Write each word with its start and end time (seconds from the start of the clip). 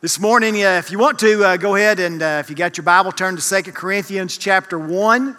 This 0.00 0.20
morning, 0.20 0.54
uh, 0.62 0.78
if 0.78 0.92
you 0.92 0.98
want 1.00 1.18
to, 1.18 1.42
uh, 1.42 1.56
go 1.56 1.74
ahead 1.74 1.98
and 1.98 2.22
uh, 2.22 2.36
if 2.38 2.48
you 2.48 2.54
got 2.54 2.76
your 2.76 2.84
Bible, 2.84 3.10
turn 3.10 3.34
to 3.36 3.62
2 3.62 3.72
Corinthians 3.72 4.38
chapter 4.38 4.78
1, 4.78 5.36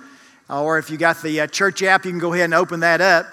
or 0.49 0.77
if 0.77 0.89
you 0.89 0.97
got 0.97 1.21
the 1.21 1.39
uh, 1.39 1.47
church 1.47 1.81
app, 1.81 2.03
you 2.03 2.11
can 2.11 2.19
go 2.19 2.33
ahead 2.33 2.43
and 2.43 2.53
open 2.53 2.81
that 2.81 2.99
up. 2.99 3.25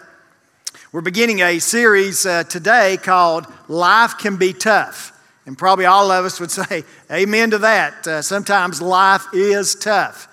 We're 0.92 1.00
beginning 1.00 1.40
a 1.40 1.58
series 1.58 2.24
uh, 2.26 2.44
today 2.44 2.96
called 3.02 3.52
Life 3.66 4.18
Can 4.18 4.36
Be 4.36 4.52
Tough. 4.52 5.20
And 5.46 5.58
probably 5.58 5.84
all 5.84 6.12
of 6.12 6.24
us 6.24 6.38
would 6.38 6.50
say, 6.52 6.84
Amen 7.10 7.50
to 7.50 7.58
that. 7.58 8.06
Uh, 8.06 8.22
sometimes 8.22 8.80
life 8.80 9.26
is 9.32 9.74
tough. 9.74 10.28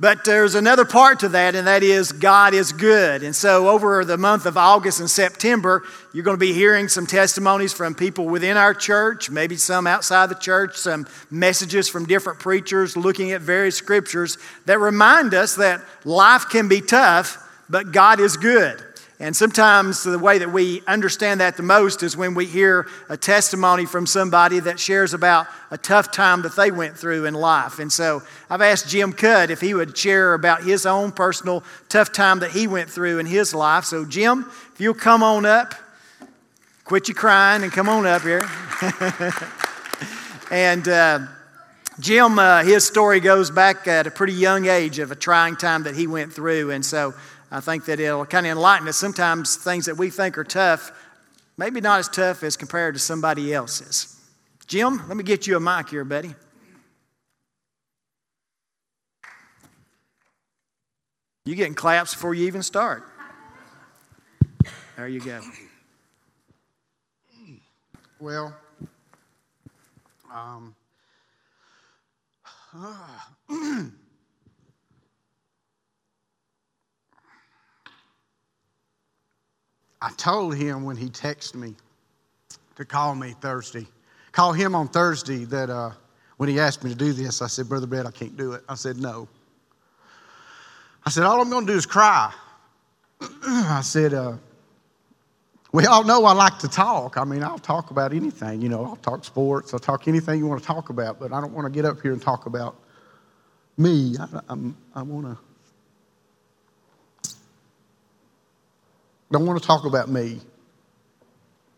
But 0.00 0.24
there's 0.24 0.54
another 0.54 0.86
part 0.86 1.20
to 1.20 1.28
that, 1.28 1.54
and 1.54 1.66
that 1.66 1.82
is 1.82 2.10
God 2.10 2.54
is 2.54 2.72
good. 2.72 3.22
And 3.22 3.36
so, 3.36 3.68
over 3.68 4.02
the 4.02 4.16
month 4.16 4.46
of 4.46 4.56
August 4.56 4.98
and 4.98 5.10
September, 5.10 5.82
you're 6.14 6.24
going 6.24 6.38
to 6.38 6.40
be 6.40 6.54
hearing 6.54 6.88
some 6.88 7.06
testimonies 7.06 7.74
from 7.74 7.94
people 7.94 8.26
within 8.26 8.56
our 8.56 8.72
church, 8.72 9.28
maybe 9.28 9.56
some 9.56 9.86
outside 9.86 10.30
the 10.30 10.36
church, 10.36 10.76
some 10.76 11.06
messages 11.30 11.90
from 11.90 12.06
different 12.06 12.38
preachers 12.38 12.96
looking 12.96 13.32
at 13.32 13.42
various 13.42 13.76
scriptures 13.76 14.38
that 14.64 14.78
remind 14.78 15.34
us 15.34 15.56
that 15.56 15.82
life 16.06 16.48
can 16.48 16.66
be 16.66 16.80
tough, 16.80 17.36
but 17.68 17.92
God 17.92 18.20
is 18.20 18.38
good. 18.38 18.82
And 19.20 19.36
sometimes 19.36 20.02
the 20.02 20.18
way 20.18 20.38
that 20.38 20.50
we 20.50 20.82
understand 20.86 21.40
that 21.40 21.58
the 21.58 21.62
most 21.62 22.02
is 22.02 22.16
when 22.16 22.32
we 22.32 22.46
hear 22.46 22.88
a 23.10 23.18
testimony 23.18 23.84
from 23.84 24.06
somebody 24.06 24.60
that 24.60 24.80
shares 24.80 25.12
about 25.12 25.46
a 25.70 25.76
tough 25.76 26.10
time 26.10 26.40
that 26.42 26.56
they 26.56 26.70
went 26.70 26.96
through 26.96 27.26
in 27.26 27.34
life. 27.34 27.80
And 27.80 27.92
so 27.92 28.22
I've 28.48 28.62
asked 28.62 28.88
Jim 28.88 29.12
Cudd 29.12 29.50
if 29.50 29.60
he 29.60 29.74
would 29.74 29.96
share 29.96 30.32
about 30.32 30.62
his 30.62 30.86
own 30.86 31.12
personal 31.12 31.62
tough 31.90 32.12
time 32.12 32.40
that 32.40 32.52
he 32.52 32.66
went 32.66 32.88
through 32.88 33.18
in 33.18 33.26
his 33.26 33.52
life. 33.52 33.84
So, 33.84 34.06
Jim, 34.06 34.46
if 34.72 34.80
you'll 34.80 34.94
come 34.94 35.22
on 35.22 35.44
up, 35.44 35.74
quit 36.84 37.06
your 37.06 37.14
crying 37.14 37.62
and 37.62 37.70
come 37.70 37.90
on 37.90 38.06
up 38.06 38.22
here. 38.22 38.48
and 40.50 40.88
uh, 40.88 41.26
Jim, 42.00 42.38
uh, 42.38 42.62
his 42.62 42.86
story 42.86 43.20
goes 43.20 43.50
back 43.50 43.86
at 43.86 44.06
a 44.06 44.10
pretty 44.10 44.32
young 44.32 44.64
age 44.64 44.98
of 44.98 45.12
a 45.12 45.14
trying 45.14 45.56
time 45.56 45.82
that 45.82 45.94
he 45.94 46.06
went 46.06 46.32
through. 46.32 46.70
And 46.70 46.82
so 46.82 47.12
I 47.50 47.60
think 47.60 47.84
that 47.86 47.98
it'll 47.98 48.26
kind 48.26 48.46
of 48.46 48.52
enlighten 48.52 48.86
us. 48.88 48.96
Sometimes 48.96 49.56
things 49.56 49.86
that 49.86 49.96
we 49.96 50.10
think 50.10 50.38
are 50.38 50.44
tough, 50.44 50.92
maybe 51.56 51.80
not 51.80 51.98
as 51.98 52.08
tough 52.08 52.42
as 52.42 52.56
compared 52.56 52.94
to 52.94 53.00
somebody 53.00 53.52
else's. 53.52 54.16
Jim, 54.66 55.02
let 55.08 55.16
me 55.16 55.24
get 55.24 55.46
you 55.46 55.56
a 55.56 55.60
mic 55.60 55.88
here, 55.88 56.04
buddy. 56.04 56.34
You 61.44 61.56
getting 61.56 61.74
claps 61.74 62.14
before 62.14 62.34
you 62.34 62.46
even 62.46 62.62
start. 62.62 63.02
There 64.96 65.08
you 65.08 65.20
go. 65.20 65.40
Well, 68.20 68.54
um, 70.32 70.74
uh, 72.76 73.18
I 80.02 80.10
told 80.12 80.56
him 80.56 80.84
when 80.84 80.96
he 80.96 81.08
texted 81.08 81.56
me 81.56 81.74
to 82.76 82.84
call 82.84 83.14
me 83.14 83.34
Thursday, 83.40 83.86
call 84.32 84.52
him 84.52 84.74
on 84.74 84.88
Thursday 84.88 85.44
that 85.46 85.68
uh, 85.68 85.90
when 86.38 86.48
he 86.48 86.58
asked 86.58 86.82
me 86.82 86.90
to 86.90 86.96
do 86.96 87.12
this, 87.12 87.42
I 87.42 87.46
said, 87.46 87.68
Brother 87.68 87.86
Brett, 87.86 88.06
I 88.06 88.10
can't 88.10 88.36
do 88.36 88.52
it. 88.52 88.62
I 88.68 88.74
said, 88.74 88.96
no. 88.96 89.28
I 91.04 91.10
said, 91.10 91.24
all 91.24 91.40
I'm 91.40 91.50
going 91.50 91.66
to 91.66 91.72
do 91.72 91.76
is 91.76 91.84
cry. 91.84 92.32
I 93.20 93.82
said, 93.82 94.14
uh, 94.14 94.36
we 95.72 95.86
all 95.86 96.02
know 96.02 96.24
I 96.24 96.32
like 96.32 96.58
to 96.60 96.68
talk. 96.68 97.18
I 97.18 97.24
mean, 97.24 97.42
I'll 97.42 97.58
talk 97.58 97.90
about 97.90 98.12
anything. 98.12 98.62
You 98.62 98.70
know, 98.70 98.84
I'll 98.84 98.96
talk 98.96 99.24
sports, 99.24 99.74
I'll 99.74 99.80
talk 99.80 100.08
anything 100.08 100.38
you 100.38 100.46
want 100.46 100.60
to 100.60 100.66
talk 100.66 100.88
about, 100.88 101.20
but 101.20 101.32
I 101.32 101.40
don't 101.40 101.52
want 101.52 101.66
to 101.66 101.70
get 101.70 101.84
up 101.84 102.00
here 102.00 102.12
and 102.12 102.22
talk 102.22 102.46
about 102.46 102.76
me. 103.76 104.16
I, 104.18 104.40
I'm, 104.48 104.76
I 104.94 105.02
want 105.02 105.26
to 105.26 105.38
Don't 109.30 109.46
want 109.46 109.60
to 109.60 109.66
talk 109.66 109.84
about 109.84 110.08
me. 110.08 110.40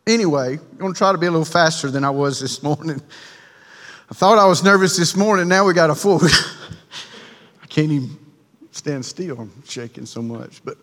Anyway, 0.06 0.58
I'm 0.58 0.78
going 0.78 0.92
to 0.92 0.98
try 0.98 1.12
to 1.12 1.18
be 1.18 1.26
a 1.26 1.30
little 1.30 1.44
faster 1.44 1.90
than 1.90 2.02
I 2.02 2.10
was 2.10 2.40
this 2.40 2.62
morning. 2.62 3.00
I 4.10 4.14
thought 4.14 4.38
I 4.38 4.46
was 4.46 4.64
nervous 4.64 4.96
this 4.96 5.14
morning. 5.14 5.48
Now 5.48 5.66
we 5.66 5.74
got 5.74 5.90
a 5.90 5.94
full. 5.94 6.20
I 7.62 7.66
can't 7.68 7.92
even 7.92 8.16
stand 8.70 9.04
still. 9.04 9.38
I'm 9.38 9.62
shaking 9.64 10.06
so 10.06 10.22
much. 10.22 10.64
But 10.64 10.78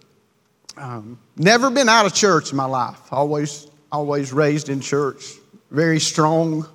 um, 0.77 1.19
never 1.35 1.69
been 1.71 1.89
out 1.89 2.05
of 2.05 2.13
church 2.13 2.51
in 2.51 2.57
my 2.57 2.65
life. 2.65 2.99
Always, 3.11 3.67
always 3.91 4.31
raised 4.31 4.69
in 4.69 4.79
church. 4.79 5.33
Very 5.71 5.99
strong 5.99 6.67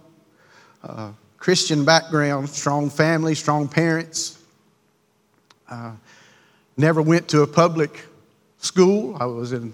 uh, 0.82 1.12
Christian 1.38 1.84
background, 1.84 2.48
strong 2.50 2.90
family, 2.90 3.34
strong 3.34 3.68
parents. 3.68 4.38
Uh, 5.70 5.92
never 6.76 7.00
went 7.00 7.28
to 7.28 7.42
a 7.42 7.46
public 7.46 8.04
school. 8.58 9.16
I 9.20 9.26
was 9.26 9.52
in 9.52 9.72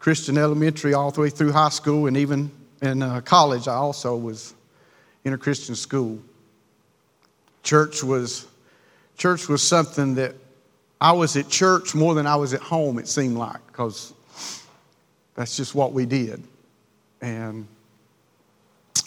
Christian 0.00 0.38
elementary 0.38 0.94
all 0.94 1.10
the 1.10 1.20
way 1.20 1.28
through 1.28 1.52
high 1.52 1.68
school, 1.68 2.06
and 2.06 2.16
even 2.16 2.50
in 2.80 3.02
uh, 3.02 3.20
college, 3.20 3.68
I 3.68 3.74
also 3.74 4.16
was 4.16 4.54
in 5.24 5.34
a 5.34 5.38
Christian 5.38 5.74
school. 5.74 6.18
Church 7.62 8.02
was, 8.02 8.46
church 9.18 9.46
was 9.46 9.62
something 9.62 10.14
that 10.14 10.34
I 11.02 11.12
was 11.12 11.36
at 11.36 11.50
church 11.50 11.94
more 11.94 12.14
than 12.14 12.26
I 12.26 12.36
was 12.36 12.54
at 12.54 12.62
home, 12.62 12.98
it 12.98 13.08
seemed 13.08 13.36
like, 13.36 13.64
because 13.66 14.14
that's 15.34 15.54
just 15.54 15.74
what 15.74 15.92
we 15.92 16.06
did. 16.06 16.42
And 17.20 17.66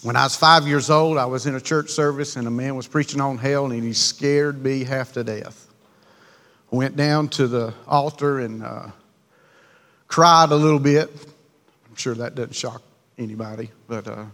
when 0.03 0.15
I 0.15 0.23
was 0.23 0.35
five 0.35 0.67
years 0.67 0.91
old, 0.91 1.17
I 1.17 1.25
was 1.25 1.47
in 1.47 1.55
a 1.55 1.61
church 1.61 1.89
service 1.89 2.35
and 2.35 2.47
a 2.47 2.51
man 2.51 2.75
was 2.75 2.87
preaching 2.87 3.19
on 3.19 3.39
hell 3.39 3.71
and 3.71 3.83
he 3.83 3.93
scared 3.93 4.63
me 4.63 4.83
half 4.83 5.13
to 5.13 5.23
death. 5.23 5.67
I 6.71 6.75
went 6.75 6.95
down 6.95 7.29
to 7.29 7.47
the 7.47 7.73
altar 7.87 8.41
and 8.41 8.63
uh, 8.63 8.87
cried 10.13 10.51
a 10.51 10.55
little 10.55 10.77
bit. 10.77 11.09
I'm 11.89 11.95
sure 11.95 12.13
that 12.13 12.35
doesn't 12.35 12.53
shock 12.53 12.83
anybody, 13.17 13.71
but 13.87 14.07
uh, 14.07 14.25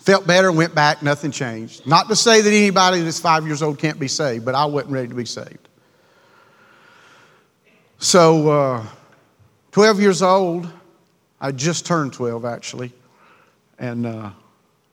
felt 0.00 0.26
better, 0.26 0.50
went 0.50 0.74
back, 0.74 1.00
nothing 1.00 1.30
changed. 1.30 1.86
Not 1.86 2.08
to 2.08 2.16
say 2.16 2.40
that 2.40 2.48
anybody 2.48 3.02
that's 3.02 3.20
five 3.20 3.46
years 3.46 3.62
old 3.62 3.78
can't 3.78 4.00
be 4.00 4.08
saved, 4.08 4.44
but 4.44 4.56
I 4.56 4.64
wasn't 4.64 4.94
ready 4.94 5.06
to 5.06 5.14
be 5.14 5.26
saved. 5.26 5.68
So, 8.00 8.50
uh, 8.50 8.86
12 9.70 10.00
years 10.00 10.22
old, 10.22 10.68
I 11.40 11.52
just 11.52 11.86
turned 11.86 12.12
12 12.12 12.44
actually, 12.44 12.92
and 13.78 14.06
uh, 14.06 14.30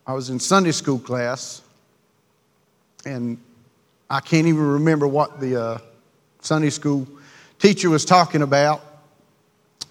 I 0.05 0.13
was 0.13 0.29
in 0.29 0.39
Sunday 0.39 0.73
school 0.73 0.99
class, 0.99 1.63
and 3.03 3.39
I 4.11 4.19
can't 4.19 4.45
even 4.45 4.73
remember 4.73 5.07
what 5.07 5.39
the 5.39 5.59
uh, 5.59 5.77
Sunday 6.41 6.69
school 6.69 7.07
teacher 7.57 7.89
was 7.89 8.05
talking 8.05 8.43
about. 8.43 8.85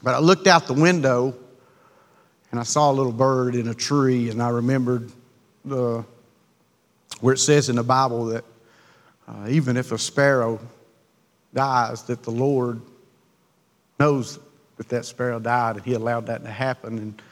But 0.02 0.14
I 0.14 0.18
looked 0.20 0.46
out 0.46 0.66
the 0.66 0.74
window 0.74 1.34
and 2.50 2.60
I 2.60 2.62
saw 2.62 2.90
a 2.90 2.94
little 2.94 3.12
bird 3.12 3.54
in 3.54 3.68
a 3.68 3.74
tree, 3.74 4.30
and 4.30 4.42
I 4.42 4.48
remembered 4.48 5.12
the, 5.64 6.04
where 7.20 7.34
it 7.34 7.38
says 7.38 7.68
in 7.68 7.76
the 7.76 7.82
Bible 7.82 8.26
that 8.26 8.44
uh, 9.26 9.48
even 9.48 9.76
if 9.76 9.92
a 9.92 9.98
sparrow 9.98 10.58
dies, 11.52 12.04
that 12.04 12.22
the 12.22 12.30
Lord 12.30 12.80
knows 14.00 14.38
that 14.78 14.88
that 14.88 15.04
sparrow 15.04 15.38
died 15.38 15.76
and 15.76 15.84
He 15.84 15.92
allowed 15.92 16.26
that 16.26 16.42
to 16.44 16.50
happen. 16.50 16.98
And 16.98 17.22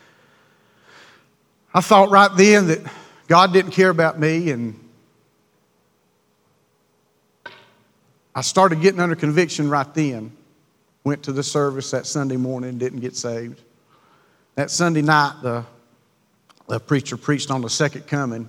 I 1.72 1.80
thought 1.80 2.10
right 2.10 2.30
then 2.36 2.66
that 2.66 2.80
God 3.26 3.54
didn't 3.54 3.72
care 3.72 3.90
about 3.90 4.20
me, 4.20 4.50
and 4.50 4.78
I 8.34 8.42
started 8.42 8.82
getting 8.82 9.00
under 9.00 9.16
conviction 9.16 9.70
right 9.70 9.92
then 9.94 10.35
went 11.06 11.22
to 11.22 11.30
the 11.30 11.42
service 11.42 11.92
that 11.92 12.04
Sunday 12.04 12.36
morning, 12.36 12.78
didn't 12.78 12.98
get 12.98 13.14
saved. 13.14 13.62
That 14.56 14.72
Sunday 14.72 15.02
night, 15.02 15.36
the, 15.40 15.64
the 16.66 16.80
preacher 16.80 17.16
preached 17.16 17.48
on 17.48 17.60
the 17.60 17.70
second 17.70 18.08
coming. 18.08 18.48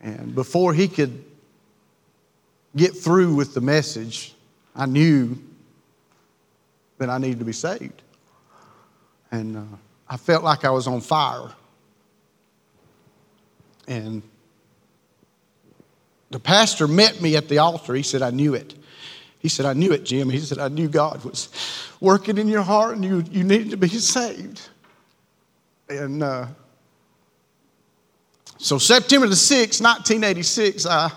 And 0.00 0.32
before 0.32 0.72
he 0.72 0.86
could 0.86 1.24
get 2.76 2.96
through 2.96 3.34
with 3.34 3.52
the 3.52 3.60
message, 3.60 4.32
I 4.76 4.86
knew 4.86 5.36
that 6.98 7.10
I 7.10 7.18
needed 7.18 7.40
to 7.40 7.44
be 7.44 7.52
saved. 7.52 8.00
And 9.32 9.56
uh, 9.56 9.62
I 10.08 10.16
felt 10.16 10.44
like 10.44 10.64
I 10.64 10.70
was 10.70 10.86
on 10.86 11.00
fire. 11.00 11.50
And 13.88 14.22
the 16.30 16.38
pastor 16.38 16.86
met 16.86 17.20
me 17.20 17.34
at 17.34 17.48
the 17.48 17.58
altar. 17.58 17.92
He 17.92 18.04
said, 18.04 18.22
I 18.22 18.30
knew 18.30 18.54
it. 18.54 18.76
He 19.42 19.48
said, 19.48 19.66
I 19.66 19.72
knew 19.72 19.90
it, 19.90 20.04
Jim. 20.04 20.30
He 20.30 20.38
said, 20.38 20.58
I 20.58 20.68
knew 20.68 20.88
God 20.88 21.24
was 21.24 21.48
working 22.00 22.38
in 22.38 22.46
your 22.46 22.62
heart 22.62 22.94
and 22.94 23.04
you, 23.04 23.24
you 23.28 23.42
needed 23.42 23.70
to 23.70 23.76
be 23.76 23.88
saved. 23.88 24.68
And 25.88 26.22
uh, 26.22 26.46
so, 28.56 28.78
September 28.78 29.26
the 29.26 29.34
6th, 29.34 29.82
1986, 29.82 30.86
I 30.86 31.10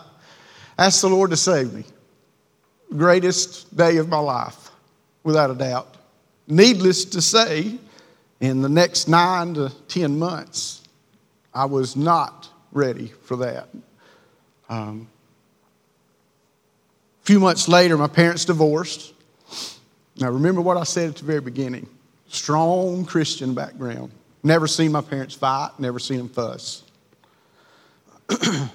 asked 0.80 1.02
the 1.02 1.08
Lord 1.08 1.30
to 1.30 1.38
save 1.38 1.72
me. 1.72 1.84
Greatest 2.98 3.78
day 3.78 3.98
of 3.98 4.10
my 4.10 4.18
life, 4.18 4.72
without 5.24 5.52
a 5.52 5.56
doubt. 5.56 5.96
Needless 6.48 7.06
to 7.06 7.22
say, 7.22 7.78
in 8.40 8.64
the 8.64 8.70
next 8.70 9.08
nine 9.08 9.54
to 9.54 9.72
10 9.88 10.18
months, 10.18 10.82
I 11.54 11.66
was 11.66 11.96
not 11.96 12.50
ready 12.72 13.14
for 13.24 13.38
that. 13.38 13.70
Um, 14.68 15.08
a 17.26 17.28
few 17.28 17.40
months 17.40 17.68
later, 17.68 17.98
my 17.98 18.08
parents 18.08 18.46
divorced. 18.46 19.12
Now, 20.18 20.30
remember 20.30 20.62
what 20.62 20.78
I 20.78 20.84
said 20.84 21.10
at 21.10 21.16
the 21.16 21.26
very 21.26 21.42
beginning 21.42 21.90
strong 22.28 23.04
Christian 23.04 23.56
background. 23.56 24.12
Never 24.44 24.68
seen 24.68 24.92
my 24.92 25.02
parents 25.02 25.34
fight, 25.34 25.72
never 25.80 25.98
seen 25.98 26.20
them 26.20 26.30
fuss. 26.30 26.84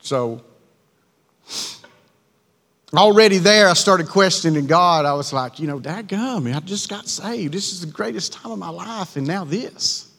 so, 0.00 0.42
already 2.92 3.38
there, 3.38 3.68
I 3.68 3.74
started 3.74 4.08
questioning 4.08 4.66
God. 4.66 5.04
I 5.04 5.12
was 5.12 5.32
like, 5.32 5.60
you 5.60 5.68
know, 5.68 5.78
Dad, 5.78 6.08
gum, 6.08 6.48
I 6.48 6.58
just 6.58 6.88
got 6.88 7.06
saved. 7.06 7.54
This 7.54 7.72
is 7.72 7.82
the 7.82 7.92
greatest 7.92 8.32
time 8.32 8.50
of 8.50 8.58
my 8.58 8.70
life, 8.70 9.14
and 9.14 9.28
now 9.28 9.44
this. 9.44 10.12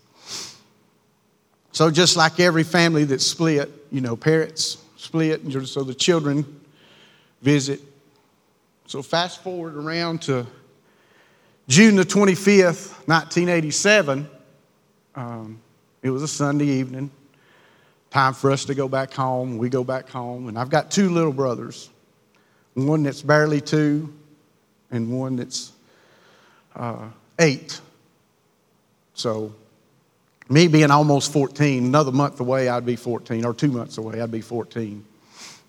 So, 1.73 1.91
just 1.91 2.15
like 2.15 2.39
every 2.39 2.63
family 2.63 3.03
that 3.03 3.19
split, 3.19 3.69
you 3.91 3.99
know, 3.99 4.15
parents 4.15 4.77
split, 4.95 5.41
so 5.67 5.83
the 5.83 5.93
children 5.93 6.61
visit. 7.43 7.81
So, 8.87 9.03
fast 9.03 9.43
forward 9.43 9.75
around 9.75 10.23
to 10.23 10.47
June 11.67 11.95
the 11.95 12.03
25th, 12.03 13.07
1987. 13.07 14.27
Um, 15.15 15.61
it 16.01 16.09
was 16.09 16.23
a 16.23 16.27
Sunday 16.27 16.65
evening. 16.65 17.11
Time 18.09 18.33
for 18.33 18.51
us 18.51 18.65
to 18.65 18.75
go 18.75 18.87
back 18.87 19.13
home. 19.13 19.57
We 19.57 19.69
go 19.69 19.83
back 19.83 20.09
home, 20.09 20.47
and 20.47 20.57
I've 20.57 20.69
got 20.69 20.89
two 20.89 21.09
little 21.09 21.33
brothers 21.33 21.89
one 22.75 23.03
that's 23.03 23.21
barely 23.21 23.61
two, 23.61 24.11
and 24.89 25.11
one 25.11 25.35
that's 25.35 25.71
uh, 26.75 27.07
eight. 27.39 27.79
So, 29.13 29.53
me 30.49 30.67
being 30.67 30.89
almost 30.89 31.31
14, 31.31 31.85
another 31.85 32.11
month 32.11 32.39
away, 32.39 32.69
I'd 32.69 32.85
be 32.85 32.95
14, 32.95 33.45
or 33.45 33.53
two 33.53 33.69
months 33.69 33.97
away, 33.97 34.21
I'd 34.21 34.31
be 34.31 34.41
14. 34.41 35.05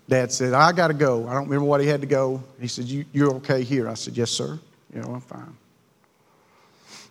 Dad 0.07 0.31
said, 0.31 0.53
I 0.53 0.71
got 0.71 0.89
to 0.89 0.93
go. 0.93 1.27
I 1.27 1.33
don't 1.33 1.45
remember 1.45 1.65
what 1.65 1.81
he 1.81 1.87
had 1.87 2.01
to 2.01 2.07
go. 2.07 2.43
He 2.59 2.67
said, 2.67 2.85
you, 2.85 3.05
You're 3.11 3.33
okay 3.35 3.63
here? 3.63 3.89
I 3.89 3.95
said, 3.95 4.15
Yes, 4.15 4.31
sir. 4.31 4.59
You 4.93 5.01
know, 5.01 5.13
I'm 5.13 5.21
fine. 5.21 5.57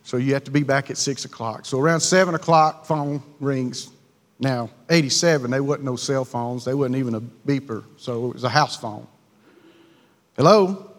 So 0.04 0.18
you 0.18 0.34
have 0.34 0.44
to 0.44 0.50
be 0.50 0.62
back 0.62 0.90
at 0.90 0.98
6 0.98 1.24
o'clock. 1.24 1.64
So 1.64 1.80
around 1.80 2.00
7 2.00 2.34
o'clock, 2.34 2.84
phone 2.84 3.22
rings. 3.40 3.90
Now, 4.38 4.68
87, 4.90 5.50
they 5.50 5.60
wasn't 5.60 5.84
no 5.84 5.96
cell 5.96 6.24
phones. 6.24 6.64
They 6.64 6.74
wasn't 6.74 6.96
even 6.96 7.14
a 7.14 7.20
beeper. 7.20 7.84
So 7.96 8.26
it 8.26 8.34
was 8.34 8.44
a 8.44 8.48
house 8.48 8.76
phone. 8.76 9.06
Hello? 10.36 10.90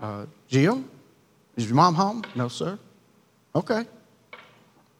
Uh, 0.00 0.26
Jill? 0.48 0.84
Is 1.56 1.66
your 1.66 1.74
mom 1.74 1.94
home? 1.94 2.22
No, 2.34 2.48
sir. 2.48 2.78
Okay. 3.54 3.84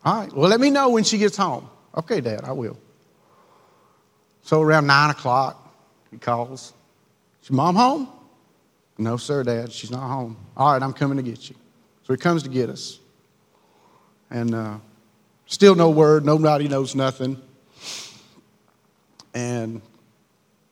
All 0.05 0.20
right. 0.20 0.32
Well, 0.32 0.49
let 0.49 0.61
me 0.61 0.70
know 0.70 0.90
when 0.90 1.05
she 1.05 1.19
gets 1.19 1.37
home. 1.37 1.69
Okay, 1.96 2.20
Dad, 2.20 2.44
I 2.44 2.52
will. 2.52 2.76
So 4.43 4.61
around 4.61 4.87
nine 4.87 5.11
o'clock, 5.11 5.69
he 6.10 6.18
calls. 6.18 6.72
Is 7.42 7.50
mom 7.50 7.76
home? 7.76 8.08
No, 8.98 9.16
sir, 9.16 9.42
Dad. 9.42 9.72
She's 9.72 9.90
not 9.90 10.06
home. 10.08 10.36
All 10.56 10.72
right, 10.72 10.82
I'm 10.82 10.92
coming 10.92 11.16
to 11.16 11.22
get 11.22 11.48
you. 11.48 11.56
So 12.02 12.12
he 12.12 12.18
comes 12.18 12.42
to 12.42 12.48
get 12.48 12.68
us. 12.68 12.98
And 14.30 14.54
uh, 14.54 14.76
still 15.46 15.74
no 15.74 15.90
word. 15.90 16.24
Nobody 16.24 16.68
knows 16.68 16.94
nothing. 16.94 17.40
And 19.32 19.80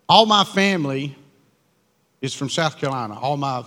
all 0.08 0.26
my 0.26 0.44
family 0.44 1.16
is 2.20 2.34
from 2.34 2.48
South 2.50 2.76
Carolina. 2.78 3.18
All 3.18 3.36
my, 3.36 3.64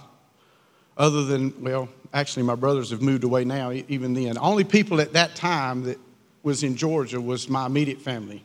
other 0.98 1.24
than, 1.24 1.54
well, 1.64 1.90
actually, 2.14 2.44
my 2.44 2.56
brothers 2.56 2.92
have 2.92 3.02
moved 3.02 3.24
away 3.24 3.46
now, 3.46 3.72
even 3.72 4.14
then. 4.14 4.38
Only 4.38 4.64
people 4.64 5.02
at 5.02 5.14
that 5.14 5.36
time 5.36 5.84
that 5.84 5.98
was 6.44 6.64
in 6.64 6.76
Georgia 6.76 7.22
was 7.22 7.50
my 7.50 7.66
immediate 7.66 8.02
family 8.02 8.44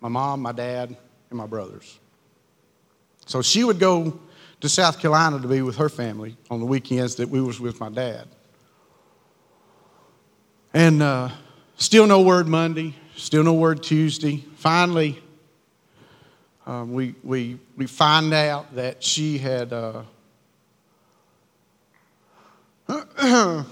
my 0.00 0.08
mom, 0.08 0.40
my 0.40 0.52
dad, 0.52 0.96
and 1.30 1.38
my 1.38 1.46
brothers. 1.46 1.98
So 3.28 3.42
she 3.42 3.62
would 3.62 3.78
go 3.78 4.18
to 4.60 4.68
South 4.70 4.98
Carolina 4.98 5.38
to 5.38 5.46
be 5.46 5.60
with 5.60 5.76
her 5.76 5.90
family 5.90 6.34
on 6.50 6.60
the 6.60 6.66
weekends 6.66 7.16
that 7.16 7.28
we 7.28 7.42
was 7.42 7.60
with 7.60 7.78
my 7.78 7.90
dad. 7.90 8.26
And 10.72 11.02
uh, 11.02 11.28
still 11.76 12.06
no 12.06 12.22
word 12.22 12.48
Monday, 12.48 12.94
still 13.16 13.44
no 13.44 13.52
word 13.52 13.82
Tuesday. 13.82 14.38
Finally, 14.56 15.22
um, 16.66 16.94
we, 16.94 17.14
we, 17.22 17.58
we 17.76 17.86
find 17.86 18.32
out 18.32 18.74
that 18.74 19.04
she 19.04 19.36
had 19.36 19.74
uh, 19.74 20.04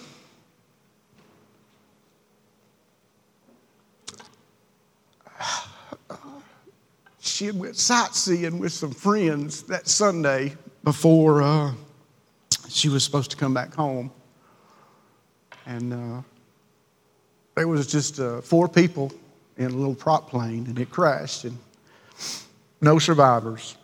she 7.37 7.45
had 7.45 7.59
went 7.59 7.77
sightseeing 7.77 8.59
with 8.59 8.73
some 8.73 8.91
friends 8.91 9.65
that 9.65 9.87
Sunday 9.87 10.55
before 10.85 11.43
uh, 11.43 11.71
she 12.71 12.89
was 12.89 13.05
supposed 13.05 13.31
to 13.31 13.37
come 13.37 13.53
back 13.53 13.75
home. 13.75 14.11
And 15.67 15.93
uh, 15.93 16.23
there 17.55 17.69
was 17.69 17.87
just 17.89 18.21
uh, 18.21 18.41
four 18.41 18.69
people 18.69 19.13
in 19.59 19.67
a 19.67 19.75
little 19.75 19.95
prop 19.95 20.31
plane, 20.31 20.65
and 20.67 20.79
it 20.79 20.91
crashed, 20.91 21.45
and 21.45 21.59
no 22.81 22.99
survivors. 22.99 23.77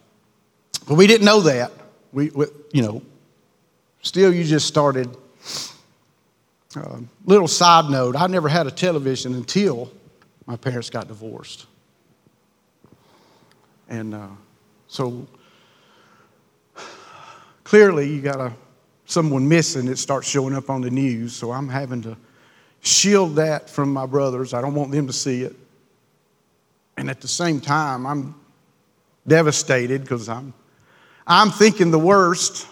But 0.88 0.94
we 0.94 1.06
didn't 1.06 1.26
know 1.26 1.42
that. 1.42 1.72
We, 2.10 2.30
we 2.30 2.46
you 2.72 2.80
know, 2.80 3.02
still 4.00 4.32
you 4.32 4.44
just 4.44 4.66
started 4.66 5.14
uh, 6.74 7.00
little 7.26 7.48
side 7.48 7.90
note 7.90 8.16
I 8.16 8.28
never 8.28 8.48
had 8.48 8.66
a 8.66 8.70
television 8.70 9.34
until 9.34 9.92
my 10.46 10.56
parents 10.56 10.88
got 10.88 11.06
divorced. 11.06 11.66
And 13.92 14.14
uh, 14.14 14.28
so 14.86 15.26
clearly, 17.62 18.08
you 18.08 18.22
got 18.22 18.40
a, 18.40 18.54
someone 19.04 19.46
missing, 19.46 19.86
it 19.86 19.98
starts 19.98 20.26
showing 20.26 20.54
up 20.54 20.70
on 20.70 20.80
the 20.80 20.90
news. 20.90 21.34
So 21.34 21.52
I'm 21.52 21.68
having 21.68 22.00
to 22.02 22.16
shield 22.80 23.36
that 23.36 23.68
from 23.68 23.92
my 23.92 24.06
brothers. 24.06 24.54
I 24.54 24.62
don't 24.62 24.74
want 24.74 24.92
them 24.92 25.08
to 25.08 25.12
see 25.12 25.42
it. 25.42 25.54
And 26.96 27.10
at 27.10 27.20
the 27.20 27.28
same 27.28 27.60
time, 27.60 28.06
I'm 28.06 28.34
devastated 29.28 30.00
because 30.00 30.26
I'm, 30.26 30.54
I'm 31.26 31.50
thinking 31.50 31.90
the 31.90 31.98
worst 31.98 32.66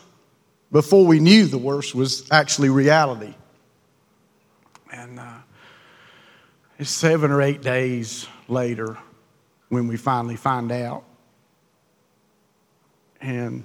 before 0.73 1.05
we 1.05 1.21
knew 1.21 1.45
the 1.45 1.59
worst 1.59 1.95
was 1.95 2.27
actually 2.31 2.71
reality. 2.71 3.35
And 4.91 5.21
uh, 5.21 5.35
it's 6.79 6.89
seven 6.89 7.31
or 7.31 7.43
eight 7.43 7.61
days 7.61 8.27
later 8.49 8.97
when 9.69 9.87
we 9.87 9.99
finally 9.99 10.37
find 10.37 10.73
out. 10.73 11.05
And 13.21 13.65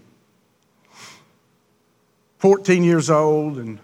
14 2.39 2.83
years 2.83 3.09
old 3.09 3.57
and 3.57 3.79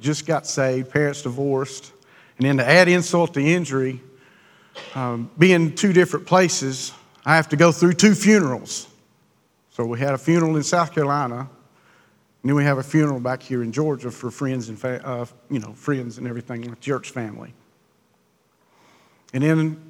just 0.00 0.26
got 0.26 0.46
saved, 0.46 0.90
parents 0.90 1.22
divorced. 1.22 1.92
And 2.38 2.46
then 2.46 2.56
to 2.56 2.68
add 2.68 2.88
insult 2.88 3.34
to 3.34 3.40
injury, 3.40 4.00
um, 4.94 5.30
being 5.38 5.74
two 5.74 5.92
different 5.92 6.26
places, 6.26 6.92
I 7.24 7.36
have 7.36 7.48
to 7.50 7.56
go 7.56 7.70
through 7.70 7.94
two 7.94 8.14
funerals. 8.14 8.88
So 9.70 9.84
we 9.84 9.98
had 9.98 10.14
a 10.14 10.18
funeral 10.18 10.56
in 10.56 10.62
South 10.62 10.92
Carolina 10.92 11.48
and 12.44 12.50
then 12.50 12.56
we 12.56 12.64
have 12.64 12.76
a 12.76 12.82
funeral 12.82 13.20
back 13.20 13.42
here 13.42 13.62
in 13.62 13.72
Georgia 13.72 14.10
for 14.10 14.30
friends 14.30 14.68
and 14.68 14.78
fa- 14.78 15.00
uh, 15.02 15.24
you 15.48 15.60
know 15.60 15.72
friends 15.72 16.18
and 16.18 16.28
everything, 16.28 16.76
church 16.78 17.08
family. 17.08 17.54
And 19.32 19.42
then 19.42 19.80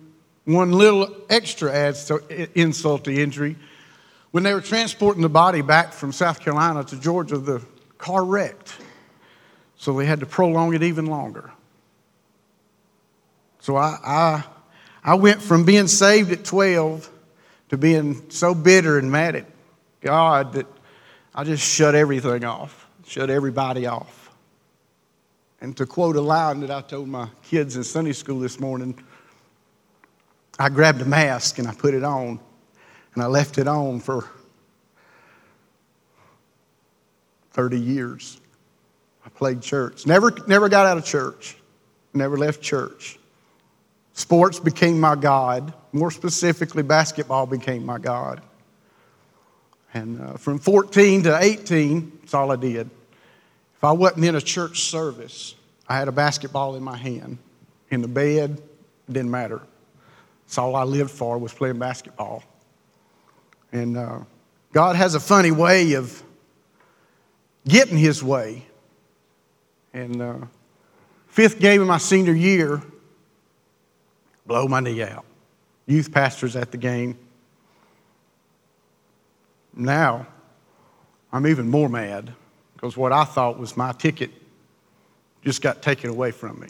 one 0.45 0.71
little 0.71 1.13
extra 1.29 1.73
adds 1.73 2.05
to 2.05 2.49
insult 2.57 3.07
to 3.07 3.13
injury. 3.13 3.57
When 4.35 4.43
they 4.43 4.53
were 4.53 4.61
transporting 4.61 5.23
the 5.23 5.29
body 5.29 5.63
back 5.63 5.93
from 5.93 6.11
South 6.11 6.41
Carolina 6.41 6.83
to 6.83 6.99
Georgia, 6.99 7.39
the 7.39 7.63
car 7.99 8.25
wrecked. 8.25 8.75
So 9.77 9.93
they 9.93 10.07
had 10.07 10.19
to 10.19 10.27
prolong 10.27 10.75
it 10.75 10.83
even 10.83 11.07
longer. 11.07 11.53
So 13.61 13.77
I, 13.77 13.97
I, 14.05 14.45
I 15.05 15.15
went 15.15 15.41
from 15.41 15.65
being 15.65 15.87
saved 15.87 16.33
at 16.33 16.45
12 16.45 17.09
to 17.69 17.77
being 17.77 18.29
so 18.29 18.57
bitter 18.57 18.99
and 18.99 19.09
mad 19.09 19.37
at 19.37 19.47
God 20.01 20.55
that 20.55 20.67
I 21.33 21.45
just 21.45 21.65
shut 21.65 21.95
everything 21.95 22.45
off, 22.45 22.89
shut 23.07 23.31
everybody 23.31 23.87
off. 23.87 24.33
And 25.61 25.77
to 25.77 25.87
quote 25.87 26.17
a 26.17 26.21
line 26.21 26.59
that 26.59 26.73
I 26.73 26.81
told 26.81 27.07
my 27.07 27.29
kids 27.45 27.77
in 27.77 27.85
Sunday 27.85 28.13
school 28.13 28.41
this 28.41 28.59
morning, 28.59 28.99
I 30.59 30.71
grabbed 30.71 31.03
a 31.03 31.05
mask 31.05 31.61
and 31.61 31.69
I 31.69 31.73
put 31.73 31.95
it 31.95 32.03
on, 32.03 32.41
and 33.15 33.23
I 33.23 33.27
left 33.27 33.59
it 33.59 33.69
on 33.69 34.01
for 34.01 34.29
30 37.53 37.79
years. 37.79 38.41
I 39.25 39.29
played 39.31 39.63
church. 39.63 40.07
Never, 40.07 40.33
never 40.47 40.69
got 40.69 40.87
out 40.87 40.99
of 40.99 41.05
church. 41.05 41.57
Never 42.13 42.37
left 42.37 42.61
church. 42.61 43.19
Sports 44.13 44.61
became 44.61 45.01
my 45.01 45.15
God. 45.15 45.73
More 45.93 46.11
specifically, 46.11 46.83
basketball 46.83 47.47
became 47.47 47.87
my 47.87 47.99
God. 47.99 48.43
And 49.93 50.21
uh, 50.21 50.33
from 50.35 50.59
14 50.59 51.25
to 51.25 51.39
18, 51.41 52.19
that's 52.21 52.35
all 52.35 52.51
I 52.51 52.57
did. 52.57 52.91
If 53.77 53.85
I 53.85 53.93
wasn't 53.93 54.25
in 54.25 54.35
a 54.35 54.41
church 54.41 54.83
service, 54.83 55.55
I 55.89 55.99
had 55.99 56.09
a 56.09 56.13
basketball 56.13 56.75
in 56.75 56.83
my 56.83 56.97
hand. 56.97 57.39
In 57.91 58.03
the 58.03 58.09
bed, 58.09 58.61
it 59.09 59.13
didn't 59.13 59.31
matter. 59.31 59.63
That's 60.47 60.59
all 60.59 60.75
I 60.75 60.83
lived 60.83 61.11
for 61.11 61.39
was 61.39 61.53
playing 61.53 61.79
basketball. 61.79 62.43
And 63.75 63.97
uh, 63.97 64.21
God 64.73 64.95
has 64.95 65.17
a 65.17 65.21
funny 65.21 65.51
way 65.51 65.95
of 65.95 66.23
getting 67.67 67.99
his 67.99 68.23
way. 68.23 68.65
And 69.93 70.23
uh, 70.23 70.39
fifth 71.27 71.59
game 71.59 71.83
of 71.83 71.89
my 71.89 71.99
senior 71.99 72.35
year, 72.35 72.81
blow 74.47 74.69
my 74.69 74.79
knee 74.79 75.03
out. 75.03 75.25
Youth 75.87 76.13
pastors 76.13 76.55
at 76.55 76.71
the 76.71 76.77
game. 76.77 77.19
Now, 79.75 80.29
I'm 81.33 81.49
even 81.49 81.69
more 81.69 81.89
mad 81.89 82.33
because 82.75 82.97
what 82.97 83.13
I 83.13 83.25
thought 83.25 83.59
was 83.59 83.77
my 83.77 83.91
ticket 83.91 84.31
just 85.45 85.63
got 85.63 85.83
taken 85.83 86.11
away 86.11 86.31
from 86.31 86.61
me. 86.61 86.69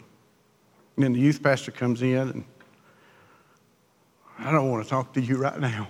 And 0.95 1.05
then 1.05 1.13
the 1.13 1.19
youth 1.19 1.43
pastor 1.43 1.69
comes 1.69 2.01
in, 2.01 2.17
and 2.17 2.45
I 4.39 4.51
don't 4.51 4.71
want 4.71 4.83
to 4.83 4.89
talk 4.89 5.13
to 5.13 5.21
you 5.21 5.37
right 5.37 5.59
now. 5.59 5.87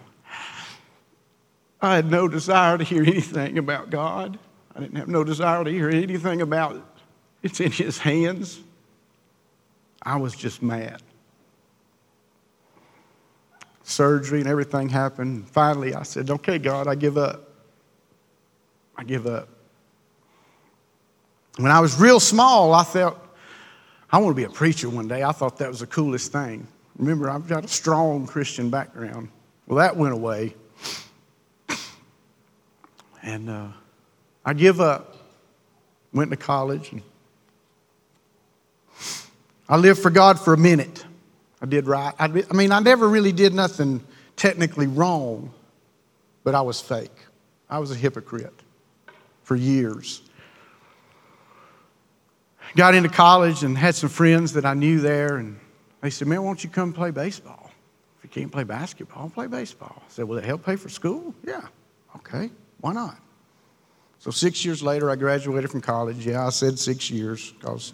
I 1.81 1.95
had 1.95 2.09
no 2.09 2.27
desire 2.27 2.77
to 2.77 2.83
hear 2.83 3.03
anything 3.03 3.57
about 3.57 3.89
God. 3.89 4.39
I 4.75 4.79
didn't 4.79 4.97
have 4.97 5.07
no 5.07 5.23
desire 5.23 5.63
to 5.63 5.71
hear 5.71 5.89
anything 5.89 6.41
about 6.41 6.75
it. 6.75 6.81
It's 7.43 7.59
in 7.59 7.71
His 7.71 7.97
hands. 7.97 8.59
I 10.01 10.17
was 10.17 10.35
just 10.35 10.61
mad. 10.61 11.01
Surgery 13.83 14.39
and 14.39 14.49
everything 14.49 14.89
happened. 14.89 15.47
Finally, 15.49 15.93
I 15.93 16.03
said, 16.03 16.29
Okay, 16.29 16.57
God, 16.57 16.87
I 16.87 16.95
give 16.95 17.17
up. 17.17 17.49
I 18.97 19.03
give 19.03 19.27
up. 19.27 19.49
When 21.57 21.71
I 21.71 21.79
was 21.79 21.99
real 21.99 22.19
small, 22.19 22.73
I 22.73 22.83
felt 22.83 23.17
I 24.11 24.17
want 24.17 24.35
to 24.35 24.35
be 24.35 24.43
a 24.43 24.49
preacher 24.49 24.89
one 24.89 25.07
day. 25.07 25.23
I 25.23 25.31
thought 25.31 25.57
that 25.57 25.69
was 25.69 25.79
the 25.79 25.87
coolest 25.87 26.31
thing. 26.31 26.67
Remember, 26.97 27.29
I've 27.29 27.47
got 27.47 27.65
a 27.65 27.67
strong 27.67 28.25
Christian 28.27 28.69
background. 28.69 29.29
Well, 29.67 29.77
that 29.77 29.95
went 29.95 30.13
away. 30.13 30.55
And 33.25 33.49
uh, 33.49 33.67
I 34.45 34.53
give 34.53 34.79
up. 34.79 35.17
Went 36.13 36.31
to 36.31 36.37
college. 36.37 36.93
And 36.93 37.01
I 39.67 39.75
lived 39.75 39.99
for 39.99 40.11
God 40.11 40.39
for 40.39 40.53
a 40.53 40.57
minute. 40.57 41.03
I 41.61 41.65
did 41.65 41.87
right. 41.87 42.13
I, 42.17 42.25
I 42.25 42.53
mean, 42.53 42.71
I 42.71 42.79
never 42.79 43.09
really 43.09 43.31
did 43.33 43.53
nothing 43.53 44.01
technically 44.35 44.87
wrong, 44.87 45.51
but 46.43 46.55
I 46.55 46.61
was 46.61 46.79
fake. 46.79 47.11
I 47.69 47.79
was 47.79 47.91
a 47.91 47.95
hypocrite 47.95 48.53
for 49.43 49.55
years. 49.55 50.21
Got 52.75 52.93
into 52.93 53.09
college 53.09 53.63
and 53.63 53.77
had 53.77 53.95
some 53.95 54.09
friends 54.09 54.53
that 54.53 54.65
I 54.65 54.73
knew 54.73 54.99
there, 54.99 55.37
and 55.37 55.59
they 56.01 56.09
said, 56.11 56.27
Man, 56.27 56.43
why 56.43 56.49
don't 56.49 56.63
you 56.63 56.69
come 56.69 56.93
play 56.93 57.09
baseball? 57.11 57.71
If 58.19 58.23
you 58.23 58.29
can't 58.29 58.51
play 58.51 58.63
basketball, 58.63 59.29
play 59.29 59.47
baseball. 59.47 59.95
I 59.97 60.09
said, 60.09 60.25
Will 60.25 60.37
it 60.37 60.45
help 60.45 60.63
pay 60.63 60.75
for 60.75 60.89
school? 60.89 61.33
Yeah. 61.45 61.61
Okay, 62.17 62.49
why 62.85 62.93
not? 62.93 63.17
So 64.19 64.29
six 64.29 64.63
years 64.63 64.83
later, 64.83 65.09
I 65.09 65.15
graduated 65.15 65.71
from 65.71 65.81
college. 65.81 66.23
Yeah, 66.23 66.45
I 66.45 66.51
said 66.51 66.77
six 66.77 67.09
years 67.09 67.51
because 67.53 67.93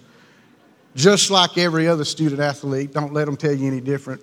just 0.96 1.32
like 1.32 1.58
every 1.58 1.88
other 1.88 2.04
student 2.04 2.42
athlete, 2.42 2.92
don't 2.92 3.14
let 3.14 3.24
them 3.24 3.38
tell 3.38 3.54
you 3.54 3.68
any 3.68 3.80
different. 3.80 4.22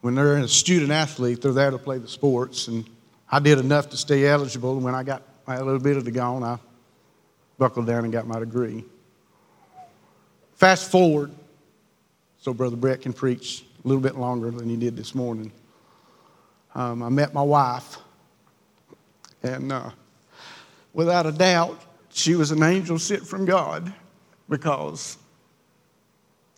When 0.00 0.16
they're 0.16 0.38
a 0.38 0.48
student 0.48 0.90
athlete, 0.90 1.40
they're 1.40 1.52
there 1.52 1.70
to 1.70 1.78
play 1.78 1.98
the 1.98 2.08
sports. 2.08 2.66
And 2.66 2.90
I 3.30 3.38
did 3.38 3.60
enough 3.60 3.88
to 3.90 3.96
stay 3.96 4.26
eligible. 4.26 4.74
And 4.74 4.82
when 4.82 4.96
I 4.96 5.04
got 5.04 5.22
a 5.46 5.62
little 5.62 5.78
bit 5.78 5.96
of 5.96 6.04
the 6.04 6.10
gone, 6.10 6.42
I 6.42 6.58
buckled 7.56 7.86
down 7.86 8.02
and 8.02 8.12
got 8.12 8.26
my 8.26 8.40
degree. 8.40 8.84
Fast 10.54 10.90
forward, 10.90 11.30
so 12.40 12.52
Brother 12.52 12.74
Brett 12.74 13.00
can 13.00 13.12
preach 13.12 13.64
a 13.84 13.86
little 13.86 14.02
bit 14.02 14.16
longer 14.16 14.50
than 14.50 14.68
he 14.68 14.76
did 14.76 14.96
this 14.96 15.14
morning. 15.14 15.52
Um, 16.74 17.00
I 17.00 17.10
met 17.10 17.32
my 17.32 17.42
wife, 17.42 17.98
and 19.44 19.70
uh, 19.70 19.90
without 20.92 21.26
a 21.26 21.32
doubt, 21.32 21.80
she 22.08 22.34
was 22.34 22.50
an 22.50 22.62
angel 22.62 22.98
sent 22.98 23.26
from 23.26 23.44
God 23.44 23.92
because 24.48 25.18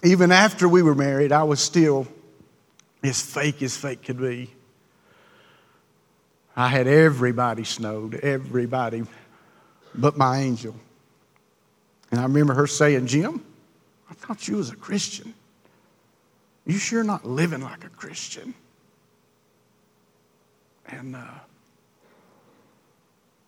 even 0.05 0.33
after 0.33 0.69
we 0.69 0.83
were 0.83 0.95
married, 0.95 1.33
I 1.33 1.43
was 1.43 1.61
still 1.61 2.07
as 3.03 3.21
fake 3.21 3.63
as 3.63 3.77
fake 3.77 4.03
could 4.03 4.19
be. 4.19 4.51
I 6.57 6.69
had 6.69 6.87
everybody 6.87 7.65
snowed, 7.65 8.15
everybody 8.15 9.05
but 9.95 10.17
my 10.17 10.39
angel. 10.41 10.75
And 12.11 12.21
I 12.21 12.25
remember 12.25 12.55
her 12.55 12.67
saying, 12.67 13.07
Jim, 13.07 13.45
I 14.11 14.15
thought 14.15 14.47
you 14.47 14.57
was 14.57 14.71
a 14.71 14.77
Christian. 14.77 15.35
You 16.65 16.79
sure 16.79 17.03
not 17.03 17.25
living 17.25 17.63
like 17.63 17.85
a 17.85 17.89
Christian. 17.89 18.55
And 20.87 21.17
uh, 21.17 21.25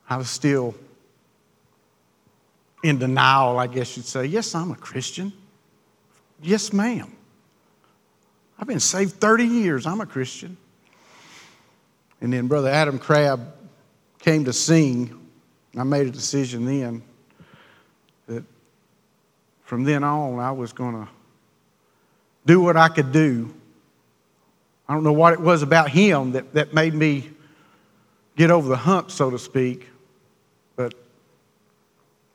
I 0.08 0.16
was 0.16 0.30
still 0.30 0.74
in 2.82 2.98
denial, 2.98 3.58
I 3.58 3.66
guess 3.66 3.96
you'd 3.96 4.06
say. 4.06 4.26
Yes, 4.26 4.54
I'm 4.54 4.70
a 4.70 4.76
Christian. 4.76 5.32
Yes, 6.40 6.72
ma'am. 6.72 7.12
I've 8.58 8.66
been 8.66 8.80
saved 8.80 9.14
30 9.20 9.44
years. 9.44 9.86
I'm 9.86 10.00
a 10.00 10.06
Christian. 10.06 10.56
And 12.20 12.32
then 12.32 12.48
Brother 12.48 12.70
Adam 12.70 12.98
Crabb 12.98 13.54
came 14.18 14.44
to 14.44 14.52
sing. 14.52 15.26
I 15.76 15.84
made 15.84 16.06
a 16.06 16.10
decision 16.10 16.64
then 16.64 17.02
that 18.26 18.44
from 19.62 19.84
then 19.84 20.02
on 20.02 20.38
I 20.40 20.50
was 20.50 20.72
going 20.72 20.94
to 20.94 21.08
do 22.46 22.60
what 22.60 22.76
I 22.76 22.88
could 22.88 23.12
do. 23.12 23.54
I 24.88 24.94
don't 24.94 25.04
know 25.04 25.12
what 25.12 25.34
it 25.34 25.40
was 25.40 25.62
about 25.62 25.90
him 25.90 26.32
that, 26.32 26.54
that 26.54 26.72
made 26.72 26.94
me 26.94 27.30
get 28.36 28.50
over 28.50 28.68
the 28.68 28.76
hump, 28.76 29.10
so 29.10 29.30
to 29.30 29.38
speak. 29.38 29.86
But, 30.78 30.94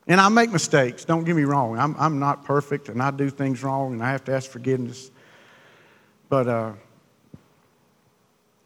and 0.06 0.20
I 0.20 0.28
make 0.28 0.52
mistakes, 0.52 1.06
don't 1.06 1.24
get 1.24 1.34
me 1.34 1.44
wrong. 1.44 1.78
I'm, 1.78 1.96
I'm 1.98 2.18
not 2.18 2.44
perfect 2.44 2.90
and 2.90 3.02
I 3.02 3.10
do 3.10 3.30
things 3.30 3.62
wrong 3.62 3.94
and 3.94 4.04
I 4.04 4.10
have 4.10 4.22
to 4.24 4.34
ask 4.34 4.50
forgiveness. 4.50 5.10
But 6.28 6.46
uh, 6.46 6.72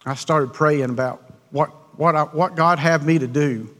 I 0.05 0.17
started 0.17 0.53
praying 0.53 0.91
about 0.91 1.23
what, 1.53 1.69
what, 1.97 2.17
I, 2.17 2.25
what 2.25 2.57
God 2.57 2.81
had 2.81 3.05
me 3.05 3.21
to 3.21 3.29
do. 3.29 3.73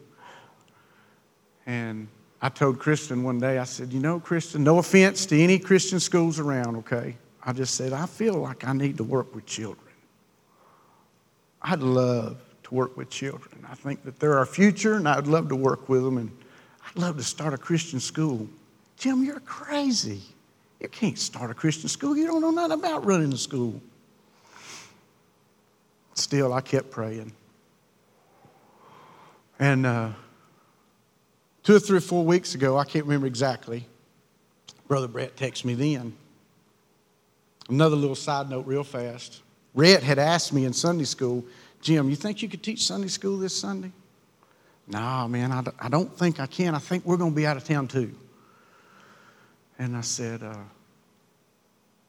And 1.67 2.07
I 2.41 2.49
told 2.49 2.79
Kristen 2.79 3.25
one 3.25 3.41
day, 3.41 3.59
I 3.59 3.65
said, 3.65 3.93
You 3.93 3.99
know, 3.99 4.21
Kristen, 4.21 4.63
no 4.63 4.79
offense 4.79 5.27
to 5.27 5.39
any 5.39 5.59
Christian 5.59 5.99
schools 5.99 6.39
around, 6.39 6.77
okay? 6.77 7.17
I 7.45 7.53
just 7.53 7.75
said, 7.75 7.93
I 7.93 8.07
feel 8.07 8.35
like 8.35 8.65
I 8.65 8.73
need 8.73 8.99
to 8.99 9.05
work 9.05 9.35
with 9.35 9.47
children. 9.47 9.95
I'd 11.61 11.81
love 11.81 12.41
to 12.69 12.75
work 12.75 12.97
with 12.97 13.09
children. 13.09 13.67
I 13.71 13.75
think 13.75 14.05
that 14.05 14.21
they're 14.21 14.39
our 14.39 14.47
future, 14.47 14.95
and 14.95 15.09
I'd 15.09 15.27
love 15.27 15.49
to 15.49 15.57
work 15.57 15.89
with 15.89 16.05
them, 16.05 16.19
and 16.19 16.31
I'd 16.87 17.01
love 17.01 17.17
to 17.17 17.23
start 17.23 17.55
a 17.55 17.59
Christian 17.59 17.99
school. 17.99 18.47
Jim, 18.99 19.25
you're 19.25 19.41
crazy. 19.41 20.21
You 20.81 20.89
can't 20.89 21.19
start 21.19 21.51
a 21.51 21.55
Christian 21.55 21.89
school. 21.89 22.17
You 22.17 22.27
don't 22.27 22.41
know 22.41 22.51
nothing 22.51 22.79
about 22.79 23.05
running 23.07 23.33
a 23.33 23.37
school. 23.37 23.81
Still, 26.15 26.53
I 26.53 26.61
kept 26.61 26.91
praying. 26.91 27.33
And 29.59 29.87
uh, 29.87 30.11
two 31.63 31.77
or 31.77 31.81
three 31.81 31.99
or 31.99 32.03
four 32.03 32.25
weeks 32.25 32.55
ago, 32.55 32.77
I 32.77 32.85
can't 32.85 33.07
remember 33.07 33.27
exactly, 33.27 33.87
Brother 34.89 35.09
Brett 35.09 35.37
texted 35.37 35.65
me 35.65 35.75
then. 35.75 36.13
Another 37.69 37.97
little 37.97 38.15
side 38.15 38.51
note, 38.51 38.67
real 38.67 38.85
fast. 38.85 39.43
Rhett 39.75 40.03
had 40.03 40.19
asked 40.19 40.53
me 40.53 40.65
in 40.65 40.73
Sunday 40.73 41.05
school, 41.05 41.45
Jim, 41.81 42.11
you 42.11 42.17
think 42.17 42.43
you 42.43 42.49
could 42.49 42.63
teach 42.63 42.85
Sunday 42.85 43.09
school 43.09 43.39
this 43.39 43.59
Sunday? 43.59 43.93
No, 44.87 45.29
man, 45.29 45.53
I 45.79 45.89
don't 45.89 46.17
think 46.19 46.41
I 46.41 46.47
can. 46.47 46.75
I 46.75 46.79
think 46.79 47.05
we're 47.05 47.19
going 47.19 47.33
to 47.33 47.37
be 47.37 47.47
out 47.47 47.57
of 47.57 47.65
town 47.65 47.89
too. 47.89 48.15
And 49.79 49.97
I 49.97 50.01
said, 50.01 50.43
uh, 50.43 50.57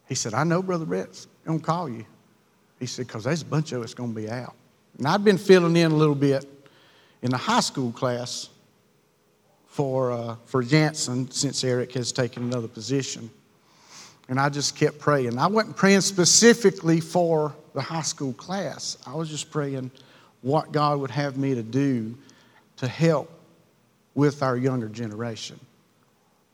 he 0.07 0.15
said, 0.15 0.33
I 0.33 0.43
know 0.43 0.63
Brother 0.63 0.85
Brett's 0.85 1.27
going 1.45 1.59
to 1.59 1.65
call 1.65 1.89
you. 1.89 2.05
He 2.79 2.85
said, 2.85 3.07
because 3.07 3.25
there's 3.25 3.41
a 3.41 3.45
bunch 3.45 3.73
of 3.73 3.83
us 3.83 3.93
going 3.93 4.13
to 4.13 4.21
be 4.21 4.29
out. 4.29 4.55
And 4.97 5.07
I'd 5.07 5.23
been 5.23 5.38
filling 5.38 5.75
in 5.75 5.91
a 5.91 5.95
little 5.95 6.15
bit 6.15 6.45
in 7.21 7.31
the 7.31 7.38
high 7.38 7.59
school 7.59 7.91
class 7.91 8.49
for, 9.67 10.11
uh, 10.11 10.35
for 10.45 10.63
Jansen 10.63 11.29
since 11.29 11.63
Eric 11.63 11.93
has 11.93 12.11
taken 12.11 12.43
another 12.43 12.67
position. 12.67 13.29
And 14.29 14.39
I 14.39 14.48
just 14.48 14.75
kept 14.75 15.00
praying. 15.00 15.38
I 15.38 15.48
wasn't 15.48 15.75
praying 15.75 16.01
specifically 16.01 17.01
for 17.01 17.53
the 17.74 17.81
high 17.81 18.01
school 18.01 18.33
class, 18.33 18.98
I 19.05 19.15
was 19.15 19.29
just 19.29 19.51
praying 19.51 19.91
what 20.41 20.71
God 20.71 21.00
would 21.00 21.12
have 21.12 21.38
me 21.38 21.53
to 21.55 21.63
do 21.63 22.15
to 22.77 22.88
help 22.88 23.29
with 24.15 24.41
our 24.41 24.55
younger 24.55 24.88
generation. 24.88 25.59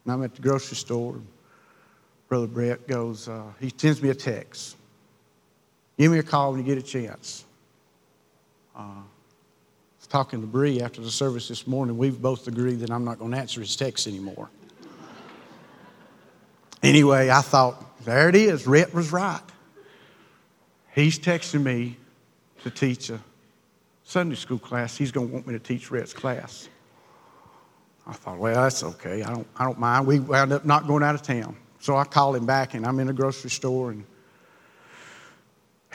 And 0.03 0.13
I'm 0.13 0.23
at 0.23 0.35
the 0.35 0.41
grocery 0.41 0.77
store. 0.77 1.19
Brother 2.27 2.47
Brett 2.47 2.87
goes, 2.87 3.29
uh, 3.29 3.43
he 3.59 3.71
sends 3.75 4.01
me 4.01 4.09
a 4.09 4.15
text. 4.15 4.75
Give 5.97 6.11
me 6.11 6.19
a 6.19 6.23
call 6.23 6.51
when 6.51 6.59
you 6.59 6.65
get 6.65 6.77
a 6.77 6.85
chance. 6.85 7.45
Uh, 8.75 8.81
I 8.81 9.03
was 9.99 10.07
talking 10.07 10.41
to 10.41 10.47
Bree 10.47 10.81
after 10.81 11.01
the 11.01 11.11
service 11.11 11.47
this 11.47 11.67
morning. 11.67 11.97
We've 11.97 12.19
both 12.19 12.47
agreed 12.47 12.79
that 12.79 12.89
I'm 12.89 13.05
not 13.05 13.19
going 13.19 13.31
to 13.31 13.37
answer 13.37 13.61
his 13.61 13.75
text 13.75 14.07
anymore. 14.07 14.49
Anyway, 16.83 17.29
I 17.29 17.41
thought, 17.41 18.03
there 18.05 18.29
it 18.29 18.35
is. 18.35 18.67
Rhett 18.67 18.93
was 18.93 19.11
right. 19.11 19.41
he's 20.93 21.17
texting 21.19 21.63
me 21.63 21.97
to 22.63 22.69
teach 22.69 23.09
a 23.09 23.19
Sunday 24.03 24.35
school 24.35 24.59
class. 24.59 24.95
He's 24.95 25.11
going 25.11 25.27
to 25.27 25.33
want 25.33 25.47
me 25.47 25.53
to 25.53 25.59
teach 25.59 25.91
Rhett's 25.91 26.13
class. 26.13 26.69
I 28.07 28.13
thought, 28.13 28.37
well, 28.37 28.61
that's 28.61 28.83
okay. 28.83 29.23
I 29.23 29.33
don't, 29.33 29.47
I 29.57 29.63
don't 29.63 29.79
mind. 29.79 30.05
We 30.05 30.19
wound 30.19 30.53
up 30.53 30.65
not 30.65 30.85
going 30.87 31.03
out 31.03 31.15
of 31.15 31.23
town. 31.23 31.55
So 31.79 31.95
I 31.97 32.03
called 32.03 32.35
him 32.35 32.45
back, 32.45 32.73
and 32.73 32.85
I'm 32.85 32.99
in 32.99 33.09
a 33.09 33.13
grocery 33.13 33.49
store, 33.49 33.91
and 33.91 34.05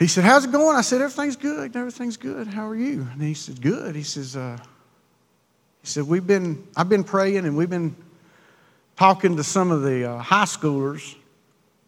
he 0.01 0.07
said, 0.07 0.23
How's 0.23 0.45
it 0.45 0.51
going? 0.51 0.75
I 0.75 0.81
said, 0.81 1.01
Everything's 1.01 1.35
good. 1.35 1.75
Everything's 1.75 2.17
good. 2.17 2.47
How 2.47 2.67
are 2.67 2.75
you? 2.75 3.07
And 3.11 3.21
he 3.21 3.33
said, 3.33 3.61
Good. 3.61 3.95
He 3.95 4.03
says, 4.03 4.35
uh, 4.35 4.57
he 5.81 5.87
said, 5.87 6.07
We've 6.07 6.25
been, 6.25 6.67
I've 6.75 6.89
been 6.89 7.03
praying 7.03 7.45
and 7.45 7.55
we've 7.55 7.69
been 7.69 7.95
talking 8.95 9.35
to 9.37 9.43
some 9.43 9.71
of 9.71 9.81
the 9.81 10.09
uh, 10.09 10.17
high 10.19 10.45
schoolers. 10.45 11.15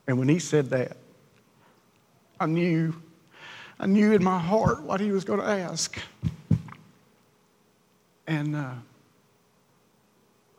And 0.08 0.20
when 0.20 0.28
he 0.28 0.40
said 0.40 0.70
that, 0.72 0.98
I 2.40 2.46
knew, 2.46 2.94
I 3.80 3.86
knew 3.86 4.14
in 4.14 4.24
my 4.24 4.40
heart 4.40 4.84
what 4.84 5.00
he 5.00 5.12
was 5.12 5.24
going 5.24 5.40
to 5.40 5.46
ask. 5.46 5.98
And 8.28 8.56
uh, 8.56 8.72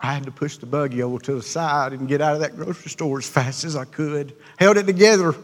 I 0.01 0.13
had 0.13 0.25
to 0.25 0.31
push 0.31 0.59
the 0.59 0.67
buggy 0.67 1.03
over 1.03 1.19
to 1.19 1.35
the 1.35 1.43
side 1.43 1.93
and 1.93 2.07
get 2.07 2.21
out 2.21 2.35
of 2.35 2.41
that 2.41 2.57
grocery 2.57 2.91
store 2.91 3.19
as 3.19 3.29
fast 3.29 3.65
as 3.65 3.77
I 3.77 3.85
could. 3.85 4.35
Held 4.59 4.77
it 4.77 4.87
together, 4.87 5.35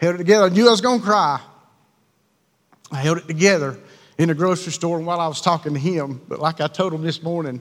held 0.00 0.14
it 0.14 0.18
together. 0.18 0.46
I 0.46 0.48
knew 0.48 0.66
I 0.68 0.70
was 0.70 0.80
going 0.80 1.00
to 1.00 1.04
cry. 1.04 1.40
I 2.90 2.96
held 2.96 3.18
it 3.18 3.26
together 3.26 3.78
in 4.18 4.28
the 4.28 4.34
grocery 4.34 4.72
store 4.72 4.96
and 4.98 5.06
while 5.06 5.20
I 5.20 5.26
was 5.26 5.40
talking 5.40 5.74
to 5.74 5.80
him. 5.80 6.20
But 6.28 6.38
like 6.38 6.60
I 6.60 6.68
told 6.68 6.92
him 6.92 7.02
this 7.02 7.22
morning, 7.22 7.60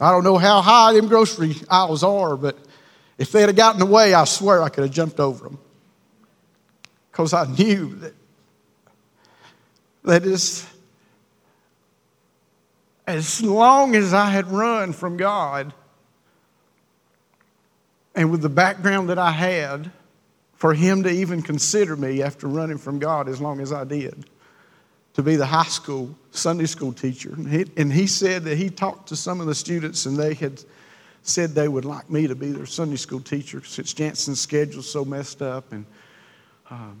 I 0.00 0.10
don't 0.10 0.24
know 0.24 0.38
how 0.38 0.60
high 0.60 0.92
them 0.92 1.08
grocery 1.08 1.56
aisles 1.70 2.02
are, 2.02 2.36
but 2.36 2.58
if 3.18 3.30
they'd 3.30 3.42
have 3.42 3.56
gotten 3.56 3.80
away, 3.80 4.12
I 4.12 4.24
swear 4.24 4.62
I 4.62 4.68
could 4.68 4.84
have 4.84 4.92
jumped 4.92 5.20
over 5.20 5.44
them. 5.44 5.58
Because 7.12 7.32
I 7.32 7.44
knew 7.46 7.94
that, 7.96 8.14
that 10.02 10.24
as, 10.24 10.66
as 13.06 13.40
long 13.40 13.94
as 13.94 14.12
I 14.12 14.30
had 14.30 14.48
run 14.48 14.92
from 14.92 15.16
God, 15.16 15.72
and 18.16 18.30
with 18.30 18.42
the 18.42 18.48
background 18.48 19.10
that 19.10 19.18
I 19.18 19.30
had, 19.30 19.92
for 20.54 20.74
Him 20.74 21.02
to 21.04 21.10
even 21.10 21.42
consider 21.42 21.94
me 21.94 22.22
after 22.22 22.46
running 22.46 22.78
from 22.78 22.98
God 22.98 23.28
as 23.28 23.40
long 23.40 23.60
as 23.60 23.72
I 23.72 23.84
did 23.84 24.24
to 25.14 25.22
be 25.22 25.36
the 25.36 25.46
high 25.46 25.64
school 25.64 26.14
Sunday 26.32 26.66
school 26.66 26.92
teacher. 26.92 27.32
And 27.32 27.48
he, 27.48 27.66
and 27.76 27.92
he 27.92 28.06
said 28.06 28.44
that 28.44 28.58
he 28.58 28.68
talked 28.68 29.08
to 29.08 29.16
some 29.16 29.40
of 29.40 29.46
the 29.46 29.54
students 29.54 30.06
and 30.06 30.16
they 30.16 30.34
had 30.34 30.62
said 31.22 31.50
they 31.50 31.68
would 31.68 31.84
like 31.84 32.10
me 32.10 32.26
to 32.26 32.34
be 32.34 32.50
their 32.50 32.66
Sunday 32.66 32.96
school 32.96 33.20
teacher 33.20 33.62
since 33.64 33.94
Jansen's 33.94 34.40
schedule's 34.40 34.90
so 34.90 35.04
messed 35.04 35.40
up. 35.40 35.72
And 35.72 35.86
um, 36.68 37.00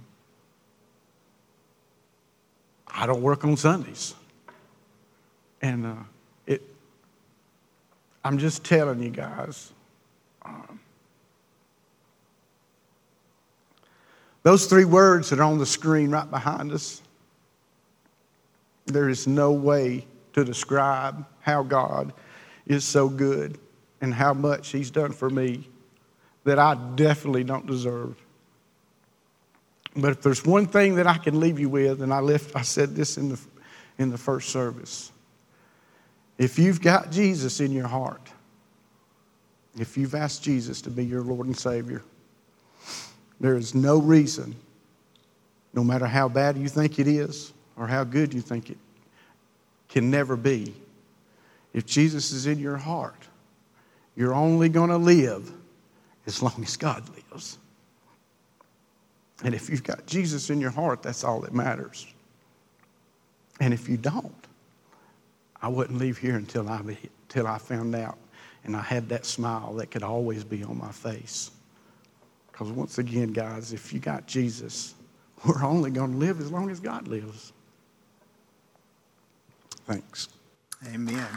I 2.88 3.06
don't 3.06 3.20
work 3.20 3.44
on 3.44 3.56
Sundays. 3.56 4.14
And 5.60 5.84
uh, 5.84 5.94
it, 6.46 6.62
I'm 8.24 8.38
just 8.38 8.64
telling 8.64 9.02
you 9.02 9.10
guys. 9.10 9.72
Um, 10.42 10.78
those 14.44 14.66
three 14.66 14.84
words 14.84 15.30
that 15.30 15.40
are 15.40 15.44
on 15.44 15.58
the 15.58 15.66
screen 15.66 16.10
right 16.10 16.30
behind 16.30 16.70
us 16.70 17.02
there 18.86 19.08
is 19.08 19.26
no 19.26 19.52
way 19.52 20.06
to 20.34 20.44
describe 20.44 21.24
how 21.40 21.62
God 21.62 22.12
is 22.66 22.84
so 22.84 23.08
good 23.08 23.58
and 24.00 24.12
how 24.12 24.34
much 24.34 24.70
He's 24.70 24.90
done 24.90 25.12
for 25.12 25.30
me 25.30 25.68
that 26.44 26.58
I 26.58 26.74
definitely 26.94 27.44
don't 27.44 27.66
deserve. 27.66 28.16
But 29.96 30.12
if 30.12 30.22
there's 30.22 30.44
one 30.44 30.66
thing 30.66 30.96
that 30.96 31.06
I 31.06 31.18
can 31.18 31.40
leave 31.40 31.58
you 31.58 31.68
with, 31.68 32.02
and 32.02 32.12
I 32.12 32.18
left, 32.18 32.56
I 32.56 32.62
said 32.62 32.94
this 32.96 33.16
in 33.16 33.30
the, 33.30 33.40
in 33.98 34.10
the 34.10 34.18
first 34.18 34.50
service. 34.50 35.12
If 36.36 36.58
you've 36.58 36.82
got 36.82 37.12
Jesus 37.12 37.60
in 37.60 37.70
your 37.70 37.86
heart, 37.86 38.28
if 39.78 39.96
you've 39.96 40.14
asked 40.14 40.42
Jesus 40.42 40.82
to 40.82 40.90
be 40.90 41.04
your 41.04 41.22
Lord 41.22 41.46
and 41.46 41.56
Savior, 41.56 42.02
there 43.40 43.56
is 43.56 43.74
no 43.74 43.98
reason, 43.98 44.54
no 45.72 45.84
matter 45.84 46.06
how 46.06 46.28
bad 46.28 46.56
you 46.56 46.68
think 46.68 46.98
it 46.98 47.06
is, 47.06 47.52
or 47.76 47.86
how 47.86 48.04
good 48.04 48.32
you 48.32 48.40
think 48.40 48.70
it 48.70 48.78
can 49.88 50.10
never 50.10 50.36
be. 50.36 50.74
If 51.72 51.86
Jesus 51.86 52.32
is 52.32 52.46
in 52.46 52.58
your 52.58 52.76
heart, 52.76 53.20
you're 54.16 54.34
only 54.34 54.68
going 54.68 54.90
to 54.90 54.96
live 54.96 55.50
as 56.26 56.42
long 56.42 56.62
as 56.62 56.76
God 56.76 57.02
lives. 57.30 57.58
And 59.42 59.54
if 59.54 59.68
you've 59.68 59.82
got 59.82 60.06
Jesus 60.06 60.50
in 60.50 60.60
your 60.60 60.70
heart, 60.70 61.02
that's 61.02 61.24
all 61.24 61.40
that 61.40 61.52
matters. 61.52 62.06
And 63.60 63.74
if 63.74 63.88
you 63.88 63.96
don't, 63.96 64.34
I 65.60 65.68
wouldn't 65.68 65.98
leave 65.98 66.18
here 66.18 66.36
until 66.36 66.68
I, 66.68 66.80
until 67.28 67.46
I 67.46 67.58
found 67.58 67.94
out 67.94 68.18
and 68.64 68.76
I 68.76 68.82
had 68.82 69.08
that 69.10 69.26
smile 69.26 69.74
that 69.74 69.90
could 69.90 70.02
always 70.02 70.44
be 70.44 70.62
on 70.62 70.78
my 70.78 70.90
face. 70.90 71.50
Because 72.50 72.70
once 72.70 72.98
again, 72.98 73.32
guys, 73.32 73.72
if 73.72 73.92
you 73.92 73.98
got 73.98 74.26
Jesus, 74.26 74.94
we're 75.46 75.64
only 75.64 75.90
going 75.90 76.12
to 76.12 76.18
live 76.18 76.40
as 76.40 76.50
long 76.50 76.70
as 76.70 76.80
God 76.80 77.08
lives. 77.08 77.52
Thanks. 79.86 80.28
Amen. 80.86 81.28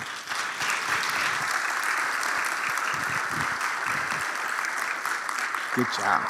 Good 5.75 5.87
job. 5.97 6.25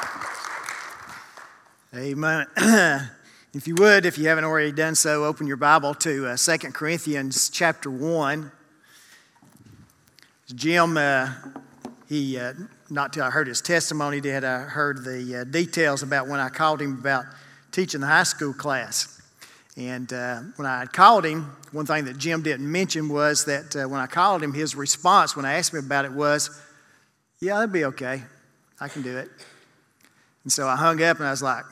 Amen. 1.94 2.46
if 3.54 3.66
you 3.66 3.74
would, 3.76 4.04
if 4.04 4.18
you 4.18 4.28
haven't 4.28 4.44
already 4.44 4.72
done 4.72 4.94
so, 4.94 5.24
open 5.24 5.46
your 5.46 5.56
Bible 5.56 5.94
to 5.94 6.26
uh, 6.26 6.36
2 6.36 6.58
Corinthians 6.72 7.48
chapter 7.48 7.90
1. 7.90 8.52
Jim, 10.54 10.96
uh, 10.96 11.32
he, 12.08 12.38
uh, 12.38 12.52
not 12.90 13.12
till 13.12 13.24
I 13.24 13.30
heard 13.30 13.46
his 13.46 13.60
testimony 13.60 14.20
did 14.20 14.44
I 14.44 14.60
heard 14.60 15.04
the 15.04 15.40
uh, 15.40 15.44
details 15.44 16.02
about 16.02 16.26
when 16.26 16.40
I 16.40 16.48
called 16.48 16.82
him 16.82 16.98
about 16.98 17.24
teaching 17.70 18.00
the 18.00 18.06
high 18.06 18.24
school 18.24 18.52
class. 18.52 19.17
And 19.78 20.12
uh, 20.12 20.40
when 20.56 20.66
I 20.66 20.86
called 20.86 21.24
him, 21.24 21.56
one 21.70 21.86
thing 21.86 22.06
that 22.06 22.18
Jim 22.18 22.42
didn't 22.42 22.70
mention 22.70 23.08
was 23.08 23.44
that 23.44 23.76
uh, 23.76 23.88
when 23.88 24.00
I 24.00 24.08
called 24.08 24.42
him, 24.42 24.52
his 24.52 24.74
response 24.74 25.36
when 25.36 25.44
I 25.44 25.54
asked 25.54 25.72
him 25.72 25.78
about 25.78 26.04
it 26.04 26.10
was, 26.10 26.50
Yeah, 27.38 27.54
that'd 27.54 27.72
be 27.72 27.84
okay. 27.84 28.24
I 28.80 28.88
can 28.88 29.02
do 29.02 29.16
it. 29.16 29.30
And 30.42 30.52
so 30.52 30.66
I 30.66 30.74
hung 30.74 31.00
up 31.00 31.18
and 31.18 31.28
I 31.28 31.30
was 31.30 31.42
like, 31.42 31.64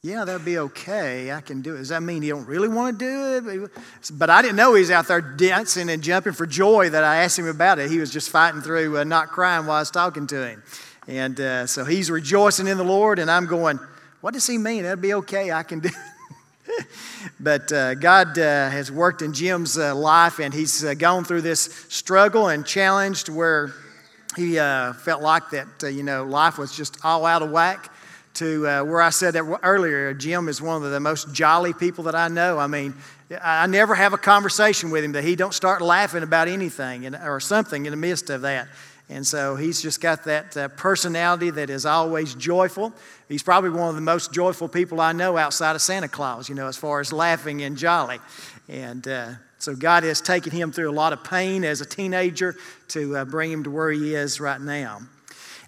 Yeah, 0.00 0.24
that'd 0.24 0.44
be 0.44 0.58
okay. 0.58 1.32
I 1.32 1.40
can 1.40 1.60
do 1.60 1.74
it. 1.74 1.78
Does 1.78 1.88
that 1.88 2.04
mean 2.04 2.22
he 2.22 2.28
don't 2.28 2.46
really 2.46 2.68
want 2.68 3.00
to 3.00 3.04
do 3.04 3.64
it? 3.64 3.70
But 4.12 4.30
I 4.30 4.40
didn't 4.40 4.56
know 4.56 4.74
he 4.74 4.80
was 4.82 4.92
out 4.92 5.08
there 5.08 5.20
dancing 5.20 5.90
and 5.90 6.04
jumping 6.04 6.34
for 6.34 6.46
joy 6.46 6.90
that 6.90 7.02
I 7.02 7.24
asked 7.24 7.36
him 7.36 7.48
about 7.48 7.80
it. 7.80 7.90
He 7.90 7.98
was 7.98 8.12
just 8.12 8.30
fighting 8.30 8.60
through 8.60 8.96
uh, 8.96 9.02
not 9.02 9.30
crying 9.30 9.66
while 9.66 9.78
I 9.78 9.80
was 9.80 9.90
talking 9.90 10.28
to 10.28 10.50
him. 10.50 10.62
And 11.08 11.40
uh, 11.40 11.66
so 11.66 11.84
he's 11.84 12.12
rejoicing 12.12 12.68
in 12.68 12.78
the 12.78 12.84
Lord, 12.84 13.18
and 13.18 13.28
I'm 13.28 13.46
going, 13.46 13.80
What 14.20 14.34
does 14.34 14.46
he 14.46 14.56
mean? 14.56 14.84
That'd 14.84 15.02
be 15.02 15.14
okay. 15.14 15.50
I 15.50 15.64
can 15.64 15.80
do 15.80 15.88
it. 15.88 15.94
but 17.40 17.72
uh, 17.72 17.94
God 17.94 18.38
uh, 18.38 18.70
has 18.70 18.90
worked 18.90 19.22
in 19.22 19.32
Jim's 19.32 19.78
uh, 19.78 19.94
life, 19.94 20.38
and 20.38 20.52
he's 20.52 20.84
uh, 20.84 20.94
gone 20.94 21.24
through 21.24 21.42
this 21.42 21.86
struggle 21.88 22.48
and 22.48 22.66
challenged 22.66 23.28
where 23.28 23.72
he 24.36 24.58
uh, 24.58 24.92
felt 24.94 25.22
like 25.22 25.50
that, 25.50 25.68
uh, 25.82 25.86
you 25.86 26.02
know, 26.02 26.24
life 26.24 26.58
was 26.58 26.76
just 26.76 26.98
all 27.04 27.26
out 27.26 27.42
of 27.42 27.50
whack. 27.50 27.90
To 28.38 28.62
where 28.62 29.00
I 29.00 29.10
said 29.10 29.34
that 29.34 29.60
earlier, 29.62 30.12
Jim 30.12 30.48
is 30.48 30.60
one 30.60 30.82
of 30.82 30.90
the 30.90 30.98
most 30.98 31.32
jolly 31.32 31.72
people 31.72 32.02
that 32.04 32.16
I 32.16 32.26
know. 32.26 32.58
I 32.58 32.66
mean, 32.66 32.94
I 33.40 33.68
never 33.68 33.94
have 33.94 34.12
a 34.12 34.18
conversation 34.18 34.90
with 34.90 35.04
him 35.04 35.12
that 35.12 35.22
he 35.22 35.36
don't 35.36 35.54
start 35.54 35.80
laughing 35.80 36.24
about 36.24 36.48
anything 36.48 37.14
or 37.14 37.38
something 37.38 37.86
in 37.86 37.92
the 37.92 37.96
midst 37.96 38.30
of 38.30 38.40
that. 38.42 38.66
And 39.10 39.26
so 39.26 39.54
he's 39.56 39.82
just 39.82 40.00
got 40.00 40.24
that 40.24 40.56
uh, 40.56 40.68
personality 40.68 41.50
that 41.50 41.68
is 41.68 41.84
always 41.84 42.34
joyful. 42.34 42.92
He's 43.28 43.42
probably 43.42 43.70
one 43.70 43.88
of 43.88 43.94
the 43.94 44.00
most 44.00 44.32
joyful 44.32 44.66
people 44.66 45.00
I 45.00 45.12
know 45.12 45.36
outside 45.36 45.76
of 45.76 45.82
Santa 45.82 46.08
Claus, 46.08 46.48
you 46.48 46.54
know, 46.54 46.68
as 46.68 46.76
far 46.76 47.00
as 47.00 47.12
laughing 47.12 47.62
and 47.62 47.76
jolly. 47.76 48.18
And 48.68 49.06
uh, 49.06 49.32
so 49.58 49.74
God 49.74 50.04
has 50.04 50.20
taken 50.20 50.52
him 50.52 50.72
through 50.72 50.90
a 50.90 50.92
lot 50.92 51.12
of 51.12 51.22
pain 51.22 51.64
as 51.64 51.82
a 51.82 51.86
teenager 51.86 52.56
to 52.88 53.16
uh, 53.18 53.24
bring 53.24 53.52
him 53.52 53.64
to 53.64 53.70
where 53.70 53.90
he 53.90 54.14
is 54.14 54.40
right 54.40 54.60
now. 54.60 55.00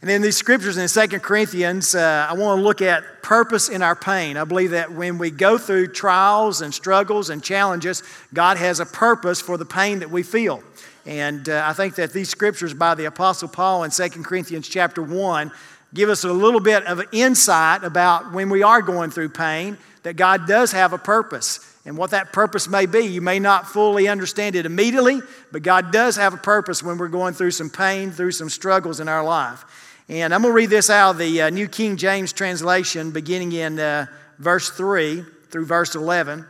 And 0.01 0.11
then 0.11 0.23
these 0.23 0.37
scriptures 0.37 0.77
in 0.77 0.89
Second 0.89 1.21
Corinthians, 1.21 1.95
uh, 1.95 2.27
I 2.29 2.35
want 2.35 2.59
to 2.59 2.63
look 2.63 2.83
at 2.83 3.23
purpose 3.23 3.69
in 3.69 3.83
our 3.83 3.97
pain. 3.97 4.37
I 4.37 4.45
believe 4.45 4.71
that 4.71 4.93
when 4.93 5.19
we 5.19 5.31
go 5.31 5.57
through 5.57 5.89
trials 5.89 6.61
and 6.61 6.73
struggles 6.73 7.31
and 7.31 7.43
challenges, 7.43 8.03
God 8.33 8.59
has 8.59 8.79
a 8.81 8.87
purpose 8.87 9.41
for 9.41 9.57
the 9.57 9.65
pain 9.65 10.01
that 10.01 10.11
we 10.11 10.23
feel. 10.23 10.63
And 11.07 11.49
uh, 11.49 11.65
I 11.65 11.73
think 11.73 11.95
that 11.95 12.13
these 12.13 12.29
scriptures 12.29 12.75
by 12.75 12.95
the 12.95 13.05
Apostle 13.05 13.49
Paul 13.49 13.85
in 13.85 13.91
2 13.91 14.09
Corinthians 14.25 14.69
chapter 14.69 15.03
1 15.03 15.53
give 15.95 16.09
us 16.09 16.25
a 16.25 16.33
little 16.33 16.61
bit 16.61 16.85
of 16.85 17.01
insight 17.13 17.85
about 17.85 18.33
when 18.33 18.51
we 18.51 18.63
are 18.63 18.83
going 18.83 19.11
through 19.11 19.29
pain, 19.29 19.79
that 20.03 20.17
God 20.17 20.47
does 20.47 20.73
have 20.73 20.93
a 20.93 20.99
purpose. 20.99 21.61
And 21.87 21.97
what 21.97 22.11
that 22.11 22.33
purpose 22.33 22.69
may 22.69 22.87
be, 22.87 23.01
you 23.07 23.21
may 23.21 23.39
not 23.39 23.69
fully 23.69 24.09
understand 24.09 24.57
it 24.57 24.67
immediately, 24.67 25.21
but 25.53 25.63
God 25.63 25.93
does 25.93 26.17
have 26.17 26.35
a 26.35 26.39
purpose 26.39 26.83
when 26.83 26.99
we're 26.99 27.07
going 27.09 27.35
through 27.35 27.53
some 27.53 27.71
pain, 27.71 28.11
through 28.11 28.33
some 28.33 28.51
struggles 28.51 28.99
in 28.99 29.09
our 29.09 29.23
life. 29.25 29.65
And 30.09 30.35
I'm 30.35 30.43
going 30.43 30.53
to 30.53 30.57
read 30.57 30.71
this 30.71 30.91
out 30.91 31.11
of 31.13 31.19
the 31.19 31.43
uh, 31.43 31.51
New 31.51 31.69
King 31.69 31.97
James 31.97 32.33
translation, 32.33 33.13
beginning 33.13 33.53
in 33.53 33.79
uh, 33.79 34.07
verse 34.39 34.71
3. 34.71 35.25
through 35.51 35.67
verse 35.67 35.95
11. 35.95 36.47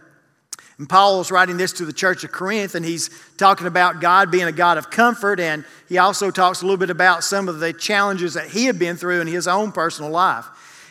And 0.79 0.89
Paul 0.89 1.21
is 1.23 1.31
writing 1.31 1.57
this 1.57 1.73
to 1.75 1.87
the 1.87 1.93
church 1.93 2.23
of 2.23 2.33
Corinth, 2.33 2.75
and 2.75 2.85
he's 2.85 3.09
talking 3.39 3.67
about 3.67 4.01
God 4.01 4.31
being 4.31 4.45
a 4.45 4.53
God 4.53 4.77
of 4.77 4.91
comfort, 4.91 5.41
and 5.41 5.65
he 5.89 5.97
also 5.97 6.31
talks 6.31 6.61
a 6.61 6.65
little 6.65 6.77
bit 6.77 6.91
about 6.91 7.25
some 7.25 7.49
of 7.49 7.61
the 7.61 7.73
challenges 7.73 8.35
that 8.35 8.49
he 8.49 8.67
had 8.67 8.79
been 8.79 8.97
through 8.97 9.23
in 9.23 9.27
his 9.27 9.49
own 9.49 9.73
personal 9.73 10.11
life. 10.11 10.45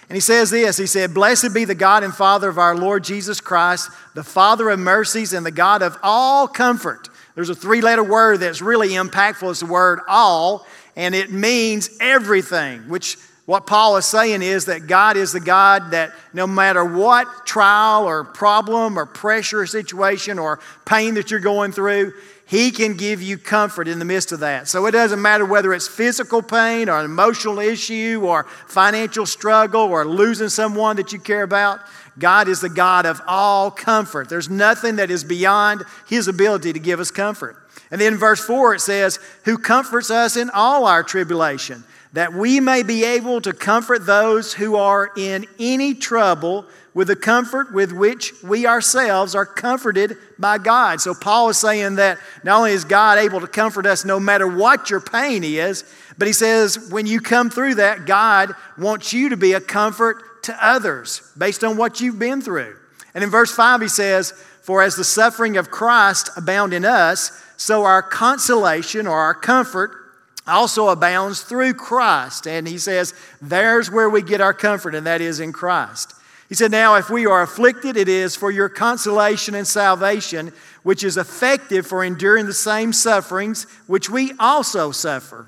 And 0.10 0.16
he 0.16 0.22
says 0.22 0.50
this 0.50 0.78
He 0.78 0.88
said, 0.88 1.14
Blessed 1.14 1.54
be 1.54 1.66
the 1.66 1.76
God 1.76 2.04
and 2.04 2.14
Father 2.14 2.50
of 2.50 2.58
our 2.58 2.76
Lord 2.76 3.04
Jesus 3.04 3.40
Christ, 3.40 3.90
the 4.16 4.24
Father 4.24 4.70
of 4.70 4.80
mercies 4.80 5.34
and 5.34 5.46
the 5.46 5.52
God 5.52 5.82
of 5.82 5.98
all 6.02 6.48
comfort. 6.48 7.10
There's 7.36 7.50
a 7.50 7.56
three 7.56 7.82
letter 7.82 8.04
word 8.04 8.40
that's 8.40 8.62
really 8.62 8.90
impactful. 8.90 9.52
It's 9.52 9.60
the 9.60 9.66
word 9.68 10.00
all, 10.08 10.66
and 10.96 11.14
it 11.14 11.32
means 11.32 11.90
everything, 12.00 12.88
which 12.88 13.18
what 13.46 13.68
Paul 13.68 13.98
is 13.98 14.06
saying 14.06 14.42
is 14.42 14.66
that 14.66 14.88
God 14.88 15.18
is 15.18 15.32
the 15.32 15.40
God 15.40 15.92
that 15.92 16.14
no 16.34 16.48
matter 16.48 16.84
what 16.84 17.46
trial 17.46 18.06
or 18.06 18.24
problem 18.24 18.98
or 18.98 19.06
pressure 19.06 19.62
or 19.62 19.68
situation 19.68 20.40
or 20.40 20.60
pain 20.84 21.14
that 21.14 21.30
you're 21.30 21.40
going 21.40 21.72
through, 21.72 22.14
He 22.48 22.72
can 22.72 22.98
give 22.98 23.22
you 23.22 23.38
comfort 23.38 23.88
in 23.88 24.00
the 24.00 24.06
midst 24.06 24.32
of 24.32 24.40
that. 24.40 24.68
So 24.68 24.88
it 24.88 24.92
doesn't 24.92 25.22
matter 25.22 25.46
whether 25.46 25.76
it's 25.76 25.88
physical 25.88 26.42
pain 26.42 26.90
or 26.90 26.98
an 26.98 27.06
emotional 27.06 27.60
issue 27.60 28.22
or 28.24 28.46
financial 28.66 29.28
struggle 29.28 29.82
or 29.82 30.06
losing 30.06 30.50
someone 30.50 30.96
that 30.96 31.14
you 31.14 31.20
care 31.20 31.44
about. 31.44 31.82
God 32.18 32.48
is 32.48 32.62
the 32.62 32.70
God 32.70 33.06
of 33.06 33.22
all 33.28 33.70
comfort. 33.70 34.28
There's 34.28 34.50
nothing 34.50 34.96
that 34.96 35.12
is 35.12 35.24
beyond 35.24 35.84
His 36.08 36.28
ability 36.28 36.74
to 36.74 36.80
give 36.80 37.00
us 37.00 37.12
comfort. 37.12 37.58
And 37.92 38.02
then 38.02 38.14
in 38.14 38.20
verse 38.20 38.44
4 38.44 38.74
it 38.74 38.80
says, 38.80 39.20
Who 39.44 39.60
comforts 39.60 40.10
us 40.10 40.36
in 40.36 40.50
all 40.50 40.88
our 40.88 41.04
tribulation 41.04 41.84
that 42.16 42.34
we 42.34 42.62
may 42.62 42.82
be 42.82 43.04
able 43.04 43.42
to 43.42 43.52
comfort 43.52 44.06
those 44.06 44.54
who 44.54 44.78
are 44.78 45.12
in 45.18 45.46
any 45.60 45.94
trouble 45.94 46.66
with 46.94 47.10
the 47.10 47.16
comfort 47.16 47.74
with 47.74 47.92
which 47.92 48.32
we 48.42 48.66
ourselves 48.66 49.36
are 49.36 49.46
comforted 49.46 50.18
by 50.40 50.58
God. 50.58 51.02
So, 51.02 51.14
Paul 51.14 51.50
is 51.50 51.58
saying 51.58 51.96
that 51.96 52.18
not 52.46 52.60
only 52.60 52.72
is 52.72 52.86
God 52.86 53.18
able 53.18 53.42
to 53.42 53.48
comfort 53.48 53.86
us 53.86 54.06
no 54.06 54.18
matter 54.18 54.48
what 54.48 54.90
your 54.90 55.02
pain 55.02 55.44
is, 55.44 55.84
but 56.18 56.26
he 56.26 56.34
says 56.34 56.90
when 56.90 57.06
you 57.06 57.20
come 57.20 57.50
through 57.50 57.76
that, 57.76 58.06
God 58.06 58.54
wants 58.78 59.12
you 59.12 59.28
to 59.28 59.38
be 59.38 59.52
a 59.52 59.60
comfort 59.60 60.44
to 60.44 60.66
others 60.66 61.34
based 61.38 61.66
on 61.66 61.76
what 61.76 62.00
you've 62.00 62.18
been 62.18 62.40
through. 62.42 62.78
And 63.14 63.26
in 63.26 63.30
verse 63.30 63.52
5, 63.54 63.82
he 63.82 63.90
says, 63.90 64.32
For 64.62 64.82
as 64.82 64.96
the 64.96 65.04
suffering 65.04 65.58
of 65.58 65.70
Christ 65.70 66.30
abound 66.38 66.74
in 66.74 66.86
us, 66.86 67.44
so 67.58 67.84
our 67.84 68.02
consolation 68.02 69.06
or 69.06 69.20
our 69.20 69.34
comfort 69.34 70.05
also 70.48 70.90
abounds 70.90 71.42
through 71.42 71.74
Christ. 71.74 72.48
And 72.48 72.68
he 72.68 72.78
says, 72.78 73.14
there's 73.42 73.90
where 73.90 74.10
we 74.10 74.22
get 74.22 74.42
our 74.42 74.54
comfort, 74.54 74.96
and 74.96 75.08
that 75.08 75.22
is 75.22 75.40
in 75.40 75.54
Christ. 75.54 76.14
He 76.50 76.56
said, 76.56 76.72
Now, 76.72 76.96
if 76.96 77.10
we 77.10 77.26
are 77.26 77.42
afflicted, 77.42 77.98
it 77.98 78.08
is 78.08 78.36
for 78.36 78.52
your 78.52 78.70
consolation 78.70 79.56
and 79.56 79.66
salvation, 79.66 80.54
which 80.84 81.04
is 81.04 81.18
effective 81.18 81.88
for 81.88 82.04
enduring 82.04 82.46
the 82.46 82.54
same 82.54 82.94
sufferings 82.94 83.66
which 83.88 84.10
we 84.10 84.34
also 84.40 84.92
suffer. 84.92 85.48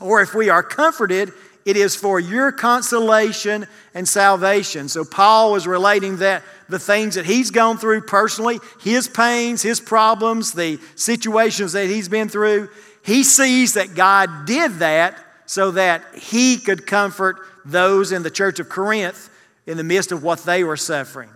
Or 0.00 0.20
if 0.20 0.34
we 0.34 0.50
are 0.50 0.62
comforted, 0.62 1.32
it 1.64 1.78
is 1.78 1.96
for 1.96 2.20
your 2.20 2.52
consolation 2.52 3.66
and 3.94 4.06
salvation. 4.06 4.88
So, 4.88 5.04
Paul 5.04 5.52
was 5.52 5.66
relating 5.66 6.18
that 6.18 6.42
the 6.68 6.78
things 6.78 7.14
that 7.14 7.24
he's 7.24 7.50
gone 7.50 7.78
through 7.78 8.02
personally, 8.02 8.60
his 8.80 9.08
pains, 9.08 9.62
his 9.62 9.80
problems, 9.80 10.52
the 10.52 10.78
situations 10.94 11.72
that 11.72 11.86
he's 11.86 12.08
been 12.10 12.28
through, 12.28 12.68
he 13.04 13.22
sees 13.22 13.74
that 13.74 13.94
God 13.94 14.46
did 14.46 14.72
that 14.74 15.18
so 15.46 15.72
that 15.72 16.02
he 16.14 16.56
could 16.56 16.86
comfort 16.86 17.36
those 17.64 18.12
in 18.12 18.22
the 18.22 18.30
church 18.30 18.58
of 18.60 18.68
Corinth 18.68 19.30
in 19.66 19.76
the 19.76 19.84
midst 19.84 20.10
of 20.10 20.22
what 20.22 20.40
they 20.40 20.64
were 20.64 20.76
suffering. 20.76 21.28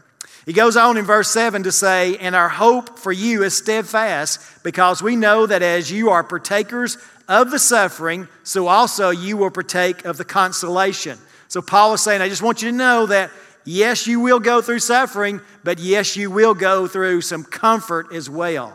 He 0.46 0.54
goes 0.54 0.78
on 0.78 0.96
in 0.96 1.04
verse 1.04 1.30
7 1.30 1.64
to 1.64 1.72
say, 1.72 2.16
And 2.16 2.34
our 2.34 2.48
hope 2.48 2.98
for 2.98 3.12
you 3.12 3.42
is 3.42 3.54
steadfast, 3.54 4.40
because 4.62 5.02
we 5.02 5.14
know 5.14 5.44
that 5.44 5.60
as 5.60 5.92
you 5.92 6.08
are 6.08 6.24
partakers 6.24 6.96
of 7.28 7.50
the 7.50 7.58
suffering, 7.58 8.28
so 8.44 8.66
also 8.66 9.10
you 9.10 9.36
will 9.36 9.50
partake 9.50 10.06
of 10.06 10.16
the 10.16 10.24
consolation. 10.24 11.18
So 11.48 11.60
Paul 11.60 11.92
is 11.92 12.02
saying, 12.02 12.22
I 12.22 12.30
just 12.30 12.42
want 12.42 12.62
you 12.62 12.70
to 12.70 12.76
know 12.76 13.04
that 13.06 13.30
yes, 13.66 14.06
you 14.06 14.20
will 14.20 14.40
go 14.40 14.62
through 14.62 14.78
suffering, 14.78 15.42
but 15.64 15.78
yes, 15.78 16.16
you 16.16 16.30
will 16.30 16.54
go 16.54 16.86
through 16.86 17.20
some 17.20 17.44
comfort 17.44 18.14
as 18.14 18.30
well. 18.30 18.74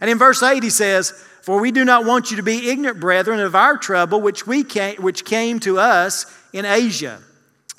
And 0.00 0.10
in 0.10 0.18
verse 0.18 0.42
8, 0.42 0.64
he 0.64 0.70
says, 0.70 1.12
for 1.44 1.60
we 1.60 1.72
do 1.72 1.84
not 1.84 2.06
want 2.06 2.30
you 2.30 2.38
to 2.38 2.42
be 2.42 2.70
ignorant, 2.70 3.00
brethren, 3.00 3.38
of 3.38 3.54
our 3.54 3.76
trouble 3.76 4.18
which, 4.22 4.46
we 4.46 4.64
came, 4.64 4.96
which 4.96 5.26
came 5.26 5.60
to 5.60 5.78
us 5.78 6.24
in 6.54 6.64
Asia, 6.64 7.20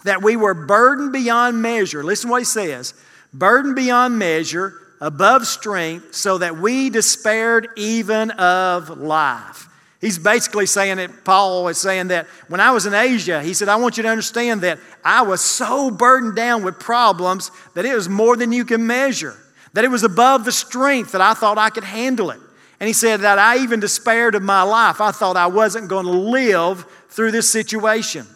that 0.03 0.21
we 0.21 0.35
were 0.35 0.53
burdened 0.53 1.11
beyond 1.11 1.59
measure. 1.63 2.03
Listen 2.03 2.29
what 2.29 2.41
he 2.41 2.45
says 2.45 2.93
burdened 3.33 3.75
beyond 3.75 4.19
measure, 4.19 4.75
above 5.01 5.47
strength, 5.47 6.13
so 6.13 6.37
that 6.37 6.57
we 6.57 6.91
despaired 6.91 7.67
even 7.75 8.29
of 8.31 8.89
life. 8.99 9.67
He's 9.99 10.19
basically 10.19 10.67
saying 10.67 10.97
that 10.97 11.25
Paul 11.25 11.67
is 11.67 11.79
saying 11.79 12.09
that 12.09 12.27
when 12.49 12.61
I 12.61 12.69
was 12.69 12.85
in 12.85 12.93
Asia, 12.93 13.41
he 13.41 13.55
said, 13.55 13.67
I 13.67 13.77
want 13.77 13.97
you 13.97 14.03
to 14.03 14.09
understand 14.09 14.61
that 14.61 14.77
I 15.03 15.23
was 15.23 15.41
so 15.41 15.89
burdened 15.89 16.35
down 16.35 16.63
with 16.63 16.79
problems 16.79 17.49
that 17.73 17.83
it 17.83 17.95
was 17.95 18.07
more 18.07 18.37
than 18.37 18.51
you 18.51 18.63
can 18.63 18.85
measure, 18.85 19.35
that 19.73 19.83
it 19.83 19.89
was 19.89 20.03
above 20.03 20.45
the 20.45 20.51
strength 20.51 21.13
that 21.13 21.21
I 21.21 21.33
thought 21.33 21.57
I 21.57 21.71
could 21.71 21.83
handle 21.83 22.29
it. 22.29 22.39
And 22.79 22.87
he 22.87 22.93
said 22.93 23.21
that 23.21 23.39
I 23.39 23.57
even 23.57 23.79
despaired 23.79 24.35
of 24.35 24.43
my 24.43 24.61
life. 24.63 24.99
I 24.99 25.11
thought 25.11 25.37
I 25.37 25.47
wasn't 25.47 25.87
going 25.87 26.05
to 26.05 26.11
live 26.11 26.85
through 27.09 27.31
this 27.31 27.49
situation. 27.49 28.27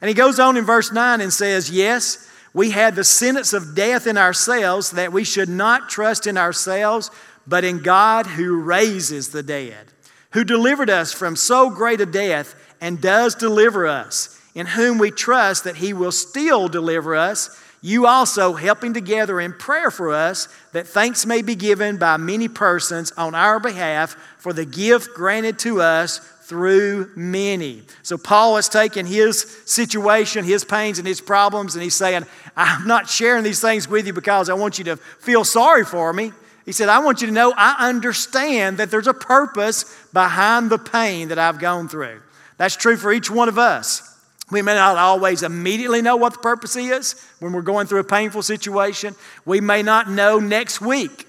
And 0.00 0.08
he 0.08 0.14
goes 0.14 0.38
on 0.38 0.56
in 0.56 0.64
verse 0.64 0.92
9 0.92 1.20
and 1.20 1.32
says, 1.32 1.70
Yes, 1.70 2.28
we 2.52 2.70
had 2.70 2.94
the 2.94 3.04
sentence 3.04 3.52
of 3.52 3.74
death 3.74 4.06
in 4.06 4.18
ourselves 4.18 4.92
that 4.92 5.12
we 5.12 5.24
should 5.24 5.48
not 5.48 5.88
trust 5.88 6.26
in 6.26 6.36
ourselves, 6.36 7.10
but 7.46 7.64
in 7.64 7.82
God 7.82 8.26
who 8.26 8.60
raises 8.60 9.30
the 9.30 9.42
dead, 9.42 9.86
who 10.32 10.44
delivered 10.44 10.90
us 10.90 11.12
from 11.12 11.36
so 11.36 11.70
great 11.70 12.00
a 12.00 12.06
death 12.06 12.54
and 12.80 13.00
does 13.00 13.34
deliver 13.34 13.86
us, 13.86 14.40
in 14.54 14.66
whom 14.66 14.98
we 14.98 15.10
trust 15.10 15.64
that 15.64 15.76
he 15.76 15.92
will 15.92 16.12
still 16.12 16.68
deliver 16.68 17.14
us 17.14 17.50
you 17.82 18.06
also 18.06 18.54
helping 18.54 18.94
together 18.94 19.40
in 19.40 19.52
prayer 19.52 19.90
for 19.90 20.12
us 20.12 20.48
that 20.72 20.88
thanks 20.88 21.26
may 21.26 21.42
be 21.42 21.54
given 21.54 21.98
by 21.98 22.16
many 22.16 22.48
persons 22.48 23.12
on 23.12 23.34
our 23.34 23.60
behalf 23.60 24.16
for 24.38 24.52
the 24.52 24.64
gift 24.64 25.14
granted 25.14 25.58
to 25.60 25.80
us 25.80 26.18
through 26.46 27.10
many. 27.16 27.82
So 28.02 28.16
Paul 28.16 28.56
has 28.56 28.68
taken 28.68 29.04
his 29.04 29.40
situation, 29.66 30.44
his 30.44 30.64
pains, 30.64 30.98
and 30.98 31.06
his 31.06 31.20
problems, 31.20 31.74
and 31.74 31.82
he's 31.82 31.96
saying, 31.96 32.24
I'm 32.56 32.86
not 32.86 33.08
sharing 33.08 33.42
these 33.42 33.60
things 33.60 33.88
with 33.88 34.06
you 34.06 34.12
because 34.12 34.48
I 34.48 34.54
want 34.54 34.78
you 34.78 34.84
to 34.84 34.96
feel 34.96 35.44
sorry 35.44 35.84
for 35.84 36.12
me. 36.12 36.32
He 36.64 36.72
said, 36.72 36.88
I 36.88 37.00
want 37.00 37.20
you 37.20 37.26
to 37.26 37.32
know 37.32 37.52
I 37.56 37.88
understand 37.88 38.78
that 38.78 38.90
there's 38.90 39.06
a 39.06 39.14
purpose 39.14 39.84
behind 40.12 40.70
the 40.70 40.78
pain 40.78 41.28
that 41.28 41.38
I've 41.38 41.58
gone 41.58 41.88
through. 41.88 42.20
That's 42.58 42.76
true 42.76 42.96
for 42.96 43.12
each 43.12 43.30
one 43.30 43.48
of 43.48 43.58
us. 43.58 44.15
We 44.50 44.62
may 44.62 44.74
not 44.74 44.96
always 44.96 45.42
immediately 45.42 46.02
know 46.02 46.16
what 46.16 46.34
the 46.34 46.38
purpose 46.38 46.76
is 46.76 47.14
when 47.40 47.52
we're 47.52 47.62
going 47.62 47.86
through 47.86 48.00
a 48.00 48.04
painful 48.04 48.42
situation. 48.42 49.16
We 49.44 49.60
may 49.60 49.82
not 49.82 50.08
know 50.08 50.38
next 50.38 50.80
week, 50.80 51.26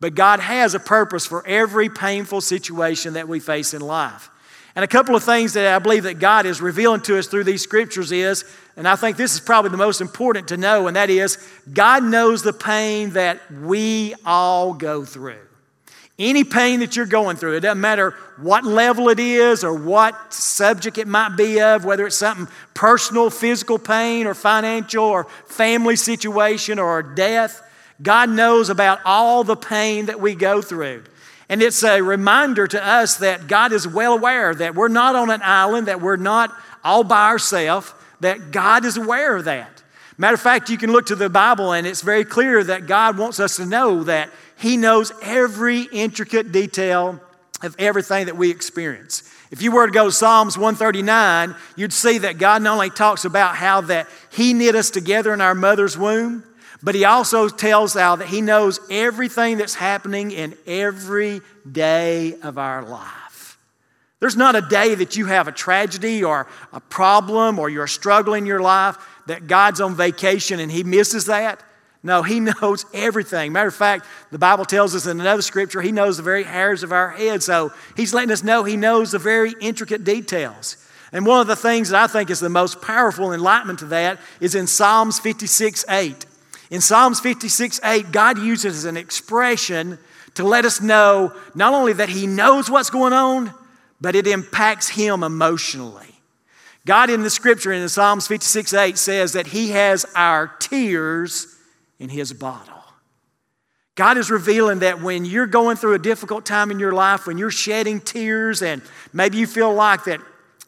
but 0.00 0.14
God 0.16 0.40
has 0.40 0.74
a 0.74 0.80
purpose 0.80 1.24
for 1.26 1.46
every 1.46 1.88
painful 1.88 2.40
situation 2.40 3.14
that 3.14 3.28
we 3.28 3.38
face 3.38 3.72
in 3.72 3.82
life. 3.82 4.30
And 4.74 4.84
a 4.84 4.88
couple 4.88 5.16
of 5.16 5.22
things 5.22 5.54
that 5.54 5.74
I 5.74 5.78
believe 5.78 6.02
that 6.02 6.18
God 6.18 6.44
is 6.44 6.60
revealing 6.60 7.00
to 7.02 7.18
us 7.18 7.28
through 7.28 7.44
these 7.44 7.62
scriptures 7.62 8.12
is, 8.12 8.44
and 8.76 8.86
I 8.86 8.94
think 8.94 9.16
this 9.16 9.32
is 9.32 9.40
probably 9.40 9.70
the 9.70 9.78
most 9.78 10.02
important 10.02 10.48
to 10.48 10.58
know, 10.58 10.86
and 10.86 10.96
that 10.96 11.08
is 11.08 11.38
God 11.72 12.04
knows 12.04 12.42
the 12.42 12.52
pain 12.52 13.10
that 13.10 13.40
we 13.50 14.14
all 14.26 14.74
go 14.74 15.04
through. 15.04 15.45
Any 16.18 16.44
pain 16.44 16.80
that 16.80 16.96
you're 16.96 17.04
going 17.04 17.36
through, 17.36 17.56
it 17.56 17.60
doesn't 17.60 17.80
matter 17.80 18.12
what 18.38 18.64
level 18.64 19.10
it 19.10 19.20
is 19.20 19.62
or 19.62 19.74
what 19.74 20.32
subject 20.32 20.96
it 20.96 21.06
might 21.06 21.36
be 21.36 21.60
of, 21.60 21.84
whether 21.84 22.06
it's 22.06 22.16
something 22.16 22.48
personal, 22.72 23.28
physical 23.28 23.78
pain, 23.78 24.26
or 24.26 24.32
financial, 24.32 25.04
or 25.04 25.24
family 25.44 25.94
situation, 25.94 26.78
or 26.78 27.02
death. 27.02 27.62
God 28.00 28.30
knows 28.30 28.70
about 28.70 29.00
all 29.04 29.44
the 29.44 29.56
pain 29.56 30.06
that 30.06 30.18
we 30.18 30.34
go 30.34 30.62
through. 30.62 31.04
And 31.50 31.62
it's 31.62 31.84
a 31.84 32.00
reminder 32.00 32.66
to 32.66 32.84
us 32.84 33.18
that 33.18 33.46
God 33.46 33.72
is 33.72 33.86
well 33.86 34.14
aware 34.14 34.54
that 34.54 34.74
we're 34.74 34.88
not 34.88 35.14
on 35.14 35.30
an 35.30 35.42
island, 35.44 35.86
that 35.86 36.00
we're 36.00 36.16
not 36.16 36.50
all 36.82 37.04
by 37.04 37.26
ourselves, 37.26 37.92
that 38.20 38.50
God 38.50 38.84
is 38.84 38.96
aware 38.96 39.36
of 39.36 39.44
that. 39.44 39.82
Matter 40.18 40.34
of 40.34 40.40
fact, 40.40 40.70
you 40.70 40.78
can 40.78 40.90
look 40.90 41.06
to 41.06 41.14
the 41.14 41.28
Bible 41.28 41.72
and 41.72 41.86
it's 41.86 42.00
very 42.00 42.24
clear 42.24 42.64
that 42.64 42.86
God 42.86 43.18
wants 43.18 43.38
us 43.38 43.56
to 43.56 43.66
know 43.66 44.02
that 44.04 44.30
he 44.56 44.76
knows 44.76 45.12
every 45.22 45.82
intricate 45.82 46.50
detail 46.50 47.20
of 47.62 47.76
everything 47.78 48.26
that 48.26 48.36
we 48.36 48.50
experience. 48.50 49.22
If 49.50 49.62
you 49.62 49.70
were 49.70 49.86
to 49.86 49.92
go 49.92 50.06
to 50.06 50.12
Psalms 50.12 50.56
139, 50.56 51.54
you'd 51.76 51.92
see 51.92 52.18
that 52.18 52.38
God 52.38 52.62
not 52.62 52.74
only 52.74 52.90
talks 52.90 53.24
about 53.24 53.56
how 53.56 53.82
that 53.82 54.08
He 54.32 54.52
knit 54.52 54.74
us 54.74 54.90
together 54.90 55.32
in 55.32 55.40
our 55.40 55.54
mother's 55.54 55.96
womb, 55.96 56.44
but 56.82 56.94
He 56.94 57.04
also 57.04 57.48
tells 57.48 57.94
how 57.94 58.16
that 58.16 58.28
He 58.28 58.40
knows 58.40 58.80
everything 58.90 59.58
that's 59.58 59.74
happening 59.74 60.30
in 60.30 60.56
every 60.66 61.42
day 61.70 62.34
of 62.42 62.58
our 62.58 62.82
life. 62.82 63.58
There's 64.20 64.36
not 64.36 64.56
a 64.56 64.62
day 64.62 64.94
that 64.94 65.16
you 65.16 65.26
have 65.26 65.46
a 65.46 65.52
tragedy 65.52 66.24
or 66.24 66.46
a 66.72 66.80
problem 66.80 67.58
or 67.58 67.68
you're 67.68 67.86
struggling 67.86 68.44
in 68.44 68.46
your 68.46 68.60
life 68.60 68.96
that 69.26 69.46
God's 69.46 69.80
on 69.80 69.94
vacation 69.94 70.60
and 70.60 70.72
He 70.72 70.82
misses 70.82 71.26
that. 71.26 71.62
No, 72.06 72.22
He 72.22 72.40
knows 72.62 72.86
everything. 72.94 73.52
Matter 73.52 73.68
of 73.68 73.74
fact, 73.74 74.06
the 74.30 74.38
Bible 74.38 74.64
tells 74.64 74.94
us 74.94 75.06
in 75.06 75.20
another 75.20 75.42
scripture, 75.42 75.82
He 75.82 75.92
knows 75.92 76.16
the 76.16 76.22
very 76.22 76.44
hairs 76.44 76.82
of 76.82 76.92
our 76.92 77.10
head. 77.10 77.42
So 77.42 77.72
He's 77.96 78.14
letting 78.14 78.30
us 78.30 78.42
know 78.42 78.64
He 78.64 78.76
knows 78.76 79.10
the 79.10 79.18
very 79.18 79.54
intricate 79.60 80.04
details. 80.04 80.76
And 81.12 81.26
one 81.26 81.40
of 81.40 81.46
the 81.46 81.56
things 81.56 81.90
that 81.90 82.02
I 82.02 82.06
think 82.06 82.30
is 82.30 82.40
the 82.40 82.48
most 82.48 82.80
powerful 82.80 83.32
enlightenment 83.32 83.80
to 83.80 83.86
that 83.86 84.18
is 84.40 84.54
in 84.54 84.66
Psalms 84.66 85.18
56 85.18 85.84
8. 85.88 86.26
In 86.70 86.80
Psalms 86.80 87.20
56 87.20 87.80
8, 87.84 88.12
God 88.12 88.38
uses 88.38 88.84
an 88.84 88.96
expression 88.96 89.98
to 90.34 90.44
let 90.44 90.64
us 90.64 90.80
know 90.80 91.32
not 91.54 91.74
only 91.74 91.92
that 91.94 92.08
He 92.08 92.26
knows 92.26 92.70
what's 92.70 92.90
going 92.90 93.12
on, 93.12 93.52
but 94.00 94.14
it 94.14 94.26
impacts 94.26 94.88
Him 94.88 95.22
emotionally. 95.22 96.06
God 96.84 97.10
in 97.10 97.22
the 97.22 97.30
scripture 97.30 97.72
in 97.72 97.88
Psalms 97.88 98.28
56 98.28 98.72
8 98.72 98.96
says 98.96 99.32
that 99.32 99.48
He 99.48 99.70
has 99.70 100.06
our 100.14 100.48
tears 100.60 101.55
in 101.98 102.08
His 102.08 102.32
bottle. 102.32 102.82
God 103.96 104.18
is 104.18 104.30
revealing 104.30 104.80
that 104.80 105.00
when 105.00 105.24
you're 105.24 105.46
going 105.46 105.76
through 105.76 105.94
a 105.94 105.98
difficult 105.98 106.44
time 106.44 106.70
in 106.70 106.78
your 106.78 106.92
life, 106.92 107.26
when 107.26 107.38
you're 107.38 107.50
shedding 107.50 107.98
tears, 108.00 108.60
and 108.60 108.82
maybe 109.12 109.38
you 109.38 109.46
feel 109.46 109.72
like 109.72 110.04
that 110.04 110.20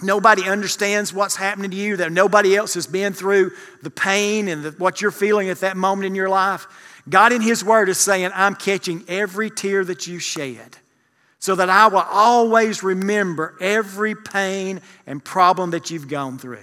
nobody 0.02 0.48
understands 0.48 1.12
what's 1.12 1.36
happening 1.36 1.70
to 1.70 1.76
you, 1.76 1.98
that 1.98 2.10
nobody 2.10 2.56
else 2.56 2.72
has 2.74 2.86
been 2.86 3.12
through 3.12 3.50
the 3.82 3.90
pain 3.90 4.48
and 4.48 4.64
the, 4.64 4.70
what 4.72 5.02
you're 5.02 5.10
feeling 5.10 5.50
at 5.50 5.60
that 5.60 5.76
moment 5.76 6.06
in 6.06 6.14
your 6.14 6.30
life, 6.30 6.66
God 7.08 7.32
in 7.32 7.42
His 7.42 7.62
Word 7.62 7.90
is 7.90 7.98
saying, 7.98 8.30
I'm 8.34 8.54
catching 8.54 9.04
every 9.08 9.50
tear 9.50 9.84
that 9.84 10.06
you 10.06 10.18
shed 10.18 10.78
so 11.38 11.54
that 11.54 11.68
I 11.68 11.88
will 11.88 12.06
always 12.10 12.82
remember 12.82 13.56
every 13.60 14.14
pain 14.14 14.80
and 15.06 15.22
problem 15.22 15.70
that 15.70 15.90
you've 15.90 16.08
gone 16.08 16.38
through. 16.38 16.58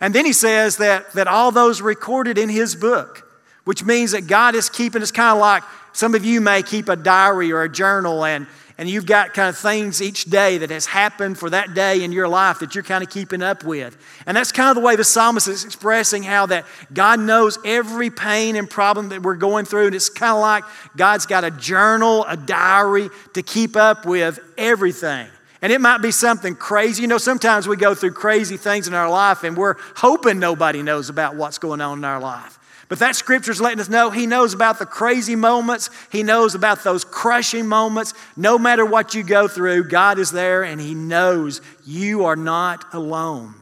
And 0.00 0.14
then 0.14 0.24
He 0.24 0.32
says 0.32 0.78
that, 0.78 1.12
that 1.12 1.28
all 1.28 1.52
those 1.52 1.82
recorded 1.82 2.38
in 2.38 2.48
His 2.48 2.74
book, 2.74 3.27
which 3.68 3.84
means 3.84 4.12
that 4.12 4.26
God 4.26 4.54
is 4.54 4.70
keeping, 4.70 5.02
it's 5.02 5.10
kind 5.10 5.36
of 5.36 5.38
like 5.38 5.62
some 5.92 6.14
of 6.14 6.24
you 6.24 6.40
may 6.40 6.62
keep 6.62 6.88
a 6.88 6.96
diary 6.96 7.52
or 7.52 7.64
a 7.64 7.68
journal 7.68 8.24
and 8.24 8.46
and 8.78 8.88
you've 8.88 9.04
got 9.04 9.34
kind 9.34 9.50
of 9.50 9.58
things 9.58 10.00
each 10.00 10.24
day 10.24 10.56
that 10.56 10.70
has 10.70 10.86
happened 10.86 11.36
for 11.36 11.50
that 11.50 11.74
day 11.74 12.02
in 12.02 12.10
your 12.10 12.28
life 12.28 12.60
that 12.60 12.74
you're 12.74 12.82
kind 12.82 13.04
of 13.04 13.10
keeping 13.10 13.42
up 13.42 13.64
with. 13.64 13.94
And 14.24 14.34
that's 14.34 14.52
kind 14.52 14.70
of 14.70 14.76
the 14.76 14.80
way 14.80 14.96
the 14.96 15.04
psalmist 15.04 15.48
is 15.48 15.66
expressing 15.66 16.22
how 16.22 16.46
that 16.46 16.64
God 16.94 17.20
knows 17.20 17.58
every 17.62 18.08
pain 18.08 18.56
and 18.56 18.70
problem 18.70 19.10
that 19.10 19.22
we're 19.22 19.34
going 19.34 19.66
through. 19.66 19.86
And 19.86 19.94
it's 19.94 20.08
kind 20.08 20.32
of 20.32 20.40
like 20.40 20.64
God's 20.96 21.26
got 21.26 21.44
a 21.44 21.50
journal, 21.50 22.24
a 22.26 22.38
diary 22.38 23.10
to 23.34 23.42
keep 23.42 23.76
up 23.76 24.06
with 24.06 24.38
everything. 24.56 25.26
And 25.60 25.72
it 25.72 25.82
might 25.82 25.98
be 25.98 26.12
something 26.12 26.54
crazy. 26.54 27.02
You 27.02 27.08
know, 27.08 27.18
sometimes 27.18 27.68
we 27.68 27.76
go 27.76 27.94
through 27.94 28.12
crazy 28.12 28.56
things 28.56 28.88
in 28.88 28.94
our 28.94 29.10
life 29.10 29.44
and 29.44 29.58
we're 29.58 29.74
hoping 29.96 30.38
nobody 30.38 30.82
knows 30.82 31.10
about 31.10 31.36
what's 31.36 31.58
going 31.58 31.82
on 31.82 31.98
in 31.98 32.04
our 32.06 32.20
life. 32.20 32.57
But 32.88 33.00
that 33.00 33.16
scripture 33.16 33.52
is 33.52 33.60
letting 33.60 33.80
us 33.80 33.88
know 33.88 34.10
He 34.10 34.26
knows 34.26 34.54
about 34.54 34.78
the 34.78 34.86
crazy 34.86 35.36
moments, 35.36 35.90
He 36.10 36.22
knows 36.22 36.54
about 36.54 36.84
those 36.84 37.04
crushing 37.04 37.66
moments. 37.66 38.14
No 38.36 38.58
matter 38.58 38.84
what 38.84 39.14
you 39.14 39.22
go 39.22 39.46
through, 39.46 39.88
God 39.88 40.18
is 40.18 40.30
there 40.30 40.64
and 40.64 40.80
He 40.80 40.94
knows 40.94 41.60
you 41.84 42.24
are 42.24 42.36
not 42.36 42.84
alone. 42.94 43.54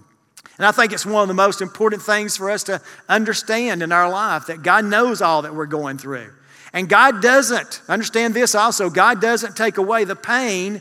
And 0.58 0.66
I 0.66 0.72
think 0.72 0.92
it's 0.92 1.04
one 1.04 1.22
of 1.22 1.28
the 1.28 1.34
most 1.34 1.60
important 1.60 2.02
things 2.02 2.36
for 2.36 2.50
us 2.50 2.64
to 2.64 2.80
understand 3.08 3.82
in 3.82 3.92
our 3.92 4.08
life 4.08 4.46
that 4.46 4.62
God 4.62 4.84
knows 4.84 5.20
all 5.20 5.42
that 5.42 5.54
we're 5.54 5.66
going 5.66 5.98
through. 5.98 6.32
And 6.72 6.88
God 6.88 7.20
doesn't, 7.20 7.82
understand 7.88 8.32
this 8.32 8.54
also, 8.54 8.90
God 8.90 9.20
doesn't 9.20 9.56
take 9.56 9.76
away 9.76 10.04
the 10.04 10.16
pain, 10.16 10.80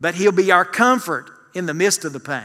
but 0.00 0.14
He'll 0.14 0.32
be 0.32 0.50
our 0.50 0.64
comfort 0.64 1.30
in 1.54 1.66
the 1.66 1.74
midst 1.74 2.04
of 2.04 2.12
the 2.12 2.20
pain. 2.20 2.42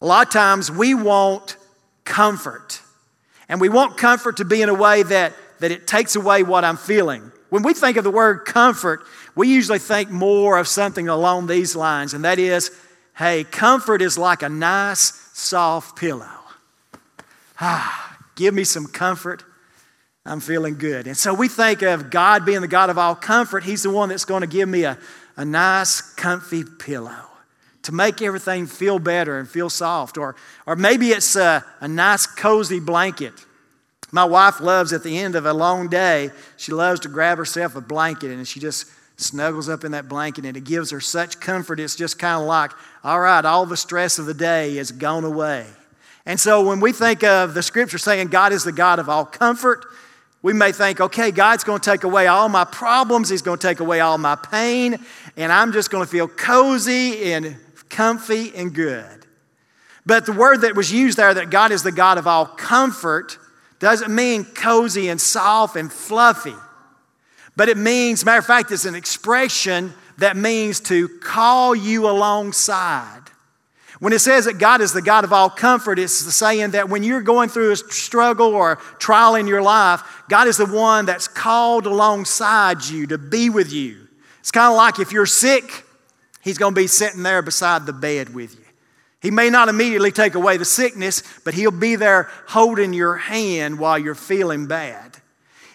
A 0.00 0.06
lot 0.06 0.26
of 0.26 0.32
times 0.32 0.70
we 0.70 0.94
want 0.94 1.56
comfort. 2.04 2.80
And 3.48 3.60
we 3.60 3.68
want 3.68 3.96
comfort 3.96 4.38
to 4.38 4.44
be 4.44 4.62
in 4.62 4.68
a 4.68 4.74
way 4.74 5.02
that, 5.02 5.32
that 5.60 5.70
it 5.70 5.86
takes 5.86 6.16
away 6.16 6.42
what 6.42 6.64
I'm 6.64 6.76
feeling. 6.76 7.32
When 7.48 7.62
we 7.62 7.72
think 7.72 7.96
of 7.96 8.04
the 8.04 8.10
word 8.10 8.44
comfort, 8.44 9.00
we 9.34 9.48
usually 9.48 9.78
think 9.78 10.10
more 10.10 10.58
of 10.58 10.68
something 10.68 11.08
along 11.08 11.46
these 11.46 11.74
lines, 11.74 12.14
and 12.14 12.24
that 12.24 12.38
is 12.38 12.70
hey, 13.16 13.42
comfort 13.42 14.00
is 14.00 14.16
like 14.16 14.42
a 14.44 14.48
nice, 14.48 15.12
soft 15.32 15.98
pillow. 15.98 16.28
Ah, 17.60 18.16
give 18.36 18.54
me 18.54 18.62
some 18.62 18.86
comfort. 18.86 19.42
I'm 20.24 20.38
feeling 20.38 20.78
good. 20.78 21.08
And 21.08 21.16
so 21.16 21.34
we 21.34 21.48
think 21.48 21.82
of 21.82 22.10
God 22.10 22.44
being 22.46 22.60
the 22.60 22.68
God 22.68 22.90
of 22.90 22.98
all 22.98 23.16
comfort. 23.16 23.64
He's 23.64 23.82
the 23.82 23.90
one 23.90 24.10
that's 24.10 24.24
going 24.24 24.42
to 24.42 24.46
give 24.46 24.68
me 24.68 24.84
a, 24.84 24.96
a 25.36 25.44
nice, 25.44 26.00
comfy 26.00 26.62
pillow 26.62 27.27
to 27.88 27.94
make 27.94 28.20
everything 28.20 28.66
feel 28.66 28.98
better 28.98 29.38
and 29.38 29.48
feel 29.48 29.70
soft. 29.70 30.18
Or, 30.18 30.36
or 30.66 30.76
maybe 30.76 31.08
it's 31.08 31.36
a, 31.36 31.64
a 31.80 31.88
nice, 31.88 32.26
cozy 32.26 32.80
blanket. 32.80 33.32
My 34.12 34.26
wife 34.26 34.60
loves 34.60 34.92
at 34.92 35.02
the 35.02 35.16
end 35.16 35.34
of 35.34 35.46
a 35.46 35.54
long 35.54 35.88
day, 35.88 36.28
she 36.58 36.70
loves 36.70 37.00
to 37.00 37.08
grab 37.08 37.38
herself 37.38 37.76
a 37.76 37.80
blanket 37.80 38.30
and 38.30 38.46
she 38.46 38.60
just 38.60 38.84
snuggles 39.16 39.70
up 39.70 39.84
in 39.84 39.92
that 39.92 40.06
blanket 40.06 40.44
and 40.44 40.54
it 40.54 40.64
gives 40.64 40.90
her 40.90 41.00
such 41.00 41.40
comfort. 41.40 41.80
It's 41.80 41.96
just 41.96 42.18
kind 42.18 42.42
of 42.42 42.46
like, 42.46 42.72
all 43.02 43.20
right, 43.20 43.42
all 43.42 43.64
the 43.64 43.76
stress 43.76 44.18
of 44.18 44.26
the 44.26 44.34
day 44.34 44.76
has 44.76 44.92
gone 44.92 45.24
away. 45.24 45.64
And 46.26 46.38
so 46.38 46.68
when 46.68 46.80
we 46.80 46.92
think 46.92 47.24
of 47.24 47.54
the 47.54 47.62
scripture 47.62 47.96
saying 47.96 48.28
God 48.28 48.52
is 48.52 48.64
the 48.64 48.72
God 48.72 48.98
of 48.98 49.08
all 49.08 49.24
comfort, 49.24 49.86
we 50.42 50.52
may 50.52 50.72
think, 50.72 51.00
okay, 51.00 51.30
God's 51.30 51.64
going 51.64 51.80
to 51.80 51.90
take 51.90 52.04
away 52.04 52.26
all 52.26 52.50
my 52.50 52.64
problems. 52.64 53.28
He's 53.28 53.42
going 53.42 53.58
to 53.58 53.66
take 53.66 53.80
away 53.80 54.00
all 54.00 54.18
my 54.18 54.36
pain, 54.36 54.98
and 55.36 55.50
I'm 55.50 55.72
just 55.72 55.90
going 55.90 56.04
to 56.04 56.10
feel 56.10 56.28
cozy 56.28 57.32
and 57.32 57.56
comfy 57.88 58.54
and 58.54 58.74
good. 58.74 59.26
But 60.06 60.26
the 60.26 60.32
word 60.32 60.62
that 60.62 60.74
was 60.74 60.90
used 60.92 61.18
there, 61.18 61.34
that 61.34 61.50
God 61.50 61.70
is 61.70 61.82
the 61.82 61.92
God 61.92 62.18
of 62.18 62.26
all 62.26 62.46
comfort, 62.46 63.38
doesn't 63.78 64.14
mean 64.14 64.44
cozy 64.44 65.08
and 65.08 65.20
soft 65.20 65.76
and 65.76 65.92
fluffy. 65.92 66.54
But 67.56 67.68
it 67.68 67.76
means, 67.76 68.24
matter 68.24 68.38
of 68.38 68.46
fact, 68.46 68.70
it's 68.70 68.84
an 68.84 68.94
expression 68.94 69.92
that 70.18 70.36
means 70.36 70.80
to 70.80 71.08
call 71.20 71.74
you 71.74 72.08
alongside. 72.08 73.22
When 74.00 74.12
it 74.12 74.20
says 74.20 74.44
that 74.44 74.58
God 74.58 74.80
is 74.80 74.92
the 74.92 75.02
God 75.02 75.24
of 75.24 75.32
all 75.32 75.50
comfort, 75.50 75.98
it's 75.98 76.24
the 76.24 76.30
saying 76.30 76.70
that 76.70 76.88
when 76.88 77.02
you're 77.02 77.20
going 77.20 77.48
through 77.48 77.72
a 77.72 77.76
struggle 77.76 78.54
or 78.54 78.76
trial 78.98 79.34
in 79.34 79.48
your 79.48 79.62
life, 79.62 80.02
God 80.28 80.46
is 80.46 80.56
the 80.56 80.66
one 80.66 81.04
that's 81.04 81.26
called 81.26 81.84
alongside 81.86 82.84
you 82.84 83.08
to 83.08 83.18
be 83.18 83.50
with 83.50 83.72
you. 83.72 84.06
It's 84.38 84.52
kind 84.52 84.70
of 84.70 84.76
like 84.76 85.00
if 85.00 85.10
you're 85.10 85.26
sick, 85.26 85.84
He's 86.42 86.58
going 86.58 86.74
to 86.74 86.80
be 86.80 86.86
sitting 86.86 87.22
there 87.22 87.42
beside 87.42 87.86
the 87.86 87.92
bed 87.92 88.34
with 88.34 88.54
you. 88.54 88.64
He 89.20 89.30
may 89.30 89.50
not 89.50 89.68
immediately 89.68 90.12
take 90.12 90.34
away 90.34 90.56
the 90.56 90.64
sickness, 90.64 91.22
but 91.44 91.54
He'll 91.54 91.70
be 91.70 91.96
there 91.96 92.30
holding 92.46 92.92
your 92.92 93.16
hand 93.16 93.78
while 93.78 93.98
you're 93.98 94.14
feeling 94.14 94.66
bad. 94.66 95.16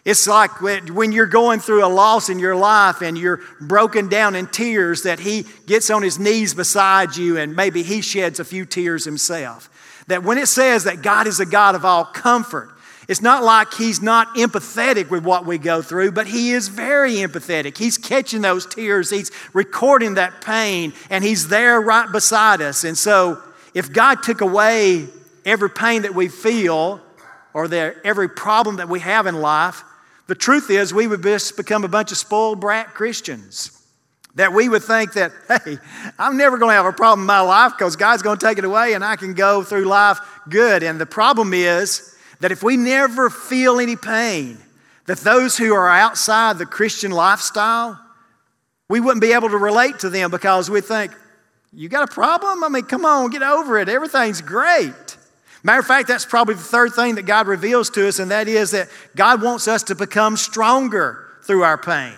It's 0.06 0.28
like 0.28 0.62
when 0.62 1.12
you're 1.12 1.26
going 1.26 1.60
through 1.60 1.86
a 1.86 1.88
loss 1.88 2.30
in 2.30 2.38
your 2.38 2.56
life 2.56 3.02
and 3.02 3.18
you're 3.18 3.40
broken 3.62 4.10
down 4.10 4.36
in 4.36 4.48
tears, 4.48 5.04
that 5.04 5.20
He 5.20 5.46
gets 5.66 5.90
on 5.90 6.04
His 6.04 6.20
knees 6.20 6.54
beside 6.54 7.16
you 7.16 7.38
and 7.38 7.56
maybe 7.56 7.84
He 7.84 8.02
sheds 8.02 8.40
a 8.40 8.46
few 8.46 8.66
tears 8.66 9.06
Himself. 9.06 9.70
That 10.08 10.24
when 10.24 10.38
it 10.38 10.48
says 10.48 10.84
that 10.86 11.02
God 11.02 11.28
is 11.28 11.40
a 11.40 11.46
God 11.46 11.76
of 11.76 11.86
all 11.86 12.04
comfort, 12.04 12.70
it's 13.08 13.22
not 13.22 13.44
like 13.44 13.74
he's 13.74 14.02
not 14.02 14.36
empathetic 14.36 15.10
with 15.10 15.24
what 15.24 15.46
we 15.46 15.58
go 15.58 15.82
through, 15.82 16.12
but 16.12 16.28
he 16.28 16.52
is 16.52 16.68
very 16.68 17.16
empathetic. 17.16 17.78
He's 17.78 17.98
catching 17.98 18.42
those 18.42 18.66
tears, 18.66 19.10
he's 19.10 19.32
recording 19.54 20.16
that 20.16 20.42
pain, 20.42 20.94
and 21.10 21.24
he's 21.24 21.48
there 21.48 21.82
right 21.82 22.12
beside 22.12 22.62
us. 22.62 22.84
And 22.84 22.98
so, 22.98 23.42
if 23.74 23.92
God 23.92 24.24
took 24.24 24.42
away 24.42 25.08
every 25.46 25.70
pain 25.70 26.04
that 26.04 26.14
we 26.14 26.28
feel 26.28 27.02
or 27.54 27.68
the, 27.68 27.96
every 28.04 28.30
problem 28.30 28.78
that 28.78 28.88
we 28.88 29.00
have 29.00 29.28
in 29.28 29.42
life, 29.42 29.84
the 30.28 30.36
truth 30.36 30.70
is 30.70 30.94
we 30.94 31.08
would 31.08 31.22
just 31.22 31.58
become 31.58 31.84
a 31.84 31.88
bunch 31.88 32.12
of 32.12 32.18
spoiled 32.18 32.60
brat 32.60 32.94
Christians. 32.94 33.80
That 34.36 34.54
we 34.54 34.68
would 34.68 34.84
think 34.84 35.14
that, 35.14 35.32
hey, 35.66 35.78
I'm 36.18 36.38
never 36.38 36.58
going 36.58 36.72
to 36.72 36.76
have 36.76 36.86
a 36.86 36.94
problem 36.94 37.22
in 37.22 37.28
my 37.28 37.42
life 37.42 37.74
because 37.78 37.96
God's 37.96 38.24
going 38.24 38.38
to 38.38 38.46
take 38.46 38.58
it 38.58 38.66
away 38.66 38.94
and 38.94 39.04
I 39.04 39.16
can 39.16 39.34
go 39.34 39.64
through 39.64 39.86
life 39.86 40.20
good. 40.50 40.82
And 40.82 41.00
the 41.00 41.06
problem 41.06 41.54
is, 41.54 42.13
that 42.44 42.52
if 42.52 42.62
we 42.62 42.76
never 42.76 43.30
feel 43.30 43.80
any 43.80 43.96
pain, 43.96 44.58
that 45.06 45.18
those 45.20 45.58
who 45.58 45.74
are 45.74 45.90
outside 45.90 46.58
the 46.58 46.66
Christian 46.66 47.10
lifestyle, 47.10 47.98
we 48.90 49.00
wouldn't 49.00 49.22
be 49.22 49.32
able 49.32 49.48
to 49.48 49.58
relate 49.58 50.00
to 50.00 50.10
them 50.10 50.30
because 50.30 50.70
we 50.70 50.82
think, 50.82 51.14
you 51.72 51.88
got 51.88 52.04
a 52.04 52.14
problem? 52.14 52.62
I 52.62 52.68
mean, 52.68 52.84
come 52.84 53.06
on, 53.06 53.30
get 53.30 53.44
over 53.44 53.80
it. 53.80 53.88
Everything's 53.88 54.42
great. 54.42 55.18
Matter 55.64 55.80
of 55.80 55.86
fact, 55.86 56.10
that's 56.10 56.26
probably 56.26 56.56
the 56.56 56.62
third 56.62 56.94
thing 56.94 57.16
that 57.16 57.24
God 57.24 57.48
reveals 57.48 57.90
to 57.92 58.10
us, 58.10 58.20
and 58.20 58.30
that 58.32 58.50
is 58.50 58.72
that 58.72 58.90
God 59.16 59.42
wants 59.42 59.70
us 59.70 59.84
to 59.84 59.96
become 59.96 60.36
stronger 60.36 61.26
through 61.44 61.64
our 61.64 61.78
pain. 61.78 62.14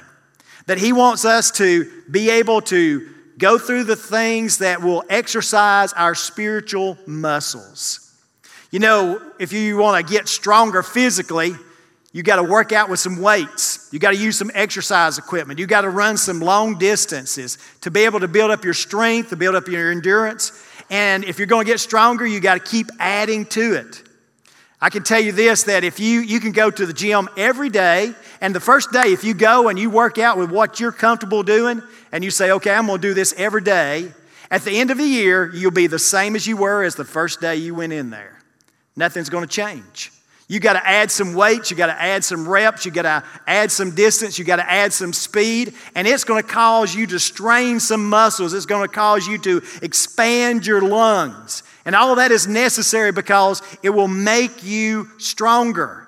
That 0.66 0.80
He 0.80 0.92
wants 0.92 1.24
us 1.24 1.52
to 1.52 1.88
be 2.10 2.32
able 2.32 2.62
to 2.62 3.08
go 3.38 3.60
through 3.60 3.84
the 3.84 3.96
things 3.96 4.58
that 4.58 4.82
will 4.82 5.04
exercise 5.08 5.94
our 5.94 6.16
spiritual 6.16 6.98
muscles. 7.06 8.05
You 8.76 8.80
know, 8.80 9.22
if 9.40 9.54
you 9.54 9.78
want 9.78 10.06
to 10.06 10.14
get 10.14 10.28
stronger 10.28 10.84
physically, 10.84 11.54
you 12.12 12.24
got 12.24 12.36
to 12.36 12.44
work 12.44 12.74
out 12.74 12.90
with 12.90 13.00
some 13.00 13.22
weights. 13.22 13.88
You 13.94 14.00
got 14.00 14.12
to 14.12 14.18
use 14.18 14.38
some 14.38 14.52
exercise 14.54 15.18
equipment. 15.18 15.60
You 15.60 15.66
got 15.66 15.84
to 15.84 15.90
run 15.90 16.18
some 16.18 16.42
long 16.42 16.78
distances 16.78 17.58
to 17.80 17.90
be 17.90 18.02
able 18.02 18.20
to 18.20 18.28
build 18.28 18.52
up 18.52 18.66
your 18.66 18.74
strength, 18.74 19.30
to 19.30 19.38
build 19.38 19.56
up 19.56 19.70
your 19.70 19.94
endurance. 19.94 20.62
And 20.90 21.24
if 21.24 21.38
you're 21.38 21.48
going 21.48 21.66
to 21.66 21.72
get 21.72 21.80
stronger, 21.80 22.26
you 22.28 22.42
got 22.42 22.56
to 22.56 22.70
keep 22.70 22.88
adding 23.00 23.46
to 23.46 23.76
it. 23.76 24.04
I 24.82 24.90
can 24.90 25.04
tell 25.04 25.22
you 25.22 25.32
this 25.32 25.64
that 25.64 25.86
if 25.86 26.02
you, 26.02 26.20
you 26.20 26.42
can 26.42 26.52
go 26.52 26.70
to 26.70 26.86
the 26.86 26.92
gym 26.92 27.30
every 27.38 27.70
day, 27.70 28.12
and 28.42 28.54
the 28.54 28.60
first 28.60 28.92
day, 28.92 29.14
if 29.14 29.24
you 29.24 29.34
go 29.34 29.70
and 29.70 29.80
you 29.80 29.90
work 29.90 30.18
out 30.18 30.38
with 30.38 30.52
what 30.52 30.82
you're 30.82 30.92
comfortable 30.92 31.44
doing, 31.44 31.82
and 32.12 32.26
you 32.26 32.30
say, 32.30 32.52
okay, 32.52 32.74
I'm 32.74 32.88
gonna 32.88 33.02
do 33.02 33.14
this 33.14 33.34
every 33.38 33.62
day, 33.62 34.12
at 34.52 34.64
the 34.64 34.78
end 34.78 34.92
of 34.92 34.98
the 34.98 35.06
year, 35.06 35.50
you'll 35.54 35.72
be 35.72 35.88
the 35.88 35.98
same 35.98 36.36
as 36.36 36.46
you 36.46 36.58
were 36.58 36.84
as 36.84 36.96
the 36.96 37.06
first 37.06 37.40
day 37.40 37.56
you 37.56 37.74
went 37.74 37.94
in 37.94 38.10
there. 38.10 38.35
Nothing's 38.96 39.30
gonna 39.30 39.48
change. 39.48 40.12
You 40.48 40.60
got 40.60 40.74
to 40.74 40.88
add 40.88 41.10
some 41.10 41.34
weight, 41.34 41.72
you 41.72 41.78
got 41.78 41.88
to 41.88 42.00
add 42.00 42.24
some 42.24 42.48
reps, 42.48 42.86
you 42.86 42.92
got 42.92 43.02
to 43.02 43.24
add 43.48 43.72
some 43.72 43.96
distance, 43.96 44.38
you 44.38 44.46
got 44.46 44.58
to 44.58 44.72
add 44.72 44.94
some 44.94 45.12
speed, 45.12 45.74
and 45.96 46.08
it's 46.08 46.24
going 46.24 46.44
to 46.44 46.48
cause 46.48 46.94
you 46.94 47.08
to 47.08 47.20
strain 47.20 47.80
some 47.80 48.08
muscles. 48.08 48.54
It's 48.54 48.68
going 48.68 48.88
to 48.88 48.94
cause 48.94 49.26
you 49.26 49.40
to 49.40 49.64
expand 49.82 50.68
your 50.68 50.82
lungs. 50.82 51.64
And 51.84 51.96
all 51.96 52.16
that 52.18 52.32
is 52.32 52.48
necessary 52.48 53.12
because 53.12 53.64
it 53.82 53.90
will 53.90 54.08
make 54.08 54.64
you 54.64 55.10
stronger. 55.18 56.08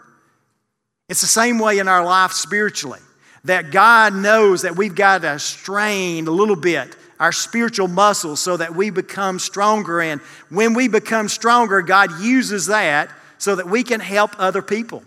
It's 1.09 1.21
the 1.21 1.27
same 1.27 1.57
way 1.57 1.79
in 1.79 1.87
our 1.87 2.05
life 2.05 2.31
spiritually, 2.33 2.99
that 3.45 3.71
God 3.71 4.13
knows 4.13 4.61
that 4.61 4.75
we've 4.75 4.93
got 4.93 5.23
to 5.23 5.39
strain 5.39 6.27
a 6.27 6.31
little 6.31 6.55
bit 6.55 6.95
our 7.19 7.31
spiritual 7.31 7.87
muscles 7.87 8.41
so 8.41 8.57
that 8.57 8.75
we 8.75 8.89
become 8.89 9.39
stronger. 9.39 10.01
And 10.01 10.21
when 10.49 10.73
we 10.73 10.87
become 10.87 11.29
stronger, 11.29 11.81
God 11.81 12.19
uses 12.21 12.67
that 12.67 13.09
so 13.37 13.55
that 13.55 13.67
we 13.67 13.83
can 13.83 13.99
help 13.99 14.31
other 14.37 14.61
people. 14.61 15.03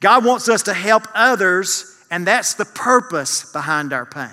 God 0.00 0.24
wants 0.24 0.48
us 0.48 0.62
to 0.64 0.74
help 0.74 1.04
others, 1.14 2.04
and 2.10 2.26
that's 2.26 2.54
the 2.54 2.64
purpose 2.64 3.50
behind 3.52 3.92
our 3.92 4.06
pain. 4.06 4.30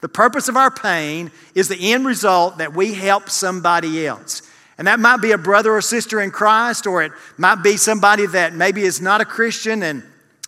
The 0.00 0.08
purpose 0.08 0.48
of 0.48 0.56
our 0.56 0.70
pain 0.70 1.30
is 1.54 1.68
the 1.68 1.92
end 1.92 2.04
result 2.06 2.58
that 2.58 2.74
we 2.74 2.94
help 2.94 3.30
somebody 3.30 4.06
else. 4.06 4.42
And 4.76 4.86
that 4.88 4.98
might 4.98 5.18
be 5.18 5.32
a 5.32 5.38
brother 5.38 5.72
or 5.72 5.80
sister 5.80 6.20
in 6.20 6.30
Christ, 6.30 6.86
or 6.86 7.02
it 7.02 7.12
might 7.38 7.62
be 7.62 7.76
somebody 7.76 8.26
that 8.26 8.52
maybe 8.52 8.82
is 8.82 9.00
not 9.00 9.20
a 9.20 9.24
Christian 9.24 9.82
and 9.82 10.02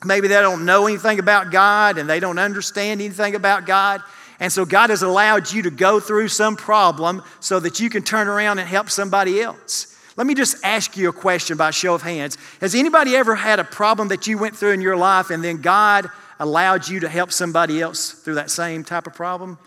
maybe 0.04 0.28
they 0.28 0.40
don't 0.40 0.64
know 0.64 0.86
anything 0.86 1.18
about 1.18 1.50
God 1.50 1.96
and 1.96 2.08
they 2.10 2.20
don't 2.20 2.38
understand 2.38 3.00
anything 3.00 3.34
about 3.34 3.66
God. 3.66 4.02
And 4.38 4.52
so 4.52 4.64
God 4.64 4.90
has 4.90 5.02
allowed 5.02 5.50
you 5.50 5.62
to 5.62 5.70
go 5.70 5.98
through 5.98 6.28
some 6.28 6.56
problem 6.56 7.22
so 7.40 7.58
that 7.60 7.80
you 7.80 7.88
can 7.88 8.02
turn 8.02 8.28
around 8.28 8.58
and 8.58 8.68
help 8.68 8.90
somebody 8.90 9.40
else. 9.40 9.96
Let 10.16 10.26
me 10.26 10.34
just 10.34 10.64
ask 10.64 10.96
you 10.96 11.08
a 11.08 11.12
question 11.12 11.56
by 11.56 11.70
show 11.70 11.94
of 11.94 12.02
hands. 12.02 12.38
Has 12.60 12.74
anybody 12.74 13.14
ever 13.16 13.34
had 13.34 13.60
a 13.60 13.64
problem 13.64 14.08
that 14.08 14.26
you 14.26 14.38
went 14.38 14.56
through 14.56 14.72
in 14.72 14.80
your 14.80 14.96
life 14.96 15.30
and 15.30 15.44
then 15.44 15.60
God 15.60 16.08
allowed 16.38 16.88
you 16.88 17.00
to 17.00 17.08
help 17.08 17.32
somebody 17.32 17.80
else 17.80 18.12
through 18.12 18.34
that 18.34 18.50
same 18.50 18.82
type 18.82 19.06
of 19.06 19.14
problem? 19.14 19.58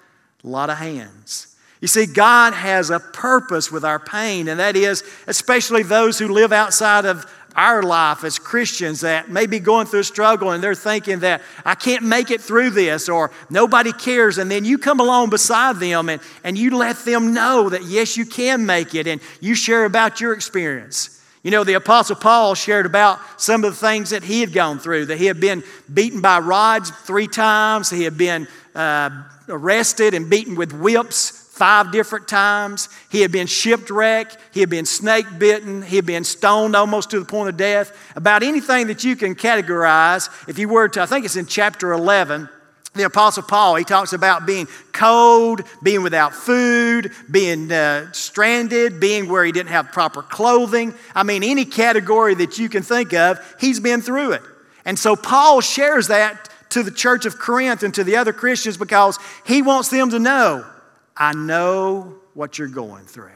A 0.44 0.48
lot 0.48 0.70
of 0.70 0.78
hands. 0.78 1.56
You 1.82 1.88
see, 1.88 2.06
God 2.06 2.54
has 2.54 2.90
a 2.90 3.00
purpose 3.00 3.72
with 3.72 3.86
our 3.86 4.00
pain, 4.00 4.50
and 4.50 4.60
that 4.60 4.76
is, 4.76 5.04
especially 5.28 5.84
those 5.84 6.20
who 6.20 6.28
live 6.28 6.52
outside 6.52 7.06
of 7.06 7.26
our 7.56 7.84
life 7.84 8.24
as 8.24 8.40
Christians 8.40 9.02
that 9.02 9.30
may 9.30 9.46
be 9.46 9.60
going 9.60 9.88
through 9.88 10.02
a 10.02 10.04
struggle 10.04 10.52
and 10.52 10.64
they're 10.64 10.76
thinking 10.76 11.20
that 11.20 11.42
I 11.66 11.76
can't 11.76 12.04
make 12.04 12.32
it 12.32 12.42
through 12.42 12.72
this 12.72 13.10
or 13.10 13.32
nobody 13.50 13.92
cares. 13.92 14.38
And 14.38 14.50
then 14.50 14.66
you 14.66 14.78
come 14.78 15.00
along 15.00 15.30
beside 15.30 15.78
them 15.78 16.10
and, 16.10 16.22
and 16.44 16.58
you 16.58 16.76
let 16.78 16.98
them 17.06 17.34
know 17.34 17.70
that 17.70 17.84
yes, 17.84 18.18
you 18.18 18.26
can 18.26 18.66
make 18.66 18.96
it 18.96 19.08
and 19.08 19.22
you 19.40 19.56
share 19.56 19.86
about 19.86 20.22
your 20.22 20.34
experience. 20.34 21.24
You 21.44 21.52
know, 21.52 21.64
the 21.64 21.76
Apostle 21.76 22.18
Paul 22.18 22.54
shared 22.56 22.86
about 22.86 23.20
some 23.42 23.64
of 23.64 23.72
the 23.72 23.78
things 23.78 24.10
that 24.10 24.24
he 24.24 24.42
had 24.42 24.52
gone 24.52 24.78
through, 24.78 25.06
that 25.06 25.18
he 25.18 25.26
had 25.26 25.40
been 25.40 25.64
beaten 25.92 26.20
by 26.20 26.40
rods 26.40 26.92
three 26.92 27.28
times, 27.28 27.90
he 27.90 28.04
had 28.04 28.18
been 28.18 28.48
uh, 28.76 29.10
arrested 29.48 30.14
and 30.14 30.30
beaten 30.30 30.56
with 30.56 30.74
whips 30.74 31.39
five 31.60 31.92
different 31.92 32.26
times. 32.26 32.88
He 33.12 33.20
had 33.20 33.34
been 33.34 33.48
shipwrecked. 33.48 34.38
He 34.54 34.62
had 34.62 34.70
been 34.70 34.86
snake 34.86 35.26
bitten. 35.38 35.82
He 35.82 35.98
had 35.98 36.06
been 36.06 36.24
stoned 36.24 36.74
almost 36.74 37.12
to 37.12 37.20
the 37.20 37.26
point 37.26 37.50
of 37.50 37.58
death. 37.58 37.92
About 38.16 38.44
anything 38.44 38.88
that 38.88 39.04
you 39.04 39.18
can 39.18 39.36
categorize, 39.36 40.30
if 40.48 40.58
you 40.58 40.70
were 40.70 40.88
to, 40.88 41.02
I 41.02 41.06
think 41.06 41.26
it's 41.26 41.36
in 41.36 41.48
chapter 41.48 41.92
11, 41.92 42.48
the 42.96 43.04
Apostle 43.04 43.44
Paul, 43.44 43.76
he 43.76 43.84
talks 43.84 44.14
about 44.14 44.46
being 44.46 44.68
cold, 44.94 45.62
being 45.84 46.02
without 46.02 46.34
food, 46.34 47.12
being 47.30 47.70
uh, 47.72 48.10
stranded, 48.14 49.02
being 49.02 49.28
where 49.28 49.44
he 49.44 49.52
didn't 49.52 49.70
have 49.70 49.92
proper 49.92 50.22
clothing. 50.22 50.94
I 51.14 51.24
mean, 51.24 51.44
any 51.44 51.66
category 51.66 52.36
that 52.36 52.58
you 52.58 52.70
can 52.70 52.84
think 52.84 53.14
of, 53.14 53.38
he's 53.60 53.82
been 53.82 54.02
through 54.02 54.32
it. 54.32 54.42
And 54.86 54.98
so 54.98 55.18
Paul 55.18 55.60
shares 55.60 56.08
that 56.08 56.50
to 56.70 56.84
the 56.84 56.92
church 56.92 57.26
of 57.26 57.38
Corinth 57.38 57.84
and 57.84 57.94
to 57.96 58.06
the 58.06 58.16
other 58.16 58.32
Christians 58.32 58.78
because 58.78 59.20
he 59.46 59.62
wants 59.62 59.90
them 59.90 60.10
to 60.12 60.20
know 60.20 60.66
I 61.20 61.34
know 61.34 62.16
what 62.34 62.58
you're 62.58 62.70
going 62.70 63.06
through. 63.06 63.32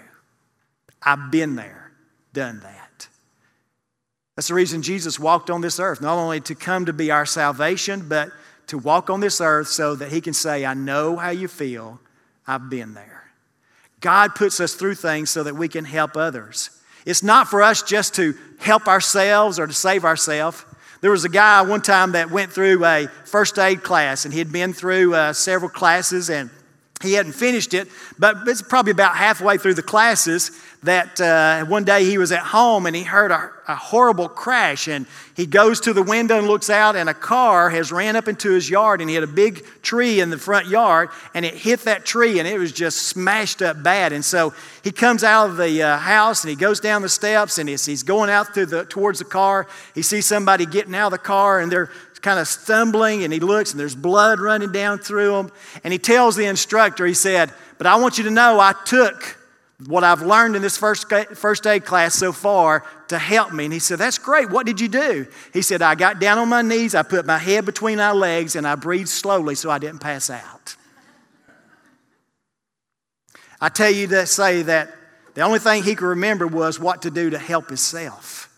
I've 1.02 1.30
been 1.30 1.56
there, 1.58 1.92
done 2.32 2.62
that. 2.62 3.08
That's 4.36 4.48
the 4.48 4.54
reason 4.54 4.82
Jesus 4.82 5.20
walked 5.20 5.50
on 5.50 5.62
this 5.62 5.80
earth, 5.80 6.02
not 6.02 6.18
only 6.18 6.40
to 6.42 6.56
come 6.56 6.86
to 6.86 6.94
be 6.94 7.12
our 7.12 7.26
salvation, 7.26 8.08
but 8.08 8.32
to 8.68 8.78
walk 8.78 9.10
on 9.10 9.20
this 9.20 9.42
earth 9.42 9.68
so 9.68 9.96
that 9.96 10.12
He 10.12 10.22
can 10.22 10.34
say, 10.34 10.66
I 10.66 10.74
know 10.74 11.18
how 11.18 11.30
you 11.30 11.50
feel, 11.50 12.00
I've 12.48 12.70
been 12.70 12.94
there. 12.94 13.26
God 14.00 14.34
puts 14.36 14.60
us 14.60 14.74
through 14.74 14.96
things 14.96 15.30
so 15.30 15.44
that 15.44 15.56
we 15.56 15.68
can 15.68 15.86
help 15.86 16.18
others. 16.18 16.70
It's 17.06 17.22
not 17.22 17.48
for 17.48 17.62
us 17.62 17.84
just 17.84 18.16
to 18.16 18.34
help 18.60 18.88
ourselves 18.88 19.60
or 19.60 19.68
to 19.68 19.74
save 19.74 20.06
ourselves. 20.06 20.64
There 21.02 21.12
was 21.12 21.26
a 21.26 21.30
guy 21.30 21.62
one 21.62 21.82
time 21.82 22.14
that 22.14 22.32
went 22.32 22.52
through 22.52 22.84
a 22.86 23.08
first 23.26 23.60
aid 23.60 23.84
class, 23.84 24.24
and 24.24 24.34
he 24.34 24.40
had 24.40 24.52
been 24.52 24.72
through 24.74 25.14
uh, 25.14 25.34
several 25.34 25.70
classes, 25.70 26.30
and 26.30 26.50
he 27.04 27.14
hadn't 27.14 27.34
finished 27.34 27.74
it, 27.74 27.88
but 28.18 28.48
it's 28.48 28.62
probably 28.62 28.92
about 28.92 29.16
halfway 29.16 29.58
through 29.58 29.76
the 29.76 29.84
classes 29.84 30.52
that 30.84 31.20
uh, 31.22 31.66
one 31.66 31.84
day 31.86 32.04
he 32.04 32.18
was 32.18 32.32
at 32.32 32.42
home 32.42 32.86
and 32.86 32.96
he 32.96 33.04
heard 33.04 33.32
a, 33.32 33.50
a, 33.68 33.76
horrible 33.76 34.28
crash. 34.28 34.88
And 34.90 35.06
he 35.36 35.46
goes 35.46 35.80
to 35.82 35.94
the 35.94 36.04
window 36.04 36.38
and 36.38 36.46
looks 36.46 36.70
out, 36.70 36.96
and 36.96 37.10
a 37.10 37.14
car 37.14 37.70
has 37.70 37.92
ran 37.92 38.16
up 38.16 38.28
into 38.28 38.52
his 38.52 38.70
yard. 38.70 39.00
And 39.00 39.10
he 39.10 39.16
had 39.16 39.24
a 39.24 39.28
big 39.28 39.66
tree 39.82 40.20
in 40.20 40.30
the 40.30 40.38
front 40.38 40.68
yard, 40.68 41.10
and 41.34 41.46
it 41.46 41.54
hit 41.54 41.82
that 41.82 42.06
tree, 42.06 42.40
and 42.40 42.48
it 42.48 42.60
was 42.60 42.72
just 42.72 43.04
smashed 43.04 43.62
up 43.62 43.82
bad. 43.82 44.12
And 44.12 44.24
so 44.24 44.54
he 44.84 44.92
comes 44.92 45.24
out 45.24 45.50
of 45.50 45.58
the 45.58 45.82
uh, 45.82 45.98
house 45.98 46.44
and 46.44 46.50
he 46.50 46.56
goes 46.56 46.80
down 46.80 47.02
the 47.02 47.10
steps, 47.10 47.58
and 47.58 47.70
as 47.70 47.86
he's 47.86 48.04
going 48.04 48.30
out 48.30 48.54
the, 48.54 48.86
towards 48.90 49.20
the 49.20 49.26
car, 49.26 49.68
he 49.96 50.02
sees 50.02 50.26
somebody 50.26 50.66
getting 50.66 50.96
out 50.96 51.08
of 51.08 51.12
the 51.14 51.18
car, 51.18 51.60
and 51.60 51.72
they're 51.72 51.90
kind 52.24 52.40
of 52.40 52.48
stumbling 52.48 53.24
and 53.24 53.32
he 53.32 53.40
looks 53.40 53.72
and 53.72 53.80
there's 53.80 53.96
blood 53.96 54.40
running 54.40 54.72
down 54.72 54.98
through 54.98 55.36
him. 55.36 55.52
And 55.84 55.94
he 55.94 56.00
tells 56.00 56.36
the 56.36 56.46
instructor, 56.46 57.06
he 57.06 57.14
said, 57.14 57.54
But 57.78 57.86
I 57.86 57.98
want 57.98 58.18
you 58.18 58.24
to 58.24 58.32
know 58.32 58.60
I 58.60 58.74
took 58.86 59.38
what 59.86 60.04
I've 60.04 60.22
learned 60.22 60.56
in 60.56 60.62
this 60.62 60.78
first, 60.78 61.12
first 61.36 61.68
aid 61.68 61.84
class 61.84 62.16
so 62.16 62.32
far 62.32 62.86
to 63.10 63.20
help 63.20 63.52
me. 63.52 63.66
And 63.66 63.74
he 63.74 63.80
said, 63.80 64.00
That's 64.00 64.18
great. 64.18 64.50
What 64.50 64.66
did 64.66 64.80
you 64.80 64.88
do? 64.88 65.28
He 65.52 65.62
said, 65.62 65.82
I 65.82 65.96
got 65.96 66.20
down 66.20 66.40
on 66.40 66.50
my 66.50 66.62
knees, 66.62 66.96
I 66.96 67.04
put 67.04 67.26
my 67.26 67.38
head 67.38 67.66
between 67.66 67.98
my 67.98 68.12
legs, 68.12 68.56
and 68.56 68.66
I 68.66 68.76
breathed 68.76 69.10
slowly 69.10 69.56
so 69.56 69.70
I 69.70 69.78
didn't 69.78 70.00
pass 70.00 70.30
out. 70.30 70.76
I 73.60 73.70
tell 73.70 73.92
you 73.92 74.08
to 74.08 74.26
say 74.26 74.64
that 74.64 74.94
the 75.36 75.42
only 75.42 75.60
thing 75.60 75.84
he 75.84 75.96
could 75.96 76.08
remember 76.08 76.48
was 76.48 76.80
what 76.80 77.02
to 77.04 77.12
do 77.12 77.30
to 77.30 77.40
help 77.40 77.68
himself. 77.68 78.50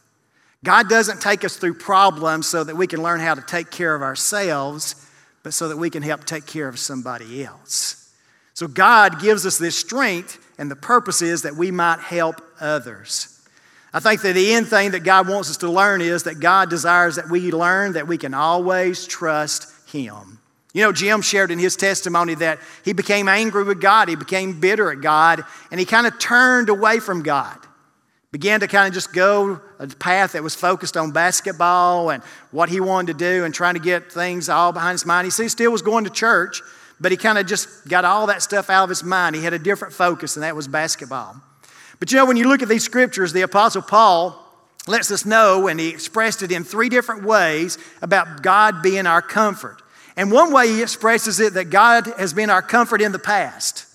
God 0.66 0.90
doesn't 0.90 1.22
take 1.22 1.46
us 1.46 1.56
through 1.56 1.76
problems 1.76 2.48
so 2.48 2.64
that 2.64 2.76
we 2.76 2.88
can 2.88 3.02
learn 3.02 3.20
how 3.20 3.36
to 3.36 3.42
take 3.42 3.72
care 3.72 3.96
of 3.96 4.02
ourselves, 4.02 5.08
but 5.44 5.54
so 5.54 5.70
that 5.70 5.78
we 5.78 5.90
can 5.90 6.04
help 6.04 6.26
take 6.26 6.46
care 6.46 6.68
of 6.68 6.80
somebody 6.80 7.44
else. 7.44 8.12
So 8.56 8.68
God 8.68 9.22
gives 9.22 9.46
us 9.46 9.58
this 9.58 9.78
strength, 9.78 10.40
and 10.58 10.70
the 10.72 10.76
purpose 10.76 11.22
is 11.22 11.44
that 11.44 11.56
we 11.56 11.72
might 11.72 12.00
help 12.00 12.42
others. 12.60 13.32
I 13.94 14.00
think 14.00 14.22
that 14.22 14.34
the 14.34 14.54
end 14.54 14.68
thing 14.68 14.92
that 14.92 15.04
God 15.04 15.30
wants 15.30 15.50
us 15.50 15.58
to 15.58 15.70
learn 15.70 16.02
is 16.02 16.24
that 16.24 16.40
God 16.40 16.70
desires 16.70 17.16
that 17.16 17.30
we 17.30 17.52
learn 17.52 17.94
that 17.94 18.08
we 18.08 18.18
can 18.18 18.34
always 18.34 19.06
trust 19.06 19.72
Him. 19.90 20.40
You 20.74 20.82
know, 20.82 20.92
Jim 20.92 21.22
shared 21.22 21.52
in 21.52 21.60
his 21.60 21.78
testimony 21.78 22.36
that 22.36 22.60
he 22.84 22.92
became 22.92 23.30
angry 23.30 23.64
with 23.64 23.80
God, 23.80 24.10
he 24.10 24.18
became 24.18 24.60
bitter 24.60 24.92
at 24.92 25.00
God, 25.00 25.46
and 25.72 25.80
he 25.80 25.86
kind 25.86 26.06
of 26.06 26.20
turned 26.20 26.68
away 26.68 27.00
from 27.00 27.24
God 27.24 27.65
began 28.36 28.60
to 28.60 28.68
kind 28.68 28.86
of 28.86 28.94
just 28.94 29.14
go 29.14 29.62
a 29.80 29.88
path 29.88 30.34
that 30.34 30.44
was 30.44 30.54
focused 30.54 30.98
on 30.98 31.10
basketball 31.12 32.10
and 32.10 32.22
what 32.52 32.68
he 32.68 32.82
wanted 32.82 33.14
to 33.14 33.18
do 33.18 33.46
and 33.46 33.54
trying 33.54 33.76
to 33.76 33.80
get 33.80 34.12
things 34.12 34.50
all 34.50 34.74
behind 34.74 34.92
his 34.92 35.06
mind. 35.06 35.26
He 35.26 35.48
still 35.48 35.72
was 35.72 35.82
going 35.82 36.04
to 36.04 36.10
church, 36.10 36.62
but 37.00 37.14
he 37.14 37.18
kind 37.18 37.38
of 37.38 37.46
just 37.46 37.88
got 37.88 38.04
all 38.04 38.28
that 38.28 38.42
stuff 38.42 38.70
out 38.70 38.84
of 38.84 38.90
his 38.90 39.06
mind. 39.06 39.38
He 39.38 39.42
had 39.42 39.54
a 39.54 39.58
different 39.58 39.94
focus, 39.94 40.36
and 40.36 40.44
that 40.44 40.54
was 40.54 40.68
basketball. 40.68 41.38
But 42.02 42.12
you 42.12 42.18
know, 42.18 42.26
when 42.26 42.36
you 42.36 42.50
look 42.50 42.62
at 42.62 42.68
these 42.68 42.84
scriptures, 42.84 43.32
the 43.32 43.44
Apostle 43.44 43.84
Paul 43.84 44.38
lets 44.86 45.12
us 45.12 45.26
know, 45.26 45.70
and 45.70 45.80
he 45.80 45.88
expressed 45.88 46.44
it 46.44 46.52
in 46.52 46.66
three 46.66 46.90
different 46.90 47.24
ways 47.24 47.78
about 48.02 48.44
God 48.44 48.84
being 48.84 49.08
our 49.08 49.22
comfort. 49.22 49.82
And 50.18 50.30
one 50.30 50.52
way 50.52 50.68
he 50.68 50.82
expresses 50.82 51.40
it 51.40 51.54
that 51.54 51.70
God 51.70 52.08
has 52.18 52.34
been 52.34 52.50
our 52.50 52.62
comfort 52.62 53.02
in 53.02 53.14
the 53.14 53.18
past. 53.18 53.86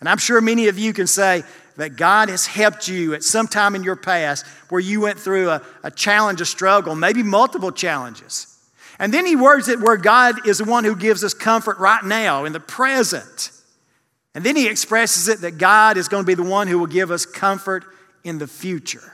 And 0.00 0.08
I'm 0.08 0.18
sure 0.18 0.40
many 0.40 0.66
of 0.66 0.80
you 0.80 0.92
can 0.92 1.06
say, 1.06 1.44
that 1.76 1.96
God 1.96 2.28
has 2.28 2.46
helped 2.46 2.88
you 2.88 3.14
at 3.14 3.22
some 3.22 3.48
time 3.48 3.74
in 3.74 3.82
your 3.82 3.96
past 3.96 4.46
where 4.68 4.80
you 4.80 5.00
went 5.00 5.18
through 5.18 5.50
a, 5.50 5.62
a 5.82 5.90
challenge, 5.90 6.40
a 6.40 6.46
struggle, 6.46 6.94
maybe 6.94 7.22
multiple 7.22 7.72
challenges. 7.72 8.46
And 8.98 9.12
then 9.12 9.26
he 9.26 9.36
words 9.36 9.68
it 9.68 9.80
where 9.80 9.96
God 9.96 10.46
is 10.46 10.58
the 10.58 10.64
one 10.64 10.84
who 10.84 10.94
gives 10.94 11.24
us 11.24 11.34
comfort 11.34 11.78
right 11.78 12.04
now 12.04 12.44
in 12.44 12.52
the 12.52 12.60
present. 12.60 13.50
And 14.34 14.44
then 14.44 14.56
he 14.56 14.68
expresses 14.68 15.28
it 15.28 15.40
that 15.40 15.58
God 15.58 15.96
is 15.96 16.08
going 16.08 16.22
to 16.22 16.26
be 16.26 16.34
the 16.34 16.42
one 16.42 16.68
who 16.68 16.78
will 16.78 16.86
give 16.86 17.10
us 17.10 17.26
comfort 17.26 17.84
in 18.24 18.38
the 18.38 18.46
future. 18.46 19.12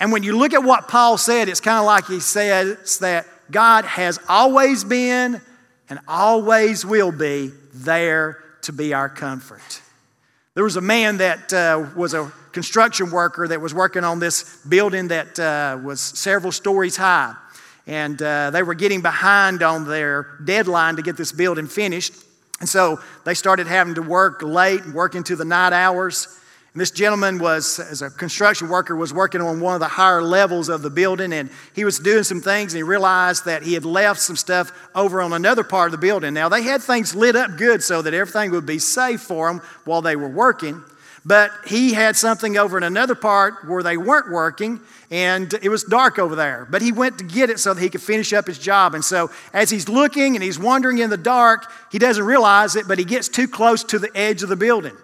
And 0.00 0.10
when 0.10 0.22
you 0.22 0.36
look 0.36 0.52
at 0.52 0.64
what 0.64 0.88
Paul 0.88 1.16
said, 1.16 1.48
it's 1.48 1.60
kind 1.60 1.78
of 1.78 1.84
like 1.84 2.06
he 2.06 2.20
says 2.20 2.98
that 2.98 3.26
God 3.50 3.84
has 3.84 4.18
always 4.28 4.84
been 4.84 5.40
and 5.88 6.00
always 6.08 6.84
will 6.84 7.12
be 7.12 7.52
there 7.72 8.42
to 8.62 8.72
be 8.72 8.94
our 8.94 9.08
comfort. 9.08 9.80
There 10.54 10.62
was 10.62 10.76
a 10.76 10.80
man 10.80 11.16
that 11.16 11.52
uh, 11.52 11.90
was 11.96 12.14
a 12.14 12.32
construction 12.52 13.10
worker 13.10 13.48
that 13.48 13.60
was 13.60 13.74
working 13.74 14.04
on 14.04 14.20
this 14.20 14.64
building 14.64 15.08
that 15.08 15.36
uh, 15.36 15.80
was 15.82 16.00
several 16.00 16.52
stories 16.52 16.96
high. 16.96 17.34
And 17.88 18.22
uh, 18.22 18.50
they 18.50 18.62
were 18.62 18.74
getting 18.74 19.02
behind 19.02 19.64
on 19.64 19.84
their 19.84 20.38
deadline 20.44 20.94
to 20.94 21.02
get 21.02 21.16
this 21.16 21.32
building 21.32 21.66
finished. 21.66 22.14
And 22.60 22.68
so 22.68 23.00
they 23.24 23.34
started 23.34 23.66
having 23.66 23.96
to 23.96 24.02
work 24.02 24.42
late 24.42 24.86
work 24.86 25.16
into 25.16 25.34
the 25.34 25.44
night 25.44 25.72
hours. 25.72 26.28
And 26.74 26.80
this 26.80 26.90
gentleman 26.90 27.38
was, 27.38 27.78
as 27.78 28.02
a 28.02 28.10
construction 28.10 28.68
worker, 28.68 28.96
was 28.96 29.14
working 29.14 29.40
on 29.40 29.60
one 29.60 29.74
of 29.74 29.80
the 29.80 29.86
higher 29.86 30.20
levels 30.20 30.68
of 30.68 30.82
the 30.82 30.90
building, 30.90 31.32
and 31.32 31.48
he 31.72 31.84
was 31.84 32.00
doing 32.00 32.24
some 32.24 32.40
things, 32.40 32.74
and 32.74 32.78
he 32.78 32.82
realized 32.82 33.44
that 33.44 33.62
he 33.62 33.74
had 33.74 33.84
left 33.84 34.20
some 34.20 34.34
stuff 34.34 34.72
over 34.92 35.22
on 35.22 35.32
another 35.32 35.62
part 35.62 35.86
of 35.86 35.92
the 35.92 36.04
building. 36.04 36.34
Now, 36.34 36.48
they 36.48 36.62
had 36.62 36.82
things 36.82 37.14
lit 37.14 37.36
up 37.36 37.58
good 37.58 37.80
so 37.80 38.02
that 38.02 38.12
everything 38.12 38.50
would 38.50 38.66
be 38.66 38.80
safe 38.80 39.20
for 39.20 39.46
them 39.46 39.62
while 39.84 40.02
they 40.02 40.16
were 40.16 40.28
working, 40.28 40.82
but 41.24 41.52
he 41.64 41.92
had 41.92 42.16
something 42.16 42.58
over 42.58 42.76
in 42.76 42.82
another 42.82 43.14
part 43.14 43.68
where 43.68 43.84
they 43.84 43.96
weren't 43.96 44.32
working, 44.32 44.80
and 45.12 45.54
it 45.62 45.68
was 45.68 45.84
dark 45.84 46.18
over 46.18 46.34
there. 46.34 46.66
But 46.68 46.82
he 46.82 46.90
went 46.90 47.18
to 47.18 47.24
get 47.24 47.50
it 47.50 47.60
so 47.60 47.72
that 47.72 47.80
he 47.80 47.88
could 47.88 48.02
finish 48.02 48.32
up 48.32 48.48
his 48.48 48.58
job. 48.58 48.96
And 48.96 49.04
so, 49.04 49.30
as 49.52 49.70
he's 49.70 49.88
looking 49.88 50.34
and 50.34 50.42
he's 50.42 50.58
wandering 50.58 50.98
in 50.98 51.08
the 51.08 51.16
dark, 51.16 51.70
he 51.92 52.00
doesn't 52.00 52.24
realize 52.24 52.74
it, 52.74 52.88
but 52.88 52.98
he 52.98 53.04
gets 53.04 53.28
too 53.28 53.46
close 53.46 53.84
to 53.84 54.00
the 54.00 54.10
edge 54.16 54.42
of 54.42 54.48
the 54.48 54.56
building. 54.56 54.96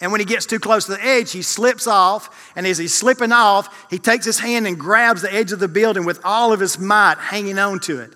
And 0.00 0.12
when 0.12 0.20
he 0.20 0.26
gets 0.26 0.46
too 0.46 0.60
close 0.60 0.86
to 0.86 0.92
the 0.92 1.04
edge, 1.04 1.32
he 1.32 1.42
slips 1.42 1.86
off. 1.86 2.52
And 2.54 2.66
as 2.66 2.78
he's 2.78 2.94
slipping 2.94 3.32
off, 3.32 3.90
he 3.90 3.98
takes 3.98 4.24
his 4.24 4.38
hand 4.38 4.66
and 4.66 4.78
grabs 4.78 5.22
the 5.22 5.32
edge 5.32 5.50
of 5.50 5.58
the 5.58 5.68
building 5.68 6.04
with 6.04 6.20
all 6.24 6.52
of 6.52 6.60
his 6.60 6.78
might 6.78 7.18
hanging 7.18 7.58
on 7.58 7.80
to 7.80 8.00
it. 8.00 8.12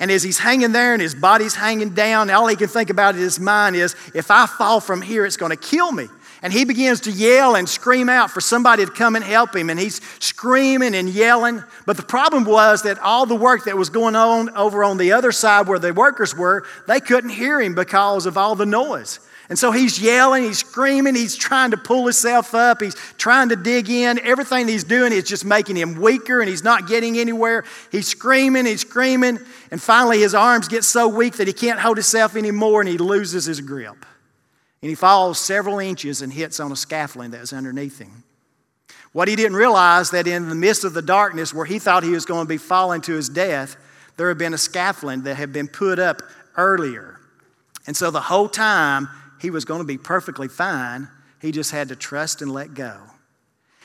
And 0.00 0.10
as 0.10 0.24
he's 0.24 0.40
hanging 0.40 0.72
there 0.72 0.94
and 0.94 1.02
his 1.02 1.14
body's 1.14 1.54
hanging 1.54 1.94
down, 1.94 2.28
all 2.28 2.48
he 2.48 2.56
can 2.56 2.66
think 2.66 2.90
about 2.90 3.14
in 3.14 3.20
his 3.20 3.38
mind 3.38 3.76
is 3.76 3.94
if 4.14 4.32
I 4.32 4.46
fall 4.46 4.80
from 4.80 5.00
here, 5.00 5.24
it's 5.24 5.36
going 5.36 5.50
to 5.50 5.56
kill 5.56 5.92
me. 5.92 6.08
And 6.42 6.52
he 6.52 6.64
begins 6.64 7.02
to 7.02 7.12
yell 7.12 7.54
and 7.54 7.68
scream 7.68 8.08
out 8.08 8.28
for 8.32 8.40
somebody 8.40 8.84
to 8.84 8.90
come 8.90 9.14
and 9.14 9.24
help 9.24 9.54
him. 9.54 9.70
And 9.70 9.78
he's 9.78 10.00
screaming 10.18 10.96
and 10.96 11.08
yelling. 11.08 11.62
But 11.86 11.96
the 11.96 12.02
problem 12.02 12.44
was 12.44 12.82
that 12.82 12.98
all 12.98 13.26
the 13.26 13.36
work 13.36 13.66
that 13.66 13.76
was 13.76 13.90
going 13.90 14.16
on 14.16 14.50
over 14.56 14.82
on 14.82 14.96
the 14.96 15.12
other 15.12 15.30
side 15.30 15.68
where 15.68 15.78
the 15.78 15.94
workers 15.94 16.36
were, 16.36 16.66
they 16.88 16.98
couldn't 16.98 17.30
hear 17.30 17.60
him 17.60 17.76
because 17.76 18.26
of 18.26 18.36
all 18.36 18.56
the 18.56 18.66
noise. 18.66 19.20
And 19.52 19.58
so 19.58 19.70
he's 19.70 20.00
yelling, 20.00 20.44
he's 20.44 20.60
screaming, 20.60 21.14
he's 21.14 21.36
trying 21.36 21.72
to 21.72 21.76
pull 21.76 22.04
himself 22.04 22.54
up, 22.54 22.80
he's 22.80 22.94
trying 23.18 23.50
to 23.50 23.56
dig 23.56 23.90
in. 23.90 24.18
Everything 24.20 24.66
he's 24.66 24.82
doing 24.82 25.12
is 25.12 25.24
just 25.24 25.44
making 25.44 25.76
him 25.76 26.00
weaker 26.00 26.40
and 26.40 26.48
he's 26.48 26.64
not 26.64 26.88
getting 26.88 27.18
anywhere. 27.18 27.62
He's 27.90 28.08
screaming, 28.08 28.64
he's 28.64 28.80
screaming, 28.80 29.38
and 29.70 29.82
finally 29.82 30.20
his 30.20 30.34
arms 30.34 30.68
get 30.68 30.84
so 30.84 31.06
weak 31.06 31.34
that 31.34 31.48
he 31.48 31.52
can't 31.52 31.78
hold 31.78 31.98
himself 31.98 32.34
anymore 32.34 32.80
and 32.80 32.88
he 32.88 32.96
loses 32.96 33.44
his 33.44 33.60
grip. 33.60 34.06
And 34.80 34.88
he 34.88 34.94
falls 34.94 35.38
several 35.38 35.80
inches 35.80 36.22
and 36.22 36.32
hits 36.32 36.58
on 36.58 36.72
a 36.72 36.76
scaffolding 36.76 37.32
that 37.32 37.42
was 37.42 37.52
underneath 37.52 37.98
him. 37.98 38.22
What 39.12 39.28
he 39.28 39.36
didn't 39.36 39.56
realize 39.56 40.12
that 40.12 40.26
in 40.26 40.48
the 40.48 40.54
midst 40.54 40.82
of 40.82 40.94
the 40.94 41.02
darkness 41.02 41.52
where 41.52 41.66
he 41.66 41.78
thought 41.78 42.04
he 42.04 42.12
was 42.12 42.24
going 42.24 42.46
to 42.46 42.48
be 42.48 42.56
falling 42.56 43.02
to 43.02 43.12
his 43.12 43.28
death, 43.28 43.76
there 44.16 44.28
had 44.28 44.38
been 44.38 44.54
a 44.54 44.58
scaffolding 44.58 45.24
that 45.24 45.34
had 45.34 45.52
been 45.52 45.68
put 45.68 45.98
up 45.98 46.22
earlier. 46.56 47.20
And 47.86 47.94
so 47.94 48.10
the 48.10 48.20
whole 48.22 48.48
time 48.48 49.10
he 49.42 49.50
was 49.50 49.64
going 49.64 49.80
to 49.80 49.84
be 49.86 49.98
perfectly 49.98 50.46
fine. 50.46 51.08
He 51.40 51.50
just 51.50 51.72
had 51.72 51.88
to 51.88 51.96
trust 51.96 52.40
and 52.42 52.52
let 52.52 52.74
go. 52.74 52.96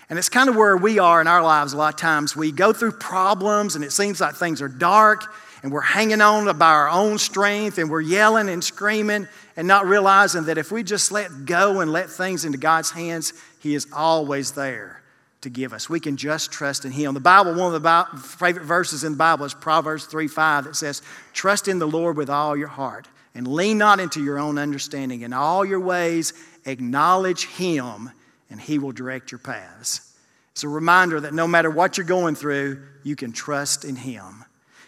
And 0.07 0.17
it's 0.17 0.29
kind 0.29 0.47
of 0.47 0.55
where 0.55 0.77
we 0.77 0.99
are 0.99 1.19
in 1.19 1.27
our 1.27 1.41
lives 1.41 1.73
a 1.73 1.77
lot 1.77 1.95
of 1.95 1.99
times. 1.99 2.35
We 2.35 2.51
go 2.51 2.71
through 2.71 2.93
problems 2.93 3.75
and 3.75 3.83
it 3.83 3.91
seems 3.91 4.21
like 4.21 4.35
things 4.35 4.61
are 4.61 4.69
dark 4.69 5.23
and 5.63 5.71
we're 5.71 5.81
hanging 5.81 6.21
on 6.21 6.55
by 6.59 6.69
our 6.69 6.87
own 6.87 7.17
strength 7.17 7.79
and 7.79 7.89
we're 7.89 8.01
yelling 8.01 8.47
and 8.47 8.63
screaming 8.63 9.27
and 9.57 9.67
not 9.67 9.87
realizing 9.87 10.45
that 10.45 10.59
if 10.59 10.71
we 10.71 10.83
just 10.83 11.11
let 11.11 11.45
go 11.45 11.81
and 11.81 11.91
let 11.91 12.09
things 12.11 12.45
into 12.45 12.59
God's 12.59 12.91
hands, 12.91 13.33
He 13.59 13.73
is 13.73 13.87
always 13.91 14.51
there 14.51 15.01
to 15.41 15.49
give 15.49 15.73
us. 15.73 15.89
We 15.89 15.99
can 15.99 16.15
just 16.17 16.51
trust 16.51 16.85
in 16.85 16.91
Him. 16.91 17.15
The 17.15 17.19
Bible, 17.19 17.55
one 17.55 17.73
of 17.73 17.81
the 17.81 18.19
favorite 18.19 18.63
verses 18.63 19.03
in 19.03 19.13
the 19.13 19.17
Bible 19.17 19.45
is 19.45 19.55
Proverbs 19.55 20.05
3 20.05 20.27
5 20.27 20.65
that 20.65 20.75
says, 20.75 21.01
Trust 21.33 21.67
in 21.67 21.79
the 21.79 21.87
Lord 21.87 22.15
with 22.15 22.29
all 22.29 22.55
your 22.55 22.67
heart 22.67 23.07
and 23.37 23.47
lean 23.47 23.77
not 23.77 23.99
into 23.99 24.21
your 24.21 24.39
own 24.39 24.57
understanding. 24.57 25.21
In 25.21 25.31
all 25.31 25.63
your 25.63 25.79
ways, 25.79 26.33
acknowledge 26.65 27.45
Him, 27.45 28.09
and 28.49 28.59
He 28.59 28.79
will 28.79 28.91
direct 28.91 29.31
your 29.31 29.37
paths. 29.37 30.15
It's 30.53 30.63
a 30.63 30.67
reminder 30.67 31.19
that 31.19 31.35
no 31.35 31.47
matter 31.47 31.69
what 31.69 31.99
you're 31.99 32.07
going 32.07 32.33
through, 32.33 32.81
you 33.03 33.15
can 33.15 33.31
trust 33.31 33.85
in 33.85 33.95
Him. 33.95 34.43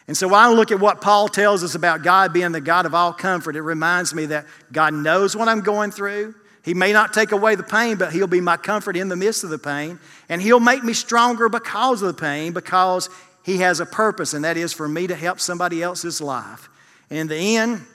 And 0.07 0.17
so 0.17 0.27
when 0.27 0.39
I 0.39 0.49
look 0.49 0.71
at 0.71 0.79
what 0.79 0.99
Paul 0.99 1.27
tells 1.27 1.63
us 1.63 1.75
about 1.75 2.01
God 2.01 2.33
being 2.33 2.51
the 2.51 2.59
God 2.59 2.87
of 2.87 2.95
all 2.95 3.13
comfort, 3.13 3.55
it 3.55 3.61
reminds 3.61 4.15
me 4.15 4.25
that 4.25 4.47
God 4.71 4.95
knows 4.95 5.35
what 5.35 5.47
I'm 5.47 5.61
going 5.61 5.91
through. 5.91 6.33
He 6.65 6.73
may 6.73 6.91
not 6.91 7.13
take 7.13 7.31
away 7.31 7.53
the 7.53 7.61
pain, 7.61 7.97
but 7.97 8.11
He'll 8.11 8.25
be 8.25 8.41
my 8.41 8.57
comfort 8.57 8.97
in 8.97 9.09
the 9.09 9.15
midst 9.15 9.43
of 9.43 9.51
the 9.51 9.59
pain. 9.59 9.99
And 10.27 10.41
He'll 10.41 10.59
make 10.59 10.83
me 10.83 10.93
stronger 10.93 11.49
because 11.49 12.01
of 12.01 12.07
the 12.07 12.19
pain, 12.19 12.53
because 12.53 13.11
He 13.45 13.57
has 13.57 13.79
a 13.79 13.85
purpose, 13.85 14.33
and 14.33 14.43
that 14.43 14.57
is 14.57 14.73
for 14.73 14.87
me 14.87 15.05
to 15.05 15.15
help 15.15 15.39
somebody 15.39 15.83
else's 15.83 16.19
life. 16.19 16.67
And 17.11 17.19
in 17.19 17.27
the 17.27 17.57
end, 17.57 17.85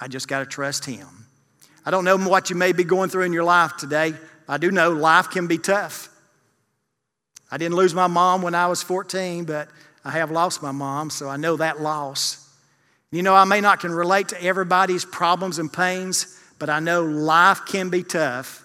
I 0.00 0.08
just 0.08 0.28
got 0.28 0.40
to 0.40 0.46
trust 0.46 0.84
Him. 0.84 1.06
I 1.84 1.90
don't 1.90 2.04
know 2.04 2.16
what 2.16 2.50
you 2.50 2.56
may 2.56 2.72
be 2.72 2.84
going 2.84 3.10
through 3.10 3.24
in 3.24 3.32
your 3.32 3.44
life 3.44 3.76
today. 3.76 4.14
I 4.48 4.58
do 4.58 4.70
know 4.70 4.90
life 4.90 5.30
can 5.30 5.46
be 5.46 5.58
tough. 5.58 6.08
I 7.50 7.58
didn't 7.58 7.76
lose 7.76 7.94
my 7.94 8.06
mom 8.06 8.42
when 8.42 8.54
I 8.54 8.66
was 8.66 8.82
14, 8.82 9.44
but 9.44 9.68
I 10.04 10.10
have 10.10 10.30
lost 10.30 10.62
my 10.62 10.72
mom, 10.72 11.10
so 11.10 11.28
I 11.28 11.36
know 11.36 11.56
that 11.56 11.80
loss. 11.80 12.48
You 13.12 13.22
know, 13.22 13.34
I 13.34 13.44
may 13.44 13.60
not 13.60 13.80
can 13.80 13.90
relate 13.90 14.28
to 14.28 14.42
everybody's 14.42 15.04
problems 15.04 15.58
and 15.58 15.72
pains, 15.72 16.38
but 16.58 16.70
I 16.70 16.80
know 16.80 17.02
life 17.02 17.62
can 17.66 17.90
be 17.90 18.02
tough. 18.02 18.64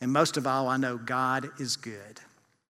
And 0.00 0.12
most 0.12 0.36
of 0.36 0.46
all, 0.46 0.68
I 0.68 0.76
know 0.76 0.98
God 0.98 1.50
is 1.58 1.76
good. 1.76 2.11